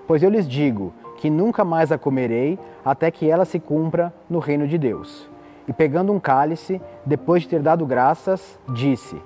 Pois 0.06 0.22
eu 0.22 0.30
lhes 0.30 0.48
digo 0.48 0.94
que 1.16 1.28
nunca 1.28 1.64
mais 1.64 1.90
a 1.90 1.98
comerei 1.98 2.60
até 2.84 3.10
que 3.10 3.28
ela 3.28 3.44
se 3.44 3.58
cumpra 3.58 4.14
no 4.30 4.38
reino 4.38 4.68
de 4.68 4.78
Deus. 4.78 5.28
E 5.66 5.72
pegando 5.72 6.12
um 6.12 6.20
cálice, 6.20 6.80
depois 7.04 7.42
de 7.42 7.48
ter 7.48 7.60
dado 7.60 7.84
graças, 7.84 8.56
disse: 8.68 9.20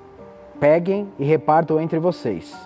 Peguem 0.58 1.06
e 1.18 1.24
repartam 1.24 1.78
entre 1.78 1.98
vocês. 1.98 2.56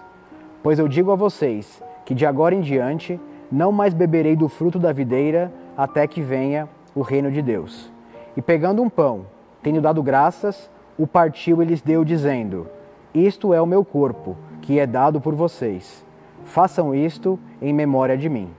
Pois 0.62 0.79
eu 0.79 0.87
digo 0.87 1.11
a 1.11 1.17
vocês 1.17 1.83
que 2.05 2.15
de 2.15 2.25
agora 2.25 2.55
em 2.55 2.61
diante 2.61 3.21
não 3.51 3.73
mais 3.73 3.93
beberei 3.93 4.37
do 4.37 4.49
fruto 4.49 4.79
da 4.79 4.93
videira 4.93 5.53
até 5.77 6.07
que 6.07 6.23
venha 6.23 6.69
o 6.95 7.01
reino 7.01 7.33
de 7.33 7.43
Deus. 7.43 7.93
E 8.37 8.43
pegando 8.43 8.81
um 8.81 8.89
pão, 8.89 9.27
tendo 9.65 9.81
dado 9.81 10.03
graças, 10.03 10.71
o 10.99 11.07
partiu 11.07 11.62
e 11.62 11.65
lhes 11.65 11.81
deu, 11.81 12.05
dizendo: 12.05 12.69
Isto 13.15 13.55
é 13.55 13.61
o 13.61 13.67
meu 13.67 13.83
corpo, 13.83 14.37
que 14.61 14.79
é 14.79 14.87
dado 14.87 15.21
por 15.23 15.35
vocês. 15.35 16.05
Façam 16.45 16.95
isto 16.95 17.39
em 17.62 17.73
memória 17.73 18.17
de 18.17 18.29
mim. 18.29 18.51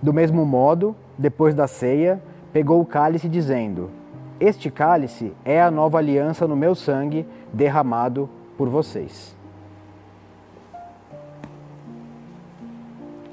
Do 0.00 0.14
mesmo 0.14 0.46
modo, 0.46 0.94
depois 1.18 1.52
da 1.52 1.66
ceia, 1.66 2.22
pegou 2.52 2.80
o 2.80 2.86
cálice, 2.86 3.28
dizendo: 3.28 3.90
Este 4.38 4.70
cálice 4.70 5.32
é 5.44 5.60
a 5.60 5.70
nova 5.70 5.98
aliança 5.98 6.46
no 6.46 6.54
meu 6.54 6.76
sangue, 6.76 7.26
derramado 7.52 8.30
por 8.56 8.68
vocês. 8.68 9.36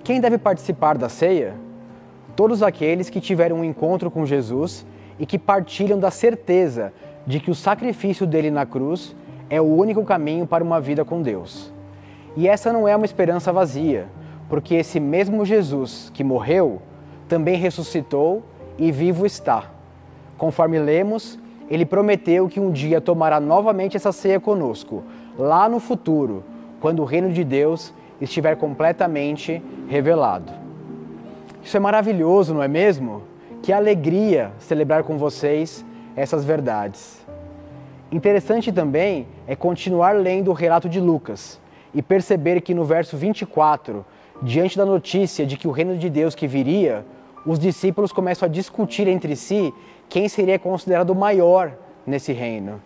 Quem 0.04 0.20
deve 0.20 0.40
participar 0.40 0.98
da 0.98 1.10
ceia? 1.10 1.54
Todos 2.36 2.64
aqueles 2.64 3.08
que 3.08 3.22
tiveram 3.22 3.58
um 3.58 3.64
encontro 3.64 4.10
com 4.10 4.26
Jesus 4.26 4.86
e 5.20 5.26
que 5.26 5.38
partilham 5.38 6.00
da 6.00 6.12
certeza 6.12 6.94
de 7.26 7.40
que 7.40 7.52
o 7.52 7.56
sacrifício 7.56 8.26
dele 8.26 8.50
na 8.50 8.66
cruz 8.66 9.16
é 9.50 9.60
o 9.60 9.66
único 9.66 10.04
caminho 10.04 10.46
para 10.46 10.64
uma 10.64 10.80
vida 10.80 11.04
com 11.04 11.22
Deus. 11.22 11.72
E 12.36 12.48
essa 12.48 12.72
não 12.72 12.88
é 12.88 12.96
uma 12.96 13.06
esperança 13.06 13.52
vazia, 13.52 14.08
porque 14.50 14.76
esse 14.76 15.00
mesmo 15.00 15.46
Jesus 15.46 16.12
que 16.14 16.24
morreu 16.24 16.82
também 17.28 17.58
ressuscitou 17.58 18.44
e 18.78 18.92
vivo 18.92 19.26
está. 19.26 19.72
Conforme 20.38 20.80
lemos, 20.80 21.40
ele 21.70 21.86
prometeu 21.86 22.48
que 22.48 22.60
um 22.60 22.72
dia 22.72 23.02
tomará 23.02 23.40
novamente 23.40 23.98
essa 23.98 24.12
ceia 24.12 24.40
conosco, 24.40 25.04
lá 25.38 25.68
no 25.68 25.80
futuro, 25.80 26.44
quando 26.80 27.02
o 27.02 27.06
reino 27.06 27.32
de 27.32 27.44
Deus 27.44 27.94
estiver 28.22 28.56
completamente 28.56 29.62
revelado. 29.88 30.54
Isso 31.64 31.76
é 31.76 31.80
maravilhoso, 31.80 32.54
não 32.54 32.64
é 32.64 32.68
mesmo? 32.68 33.24
Que 33.62 33.74
alegria 33.74 34.52
celebrar 34.60 35.04
com 35.04 35.18
vocês 35.18 35.86
essas 36.16 36.46
verdades. 36.46 37.26
Interessante 38.12 38.72
também 38.72 39.28
é 39.46 39.56
continuar 39.56 40.16
lendo 40.16 40.50
o 40.50 40.54
relato 40.54 40.88
de 40.88 41.00
Lucas 41.00 41.60
e 41.94 42.02
perceber 42.02 42.62
que 42.62 42.74
no 42.74 42.86
verso 42.86 43.18
24, 43.18 44.06
diante 44.42 44.78
da 44.78 44.86
notícia 44.86 45.46
de 45.46 45.58
que 45.58 45.68
o 45.68 45.72
reino 45.72 45.98
de 45.98 46.10
Deus 46.10 46.34
que 46.34 46.48
viria, 46.48 47.06
os 47.46 47.60
discípulos 47.60 48.12
começam 48.12 48.46
a 48.46 48.50
discutir 48.50 49.08
entre 49.08 49.36
si 49.36 49.74
quem 50.08 50.30
seria 50.30 50.58
considerado 50.58 51.14
maior 51.14 51.74
nesse 52.06 52.32
reino. 52.32 52.82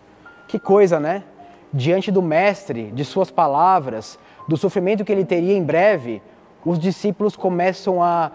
Que 0.48 0.60
coisa, 0.60 1.00
né? 1.00 1.24
Diante 1.72 2.12
do 2.12 2.22
Mestre, 2.22 2.92
de 2.92 3.06
suas 3.06 3.30
palavras, 3.30 4.18
do 4.48 4.58
sofrimento 4.58 5.06
que 5.06 5.12
ele 5.12 5.24
teria 5.24 5.56
em 5.56 5.64
breve, 5.64 6.22
os 6.66 6.78
discípulos 6.78 7.36
começam 7.36 8.04
a 8.04 8.32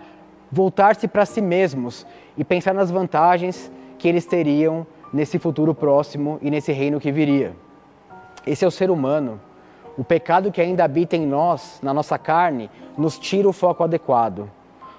voltar-se 0.51 1.09
para 1.09 1.27
si 1.27 1.41
mesmos 1.41 2.07
e 2.37 2.45
pensar 2.45 2.75
nas 2.75 2.91
vantagens 2.91 3.71
que 3.99 4.09
eles 4.09 4.27
teriam 4.27 4.87
nesse 5.13 5.39
futuro 5.39 5.75
próximo 5.75 6.39
e 6.43 6.51
nesse 6.51 6.73
reino 6.73 7.01
que 7.01 7.13
viria. 7.13 7.55
Esse 8.47 8.65
é 8.65 8.69
o 8.69 8.71
ser 8.71 8.91
humano. 8.91 9.41
O 9.97 10.05
pecado 10.05 10.53
que 10.53 10.61
ainda 10.61 10.85
habita 10.85 11.17
em 11.17 11.27
nós, 11.27 11.81
na 11.83 11.93
nossa 11.93 12.19
carne, 12.19 12.71
nos 12.97 13.19
tira 13.19 13.49
o 13.49 13.53
foco 13.53 13.83
adequado. 13.83 14.51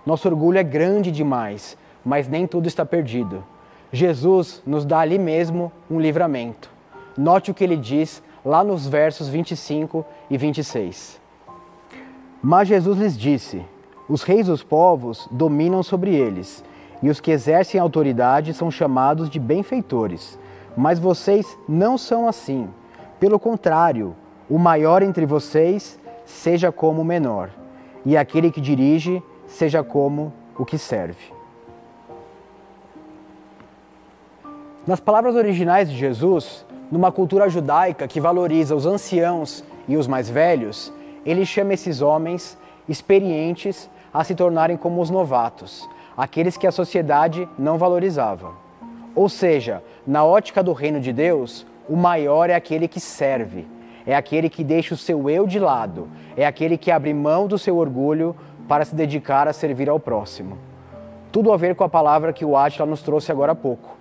Nosso 0.05 0.27
orgulho 0.27 0.57
é 0.57 0.63
grande 0.63 1.11
demais, 1.11 1.77
mas 2.03 2.27
nem 2.27 2.47
tudo 2.47 2.67
está 2.67 2.85
perdido. 2.85 3.43
Jesus 3.91 4.61
nos 4.65 4.85
dá 4.85 4.99
ali 4.99 5.19
mesmo 5.19 5.71
um 5.89 5.99
livramento. 5.99 6.69
Note 7.17 7.51
o 7.51 7.53
que 7.53 7.63
ele 7.63 7.77
diz 7.77 8.23
lá 8.43 8.63
nos 8.63 8.87
versos 8.87 9.27
25 9.27 10.05
e 10.29 10.37
26. 10.37 11.19
Mas 12.41 12.67
Jesus 12.67 12.97
lhes 12.97 13.17
disse: 13.17 13.65
Os 14.09 14.23
reis 14.23 14.47
dos 14.47 14.63
povos 14.63 15.27
dominam 15.29 15.83
sobre 15.83 16.15
eles, 16.15 16.63
e 17.03 17.09
os 17.09 17.19
que 17.19 17.31
exercem 17.31 17.79
autoridade 17.79 18.53
são 18.53 18.71
chamados 18.71 19.29
de 19.29 19.39
benfeitores. 19.39 20.39
Mas 20.75 20.97
vocês 20.97 21.57
não 21.67 21.97
são 21.97 22.27
assim. 22.27 22.69
Pelo 23.19 23.39
contrário, 23.39 24.15
o 24.49 24.57
maior 24.57 25.03
entre 25.03 25.25
vocês 25.25 25.99
seja 26.25 26.71
como 26.71 27.01
o 27.01 27.05
menor, 27.05 27.49
e 28.05 28.15
aquele 28.15 28.49
que 28.49 28.61
dirige 28.61 29.21
seja 29.45 29.83
como 29.83 30.31
o 30.57 30.65
que 30.65 30.77
serve. 30.77 31.33
Nas 34.85 35.01
palavras 35.01 35.35
originais 35.35 35.89
de 35.89 35.97
Jesus, 35.97 36.65
numa 36.89 37.11
cultura 37.11 37.49
judaica 37.49 38.07
que 38.07 38.21
valoriza 38.21 38.73
os 38.73 38.85
anciãos 38.85 39.63
e 39.85 39.97
os 39.97 40.07
mais 40.07 40.29
velhos, 40.29 40.93
ele 41.25 41.45
chama 41.45 41.73
esses 41.73 42.01
homens 42.01 42.57
experientes 42.87 43.89
a 44.13 44.23
se 44.23 44.35
tornarem 44.35 44.77
como 44.77 45.01
os 45.01 45.09
novatos, 45.09 45.87
aqueles 46.15 46.57
que 46.57 46.67
a 46.67 46.71
sociedade 46.71 47.47
não 47.57 47.77
valorizava. 47.77 48.51
Ou 49.15 49.27
seja, 49.27 49.83
na 50.05 50.23
ótica 50.23 50.61
do 50.61 50.73
reino 50.73 50.99
de 50.99 51.11
Deus, 51.11 51.65
o 51.89 51.95
maior 51.95 52.49
é 52.49 52.55
aquele 52.55 52.87
que 52.87 52.99
serve, 52.99 53.67
é 54.05 54.15
aquele 54.15 54.49
que 54.49 54.63
deixa 54.63 54.93
o 54.93 54.97
seu 54.97 55.29
eu 55.29 55.47
de 55.47 55.59
lado, 55.59 56.07
é 56.35 56.45
aquele 56.45 56.77
que 56.77 56.91
abre 56.91 57.13
mão 57.13 57.47
do 57.47 57.57
seu 57.57 57.77
orgulho 57.77 58.35
para 58.67 58.85
se 58.85 58.95
dedicar 58.95 59.47
a 59.47 59.53
servir 59.53 59.89
ao 59.89 59.99
próximo. 59.99 60.57
Tudo 61.31 61.51
a 61.51 61.57
ver 61.57 61.75
com 61.75 61.83
a 61.83 61.89
palavra 61.89 62.33
que 62.33 62.45
o 62.45 62.57
Átila 62.57 62.85
nos 62.85 63.01
trouxe 63.01 63.31
agora 63.31 63.51
há 63.51 63.55
pouco. 63.55 63.97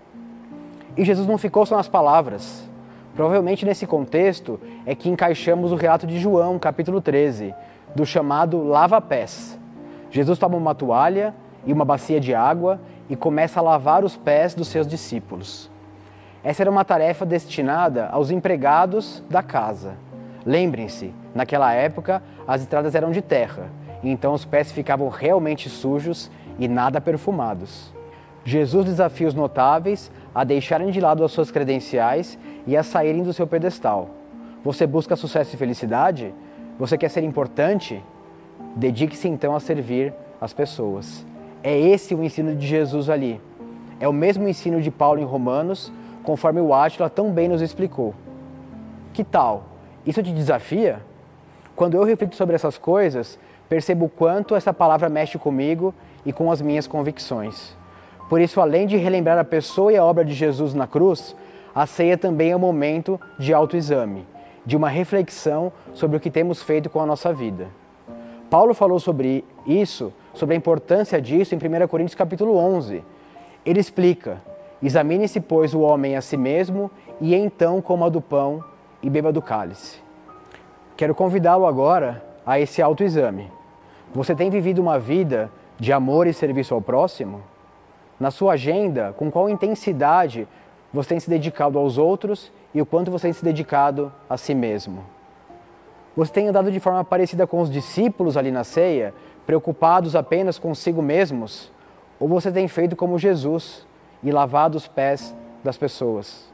E 0.97 1.05
Jesus 1.05 1.27
não 1.27 1.39
ficou 1.39 1.67
só 1.67 1.77
nas 1.77 1.89
palavras. 1.89 2.69
Provavelmente 3.15 3.65
nesse 3.65 3.87
contexto 3.87 4.61
é 4.85 4.95
que 4.95 5.09
encaixamos 5.09 5.73
o 5.73 5.77
relato 5.77 6.07
de 6.07 6.19
João, 6.19 6.59
capítulo 6.59 7.01
13, 7.01 7.55
do 7.95 8.05
chamado 8.05 8.63
lava-pés. 8.63 9.56
Jesus 10.17 10.39
toma 10.39 10.57
uma 10.57 10.75
toalha 10.75 11.35
e 11.67 11.75
uma 11.75 11.85
bacia 11.85 12.19
de 12.19 12.35
água 12.35 12.81
e 13.07 13.15
começa 13.15 13.61
a 13.61 13.63
lavar 13.63 14.03
os 14.03 14.17
pés 14.17 14.55
dos 14.55 14.69
seus 14.69 14.87
discípulos. 14.87 15.71
Essa 16.43 16.63
era 16.63 16.71
uma 16.71 16.87
tarefa 16.87 17.27
destinada 17.27 18.07
aos 18.07 18.31
empregados 18.31 19.23
da 19.29 19.43
casa. 19.43 19.93
Lembrem-se, 20.47 21.13
naquela 21.35 21.71
época 21.75 22.23
as 22.49 22.63
estradas 22.63 22.95
eram 22.95 23.11
de 23.11 23.21
terra, 23.21 23.69
então 24.03 24.33
os 24.33 24.47
pés 24.47 24.73
ficavam 24.73 25.11
realmente 25.11 25.69
sujos 25.69 26.31
e 26.59 26.67
nada 26.67 26.99
perfumados. 26.99 27.93
Jesus 28.43 28.87
desafia 28.87 29.29
os 29.29 29.35
notáveis 29.35 30.11
a 30.35 30.45
deixarem 30.45 30.91
de 30.91 30.99
lado 30.99 31.25
as 31.25 31.33
suas 31.33 31.51
credenciais 31.51 32.39
e 32.67 32.75
a 32.75 32.83
saírem 32.83 33.23
do 33.23 33.35
seu 33.35 33.47
pedestal. 33.47 34.09
Você 34.65 34.87
busca 34.87 35.15
sucesso 35.15 35.55
e 35.55 35.59
felicidade? 35.59 36.33
Você 36.79 36.97
quer 36.97 37.11
ser 37.11 37.23
importante? 37.23 38.03
Dedique-se 38.77 39.27
então 39.27 39.57
a 39.57 39.61
servir 39.61 40.13
as 40.39 40.53
pessoas. 40.53 41.25
É 41.63 41.77
esse 41.79 42.15
o 42.15 42.23
ensino 42.23 42.55
de 42.55 42.67
Jesus 42.67 43.09
ali. 43.09 43.41
É 43.99 44.07
o 44.07 44.13
mesmo 44.13 44.47
ensino 44.47 44.83
de 44.83 44.91
Paulo 44.91 45.19
em 45.19 45.25
Romanos, 45.25 45.91
conforme 46.23 46.61
o 46.61 46.75
Átila 46.75 47.09
tão 47.09 47.33
bem 47.33 47.49
nos 47.49 47.63
explicou. 47.63 48.15
Que 49.15 49.25
tal? 49.25 49.65
Isso 50.05 50.23
te 50.23 50.31
desafia? 50.31 51.01
Quando 51.75 51.95
eu 51.95 52.05
reflito 52.05 52.37
sobre 52.37 52.55
essas 52.55 52.77
coisas, 52.77 53.39
percebo 53.67 54.05
o 54.05 54.11
quanto 54.11 54.55
essa 54.55 54.75
palavra 54.75 55.09
mexe 55.09 55.39
comigo 55.39 55.95
e 56.27 56.31
com 56.31 56.53
as 56.53 56.61
minhas 56.61 56.87
convicções. 56.87 57.75
Por 58.29 58.43
isso, 58.43 58.61
além 58.61 58.87
de 58.87 58.99
relembrar 58.99 59.39
a 59.39 59.45
pessoa 59.45 59.91
e 59.91 59.97
a 59.97 60.05
obra 60.05 60.23
de 60.23 60.35
Jesus 60.35 60.75
na 60.75 60.87
cruz, 60.87 61.35
a 61.75 61.87
ceia 61.87 62.19
também 62.19 62.51
é 62.51 62.57
um 62.57 62.59
momento 62.59 63.19
de 63.39 63.55
autoexame, 63.55 64.27
de 64.67 64.77
uma 64.77 64.91
reflexão 64.91 65.73
sobre 65.95 66.19
o 66.19 66.21
que 66.21 66.31
temos 66.31 66.63
feito 66.63 66.91
com 66.91 67.01
a 67.01 67.07
nossa 67.07 67.33
vida. 67.33 67.69
Paulo 68.57 68.73
falou 68.73 68.99
sobre 68.99 69.45
isso, 69.67 70.11
sobre 70.33 70.55
a 70.55 70.57
importância 70.57 71.21
disso 71.21 71.55
em 71.55 71.59
1 71.59 71.87
Coríntios 71.89 72.15
capítulo 72.15 72.57
11. 72.57 73.05
Ele 73.67 73.79
explica: 73.79 74.41
Examine-se, 74.83 75.43
pois, 75.43 75.75
o 75.75 75.81
homem 75.81 76.17
a 76.17 76.23
si 76.23 76.39
mesmo, 76.39 76.91
e 77.21 77.35
então 77.35 77.83
coma 77.83 78.09
do 78.09 78.19
pão 78.19 78.65
e 79.03 79.11
beba 79.11 79.31
do 79.31 79.43
cálice. 79.43 80.01
Quero 80.97 81.15
convidá-lo 81.15 81.67
agora 81.67 82.25
a 82.47 82.59
esse 82.59 82.81
autoexame. 82.81 83.53
Você 84.15 84.35
tem 84.35 84.49
vivido 84.49 84.79
uma 84.79 84.99
vida 84.99 85.51
de 85.79 85.93
amor 85.93 86.27
e 86.27 86.33
serviço 86.33 86.73
ao 86.73 86.81
próximo? 86.81 87.43
Na 88.19 88.31
sua 88.31 88.55
agenda, 88.55 89.15
com 89.19 89.31
qual 89.31 89.51
intensidade 89.51 90.49
você 90.95 91.11
tem 91.11 91.21
se 91.21 91.29
dedicado 91.29 91.79
aos 91.79 91.99
outros 91.99 92.51
e 92.73 92.81
o 92.81 92.87
quanto 92.87 93.11
você 93.11 93.25
tem 93.25 93.35
se 93.35 93.45
dedicado 93.45 94.11
a 94.31 94.39
si 94.39 94.55
mesmo? 94.55 95.16
Você 96.17 96.33
tem 96.33 96.49
andado 96.49 96.73
de 96.73 96.81
forma 96.81 97.05
parecida 97.05 97.47
com 97.47 97.61
os 97.61 97.71
discípulos 97.71 98.39
ali 98.39 98.51
na 98.51 98.65
ceia, 98.65 99.13
preocupados 99.47 100.17
apenas 100.17 100.59
consigo 100.59 101.03
mesmos? 101.03 101.71
Ou 102.19 102.27
você 102.27 102.51
tem 102.51 102.67
feito 102.67 102.97
como 102.97 103.19
Jesus 103.19 103.87
e 104.23 104.33
lavado 104.33 104.79
os 104.79 104.89
pés 104.89 105.37
das 105.63 105.77
pessoas. 105.77 106.51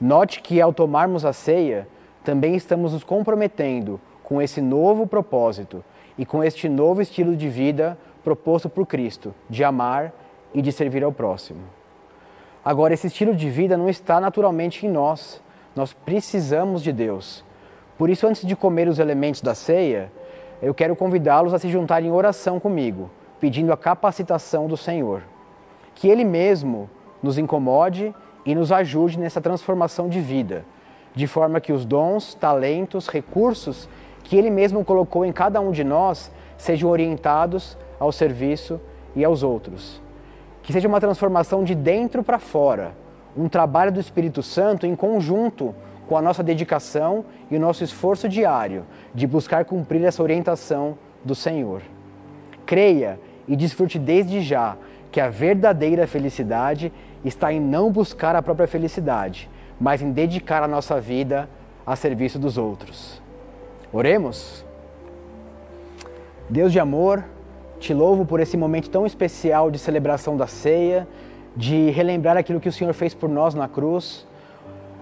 Note 0.00 0.42
que 0.42 0.60
ao 0.60 0.72
tomarmos 0.72 1.24
a 1.24 1.32
ceia, 1.32 1.86
também 2.24 2.56
estamos 2.56 2.92
nos 2.92 3.04
comprometendo 3.04 4.00
com 4.22 4.42
esse 4.42 4.60
novo 4.60 5.06
propósito 5.06 5.84
e 6.18 6.26
com 6.26 6.42
este 6.42 6.68
novo 6.68 7.00
estilo 7.00 7.36
de 7.36 7.48
vida 7.48 7.96
proposto 8.24 8.68
por 8.68 8.84
Cristo, 8.84 9.32
de 9.48 9.62
amar 9.62 10.12
e 10.52 10.60
de 10.60 10.72
servir 10.72 11.04
ao 11.04 11.12
próximo. 11.12 11.60
Agora, 12.64 12.92
esse 12.92 13.06
estilo 13.06 13.34
de 13.34 13.48
vida 13.48 13.76
não 13.76 13.88
está 13.88 14.20
naturalmente 14.20 14.84
em 14.84 14.90
nós, 14.90 15.40
nós 15.74 15.92
precisamos 15.92 16.82
de 16.82 16.92
Deus. 16.92 17.44
Por 17.98 18.08
isso, 18.08 18.26
antes 18.26 18.46
de 18.46 18.54
comer 18.54 18.86
os 18.86 19.00
elementos 19.00 19.42
da 19.42 19.56
ceia, 19.56 20.10
eu 20.62 20.72
quero 20.72 20.94
convidá-los 20.94 21.52
a 21.52 21.58
se 21.58 21.68
juntarem 21.68 22.08
em 22.08 22.12
oração 22.12 22.60
comigo, 22.60 23.10
pedindo 23.40 23.72
a 23.72 23.76
capacitação 23.76 24.68
do 24.68 24.76
Senhor. 24.76 25.22
Que 25.96 26.08
Ele 26.08 26.24
mesmo 26.24 26.88
nos 27.20 27.36
incomode 27.36 28.14
e 28.46 28.54
nos 28.54 28.70
ajude 28.70 29.18
nessa 29.18 29.40
transformação 29.40 30.08
de 30.08 30.20
vida, 30.20 30.64
de 31.12 31.26
forma 31.26 31.60
que 31.60 31.72
os 31.72 31.84
dons, 31.84 32.34
talentos, 32.34 33.08
recursos 33.08 33.88
que 34.22 34.36
Ele 34.36 34.50
mesmo 34.50 34.84
colocou 34.84 35.24
em 35.24 35.32
cada 35.32 35.60
um 35.60 35.72
de 35.72 35.82
nós 35.82 36.30
sejam 36.56 36.90
orientados 36.90 37.76
ao 37.98 38.12
serviço 38.12 38.80
e 39.16 39.24
aos 39.24 39.42
outros. 39.42 40.00
Que 40.62 40.72
seja 40.72 40.86
uma 40.86 41.00
transformação 41.00 41.64
de 41.64 41.74
dentro 41.74 42.22
para 42.22 42.38
fora, 42.38 42.92
um 43.36 43.48
trabalho 43.48 43.90
do 43.90 43.98
Espírito 43.98 44.42
Santo 44.42 44.86
em 44.86 44.94
conjunto 44.94 45.74
com 46.08 46.16
a 46.16 46.22
nossa 46.22 46.42
dedicação 46.42 47.24
e 47.50 47.56
o 47.56 47.60
nosso 47.60 47.84
esforço 47.84 48.28
diário 48.28 48.84
de 49.14 49.26
buscar 49.26 49.64
cumprir 49.66 50.02
essa 50.04 50.22
orientação 50.22 50.96
do 51.22 51.34
Senhor. 51.34 51.82
Creia 52.64 53.20
e 53.46 53.54
desfrute 53.54 53.98
desde 53.98 54.40
já 54.40 54.76
que 55.12 55.20
a 55.20 55.28
verdadeira 55.28 56.06
felicidade 56.06 56.92
está 57.24 57.52
em 57.52 57.60
não 57.60 57.90
buscar 57.90 58.34
a 58.34 58.42
própria 58.42 58.66
felicidade, 58.66 59.50
mas 59.80 60.02
em 60.02 60.10
dedicar 60.10 60.62
a 60.62 60.68
nossa 60.68 61.00
vida 61.00 61.48
a 61.86 61.94
serviço 61.96 62.38
dos 62.38 62.58
outros. 62.58 63.22
Oremos? 63.92 64.64
Deus 66.48 66.72
de 66.72 66.80
amor, 66.80 67.24
te 67.78 67.94
louvo 67.94 68.24
por 68.24 68.40
esse 68.40 68.56
momento 68.56 68.90
tão 68.90 69.06
especial 69.06 69.70
de 69.70 69.78
celebração 69.78 70.36
da 70.36 70.46
ceia, 70.46 71.06
de 71.56 71.90
relembrar 71.90 72.36
aquilo 72.36 72.60
que 72.60 72.68
o 72.68 72.72
Senhor 72.72 72.92
fez 72.92 73.14
por 73.14 73.28
nós 73.28 73.54
na 73.54 73.66
cruz. 73.66 74.26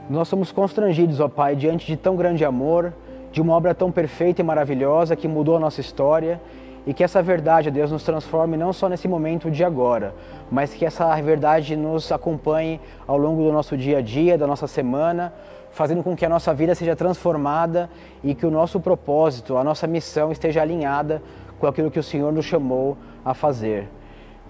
Nós 0.09 0.29
somos 0.29 0.53
constrangidos, 0.53 1.19
ó 1.19 1.29
Pai, 1.29 1.57
diante 1.57 1.85
de 1.85 1.97
tão 1.97 2.15
grande 2.15 2.45
amor, 2.45 2.93
de 3.33 3.41
uma 3.41 3.55
obra 3.55 3.75
tão 3.75 3.91
perfeita 3.91 4.41
e 4.41 4.45
maravilhosa 4.45 5.17
que 5.17 5.27
mudou 5.27 5.57
a 5.57 5.61
nossa 5.61 5.81
história 5.81 6.41
e 6.87 6.95
que 6.95 7.03
essa 7.03 7.21
verdade, 7.21 7.73
Deus, 7.73 7.91
nos 7.91 8.05
transforme 8.05 8.57
não 8.57 8.73
só 8.73 8.89
nesse 8.89 9.09
momento 9.09 9.51
de 9.51 9.65
agora, 9.65 10.15
mas 10.49 10.73
que 10.73 10.87
essa 10.87 11.13
verdade 11.21 11.75
nos 11.75 12.13
acompanhe 12.13 12.81
ao 13.05 13.19
longo 13.19 13.43
do 13.43 13.53
nosso 13.53 13.77
dia 13.77 13.99
a 13.99 14.01
dia, 14.01 14.39
da 14.39 14.47
nossa 14.47 14.69
semana, 14.69 15.35
fazendo 15.73 16.05
com 16.05 16.15
que 16.15 16.25
a 16.25 16.29
nossa 16.29 16.55
vida 16.55 16.73
seja 16.77 16.95
transformada 16.95 17.91
e 18.23 18.33
que 18.33 18.47
o 18.47 18.51
nosso 18.51 18.79
propósito, 18.79 19.57
a 19.57 19.65
nossa 19.65 19.89
missão 19.89 20.31
esteja 20.31 20.63
alinhada 20.63 21.21
com 21.59 21.67
aquilo 21.67 21.91
que 21.91 21.99
o 21.99 22.03
Senhor 22.03 22.33
nos 22.33 22.45
chamou 22.45 22.97
a 23.25 23.35
fazer. 23.35 23.89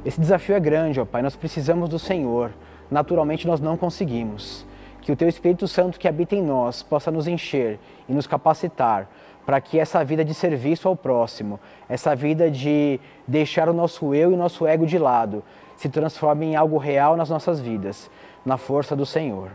Esse 0.05 0.21
desafio 0.21 0.55
é 0.55 0.61
grande, 0.61 1.01
ó 1.01 1.07
Pai, 1.07 1.23
nós 1.23 1.35
precisamos 1.35 1.89
do 1.89 1.99
Senhor. 1.99 2.51
Naturalmente 2.91 3.47
nós 3.47 3.59
não 3.59 3.79
conseguimos. 3.79 4.67
Que 5.07 5.13
o 5.13 5.17
Teu 5.17 5.29
Espírito 5.29 5.69
Santo 5.69 6.01
que 6.01 6.09
habita 6.09 6.35
em 6.35 6.43
nós 6.43 6.83
possa 6.83 7.13
nos 7.13 7.29
encher 7.29 7.79
e 8.09 8.13
nos 8.13 8.27
capacitar 8.27 9.09
para 9.47 9.61
que 9.61 9.79
essa 9.79 10.05
vida 10.05 10.25
de 10.25 10.35
serviço 10.35 10.89
ao 10.89 10.97
próximo, 10.97 11.61
essa 11.89 12.13
vida 12.17 12.51
de 12.51 12.99
deixar 13.25 13.69
o 13.69 13.73
nosso 13.73 14.13
eu 14.13 14.33
e 14.33 14.35
o 14.35 14.37
nosso 14.37 14.67
ego 14.67 14.85
de 14.85 14.99
lado, 14.99 15.45
se 15.77 15.89
transforme 15.89 16.47
em 16.47 16.57
algo 16.57 16.77
real 16.77 17.17
nas 17.17 17.31
nossas 17.31 17.61
vidas, 17.61 18.11
na 18.45 18.57
força 18.57 18.97
do 18.97 19.07
Senhor. 19.07 19.53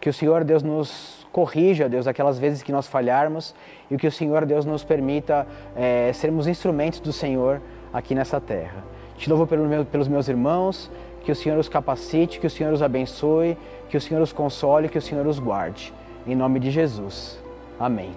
Que 0.00 0.08
o 0.08 0.14
Senhor 0.14 0.42
Deus 0.44 0.62
nos 0.62 1.28
corrija, 1.30 1.90
Deus, 1.90 2.06
aquelas 2.06 2.38
vezes 2.38 2.62
que 2.62 2.72
nós 2.72 2.86
falharmos 2.86 3.54
e 3.90 3.98
que 3.98 4.06
o 4.06 4.10
Senhor 4.10 4.46
Deus 4.46 4.64
nos 4.64 4.82
permita 4.82 5.46
é, 5.76 6.10
sermos 6.14 6.46
instrumentos 6.46 7.00
do 7.00 7.12
Senhor 7.12 7.60
aqui 7.92 8.14
nessa 8.14 8.40
terra. 8.40 8.82
Te 9.18 9.28
louvo 9.28 9.46
pelo 9.46 9.66
meu, 9.66 9.84
pelos 9.84 10.08
meus 10.08 10.26
irmãos, 10.26 10.90
que 11.26 11.32
o 11.32 11.34
Senhor 11.34 11.58
os 11.58 11.68
capacite, 11.68 12.38
que 12.38 12.46
o 12.46 12.50
Senhor 12.50 12.72
os 12.72 12.80
abençoe, 12.80 13.58
que 13.88 13.96
o 13.96 14.00
Senhor 14.00 14.22
os 14.22 14.32
console, 14.32 14.88
que 14.88 14.98
o 14.98 15.02
Senhor 15.02 15.26
os 15.26 15.38
guarde. 15.38 15.92
Em 16.26 16.34
nome 16.34 16.58
de 16.58 16.70
Jesus. 16.70 17.38
Amém. 17.78 18.10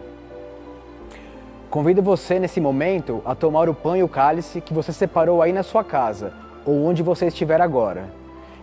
Convido 1.69 2.01
você 2.01 2.39
nesse 2.39 2.59
momento 2.59 3.21
a 3.23 3.35
tomar 3.35 3.69
o 3.69 3.75
pão 3.75 3.95
e 3.95 4.01
o 4.01 4.07
cálice 4.07 4.59
que 4.59 4.73
você 4.73 4.91
separou 4.91 5.41
aí 5.41 5.53
na 5.53 5.61
sua 5.61 5.83
casa 5.83 6.33
ou 6.65 6.83
onde 6.83 7.03
você 7.03 7.27
estiver 7.27 7.61
agora. 7.61 8.09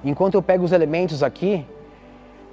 Enquanto 0.05 0.35
eu 0.35 0.43
pego 0.43 0.65
os 0.65 0.73
elementos 0.73 1.23
aqui, 1.23 1.65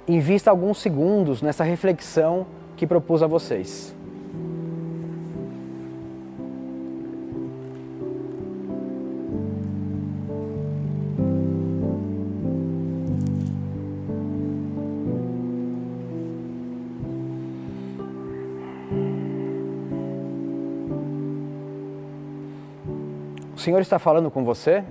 invista 0.06 0.50
alguns 0.50 0.78
segundos 0.78 1.42
nessa 1.42 1.64
reflexão 1.64 2.46
que 2.76 2.86
propus 2.86 3.22
a 3.22 3.26
vocês. 3.26 3.94
Senhor 23.64 23.80
está 23.80 23.98
falando 23.98 24.30
com 24.30 24.44
você? 24.44 24.84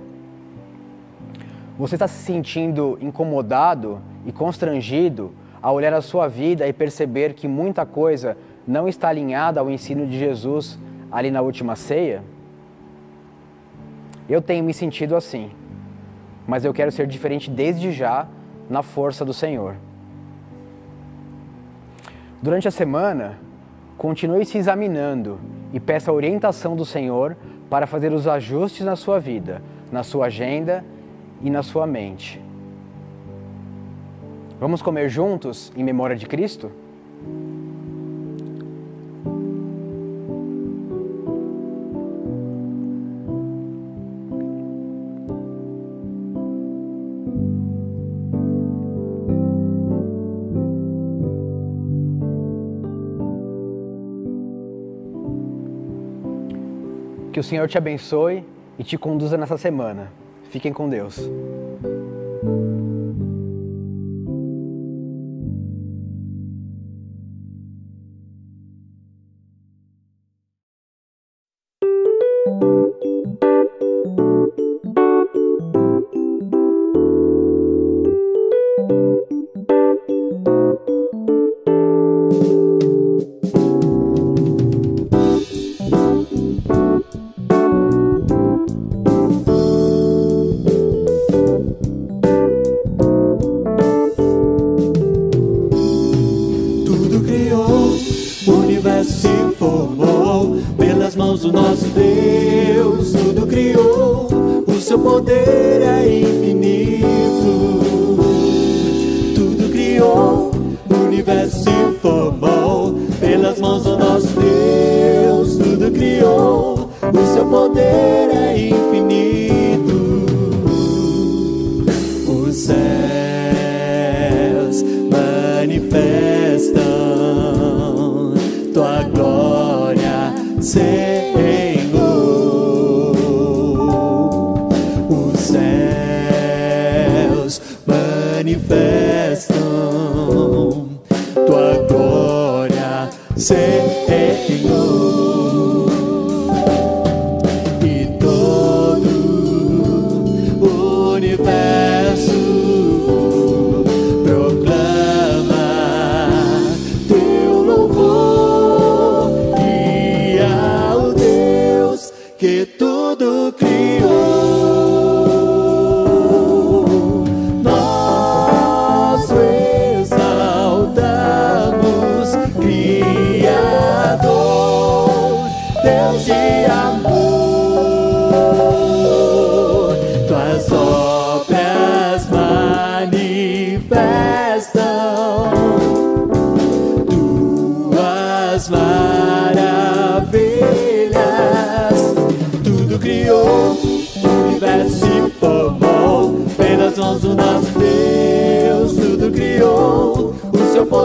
Você 1.77 1.93
está 1.93 2.07
se 2.07 2.23
sentindo 2.23 2.97
incomodado 2.99 4.01
e 4.25 4.31
constrangido 4.31 5.31
ao 5.61 5.75
olhar 5.75 5.93
a 5.93 6.01
sua 6.01 6.27
vida 6.27 6.67
e 6.67 6.73
perceber 6.73 7.35
que 7.35 7.47
muita 7.47 7.85
coisa 7.85 8.35
não 8.67 8.87
está 8.87 9.09
alinhada 9.09 9.59
ao 9.59 9.69
ensino 9.69 10.07
de 10.07 10.17
Jesus 10.17 10.79
ali 11.11 11.29
na 11.29 11.39
última 11.39 11.75
ceia? 11.75 12.23
Eu 14.27 14.41
tenho 14.41 14.63
me 14.63 14.73
sentido 14.73 15.15
assim, 15.15 15.51
mas 16.47 16.65
eu 16.65 16.73
quero 16.73 16.91
ser 16.91 17.05
diferente 17.05 17.51
desde 17.51 17.91
já 17.91 18.27
na 18.67 18.81
força 18.81 19.23
do 19.23 19.35
Senhor. 19.35 19.75
Durante 22.41 22.67
a 22.67 22.71
semana, 22.71 23.37
continue 23.99 24.43
se 24.45 24.57
examinando 24.57 25.39
e 25.71 25.79
peça 25.79 26.09
a 26.09 26.13
orientação 26.13 26.75
do 26.75 26.83
Senhor 26.83 27.37
para 27.69 27.87
fazer 27.87 28.11
os 28.11 28.27
ajustes 28.27 28.85
na 28.85 28.95
sua 28.95 29.19
vida, 29.19 29.61
na 29.91 30.03
sua 30.03 30.27
agenda 30.27 30.83
e 31.41 31.49
na 31.49 31.63
sua 31.63 31.85
mente. 31.87 32.41
Vamos 34.59 34.81
comer 34.81 35.09
juntos 35.09 35.71
em 35.75 35.83
memória 35.83 36.15
de 36.15 36.25
Cristo? 36.25 36.71
Que 57.33 57.39
o 57.39 57.43
Senhor 57.43 57.67
te 57.67 57.79
abençoe 57.79 58.45
e 58.77 58.83
te 58.83 58.95
conduza 58.95 59.35
nessa 59.35 59.57
semana. 59.57 60.11
Fiquem 60.51 60.71
com 60.71 60.87
Deus. 60.87 61.17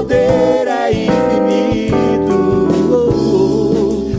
Poder 0.09 0.67
é 0.67 0.91
infinito. 0.91 2.33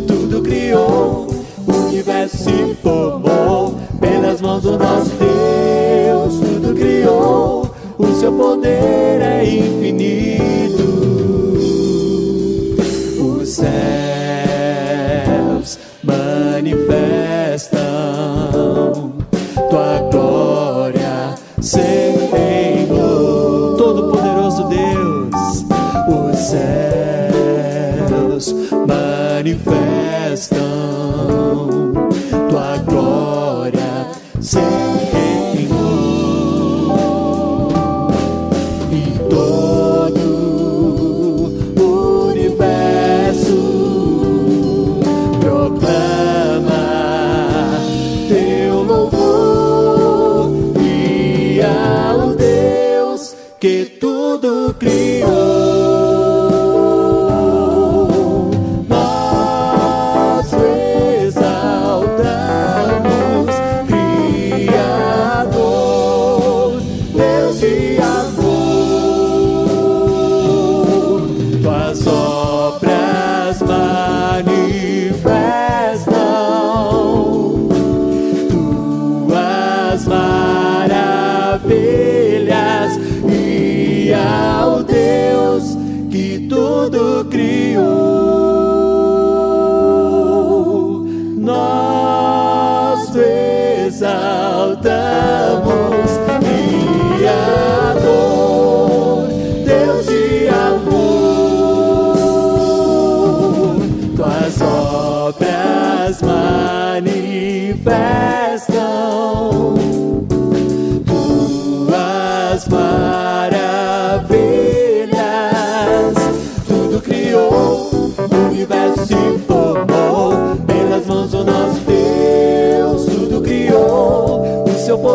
Tudo 0.08 0.42
criou, 0.44 1.28
o 1.68 1.72
universo 1.88 2.38
se 2.38 2.76
formou. 2.76 3.76
Pelas 4.00 4.40
mãos 4.40 4.62
do 4.62 4.78
nosso 4.78 5.12
Deus, 5.16 6.40
tudo 6.40 6.76
criou. 6.76 7.72
O 7.98 8.08
seu 8.20 8.32
poder 8.32 9.22
é 9.22 9.44
infinito 9.44 11.09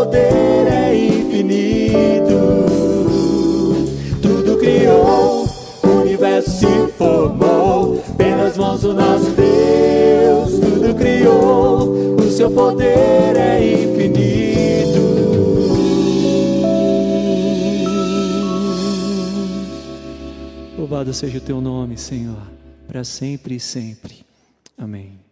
poder 0.05 0.66
é 0.66 0.94
infinito. 0.94 2.66
Tudo 4.20 4.59
criou, 4.59 5.47
o 5.82 5.89
universo 6.02 6.51
se 6.51 6.93
formou. 6.93 8.02
Pelas 8.16 8.56
mãos 8.59 8.82
do 8.82 8.93
nosso 8.93 9.31
Deus, 9.31 10.52
tudo 10.60 10.94
criou. 10.94 12.16
O 12.16 12.31
seu 12.31 12.51
poder 12.51 13.36
é 13.36 13.72
infinito. 13.72 14.24
Louvado 20.76 21.14
seja 21.14 21.39
o 21.39 21.40
teu 21.40 21.60
nome, 21.60 21.97
Senhor, 21.97 22.43
para 22.86 23.05
sempre 23.05 23.55
e 23.56 23.60
sempre. 23.60 24.24
Amém. 24.76 25.24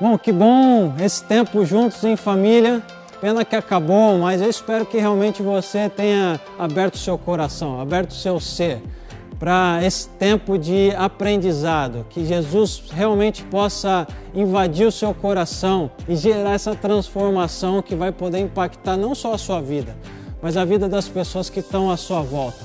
Bom, 0.00 0.16
que 0.16 0.30
bom 0.30 0.94
esse 1.00 1.24
tempo 1.24 1.64
juntos 1.64 2.04
em 2.04 2.14
família. 2.14 2.80
Pena 3.20 3.44
que 3.44 3.56
acabou, 3.56 4.16
mas 4.18 4.40
eu 4.40 4.48
espero 4.48 4.86
que 4.86 4.96
realmente 4.96 5.42
você 5.42 5.88
tenha 5.88 6.40
aberto 6.56 6.96
seu 6.96 7.18
coração, 7.18 7.80
aberto 7.80 8.14
seu 8.14 8.38
ser 8.38 8.80
para 9.40 9.80
esse 9.82 10.08
tempo 10.10 10.56
de 10.56 10.92
aprendizado, 10.96 12.06
que 12.10 12.24
Jesus 12.24 12.84
realmente 12.92 13.42
possa 13.42 14.06
invadir 14.32 14.86
o 14.86 14.92
seu 14.92 15.12
coração 15.12 15.90
e 16.08 16.14
gerar 16.14 16.52
essa 16.52 16.76
transformação 16.76 17.82
que 17.82 17.96
vai 17.96 18.12
poder 18.12 18.38
impactar 18.38 18.96
não 18.96 19.16
só 19.16 19.34
a 19.34 19.38
sua 19.38 19.60
vida, 19.60 19.96
mas 20.40 20.56
a 20.56 20.64
vida 20.64 20.88
das 20.88 21.08
pessoas 21.08 21.50
que 21.50 21.58
estão 21.58 21.90
à 21.90 21.96
sua 21.96 22.20
volta, 22.20 22.58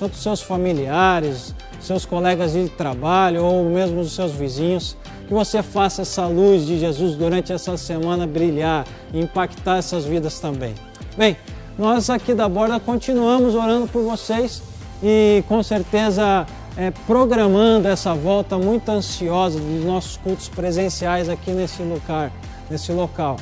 tanto 0.00 0.16
seus 0.16 0.42
familiares, 0.42 1.54
seus 1.80 2.04
colegas 2.04 2.52
de 2.52 2.68
trabalho 2.68 3.44
ou 3.44 3.64
mesmo 3.64 4.00
os 4.00 4.12
seus 4.12 4.32
vizinhos. 4.32 4.96
Que 5.30 5.34
você 5.34 5.62
faça 5.62 6.02
essa 6.02 6.26
luz 6.26 6.66
de 6.66 6.76
Jesus 6.76 7.14
durante 7.14 7.52
essa 7.52 7.76
semana 7.76 8.26
brilhar 8.26 8.84
e 9.14 9.20
impactar 9.20 9.76
essas 9.76 10.04
vidas 10.04 10.40
também. 10.40 10.74
Bem, 11.16 11.36
nós 11.78 12.10
aqui 12.10 12.34
da 12.34 12.48
Borda 12.48 12.80
continuamos 12.80 13.54
orando 13.54 13.86
por 13.86 14.02
vocês 14.02 14.60
e 15.00 15.44
com 15.46 15.62
certeza 15.62 16.44
é, 16.76 16.90
programando 17.06 17.86
essa 17.86 18.12
volta 18.12 18.58
muito 18.58 18.88
ansiosa 18.88 19.60
dos 19.60 19.84
nossos 19.84 20.16
cultos 20.16 20.48
presenciais 20.48 21.28
aqui 21.28 21.52
nesse 21.52 21.80
lugar, 21.80 22.32
nesse 22.68 22.90
local. 22.90 23.36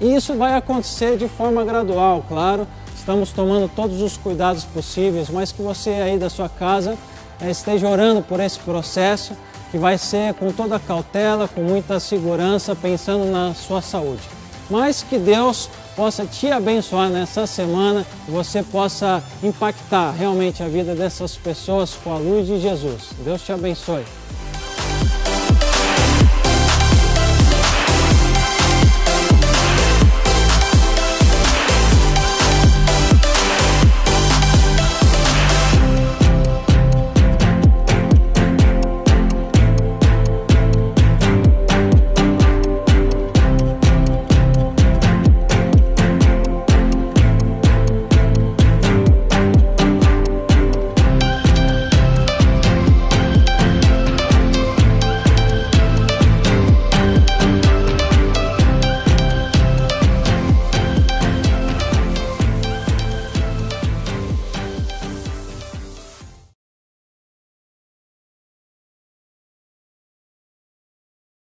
E 0.00 0.16
isso 0.16 0.34
vai 0.34 0.56
acontecer 0.56 1.16
de 1.16 1.28
forma 1.28 1.64
gradual, 1.64 2.24
claro. 2.26 2.66
Estamos 2.96 3.30
tomando 3.30 3.68
todos 3.68 4.02
os 4.02 4.16
cuidados 4.16 4.64
possíveis, 4.64 5.30
mas 5.30 5.52
que 5.52 5.62
você 5.62 5.90
aí 5.90 6.18
da 6.18 6.28
sua 6.28 6.48
casa 6.48 6.98
é, 7.40 7.52
esteja 7.52 7.88
orando 7.88 8.20
por 8.20 8.40
esse 8.40 8.58
processo, 8.58 9.32
que 9.70 9.78
vai 9.78 9.98
ser 9.98 10.34
com 10.34 10.50
toda 10.52 10.78
cautela, 10.78 11.48
com 11.48 11.62
muita 11.62 12.00
segurança, 12.00 12.74
pensando 12.74 13.30
na 13.30 13.54
sua 13.54 13.82
saúde. 13.82 14.22
Mas 14.70 15.02
que 15.02 15.18
Deus 15.18 15.70
possa 15.96 16.24
te 16.26 16.50
abençoar 16.50 17.10
nessa 17.10 17.46
semana 17.46 18.06
e 18.28 18.30
você 18.30 18.62
possa 18.62 19.22
impactar 19.42 20.12
realmente 20.12 20.62
a 20.62 20.68
vida 20.68 20.94
dessas 20.94 21.36
pessoas 21.36 21.94
com 22.04 22.12
a 22.12 22.18
luz 22.18 22.46
de 22.46 22.60
Jesus. 22.60 23.10
Deus 23.24 23.42
te 23.42 23.52
abençoe. 23.52 24.04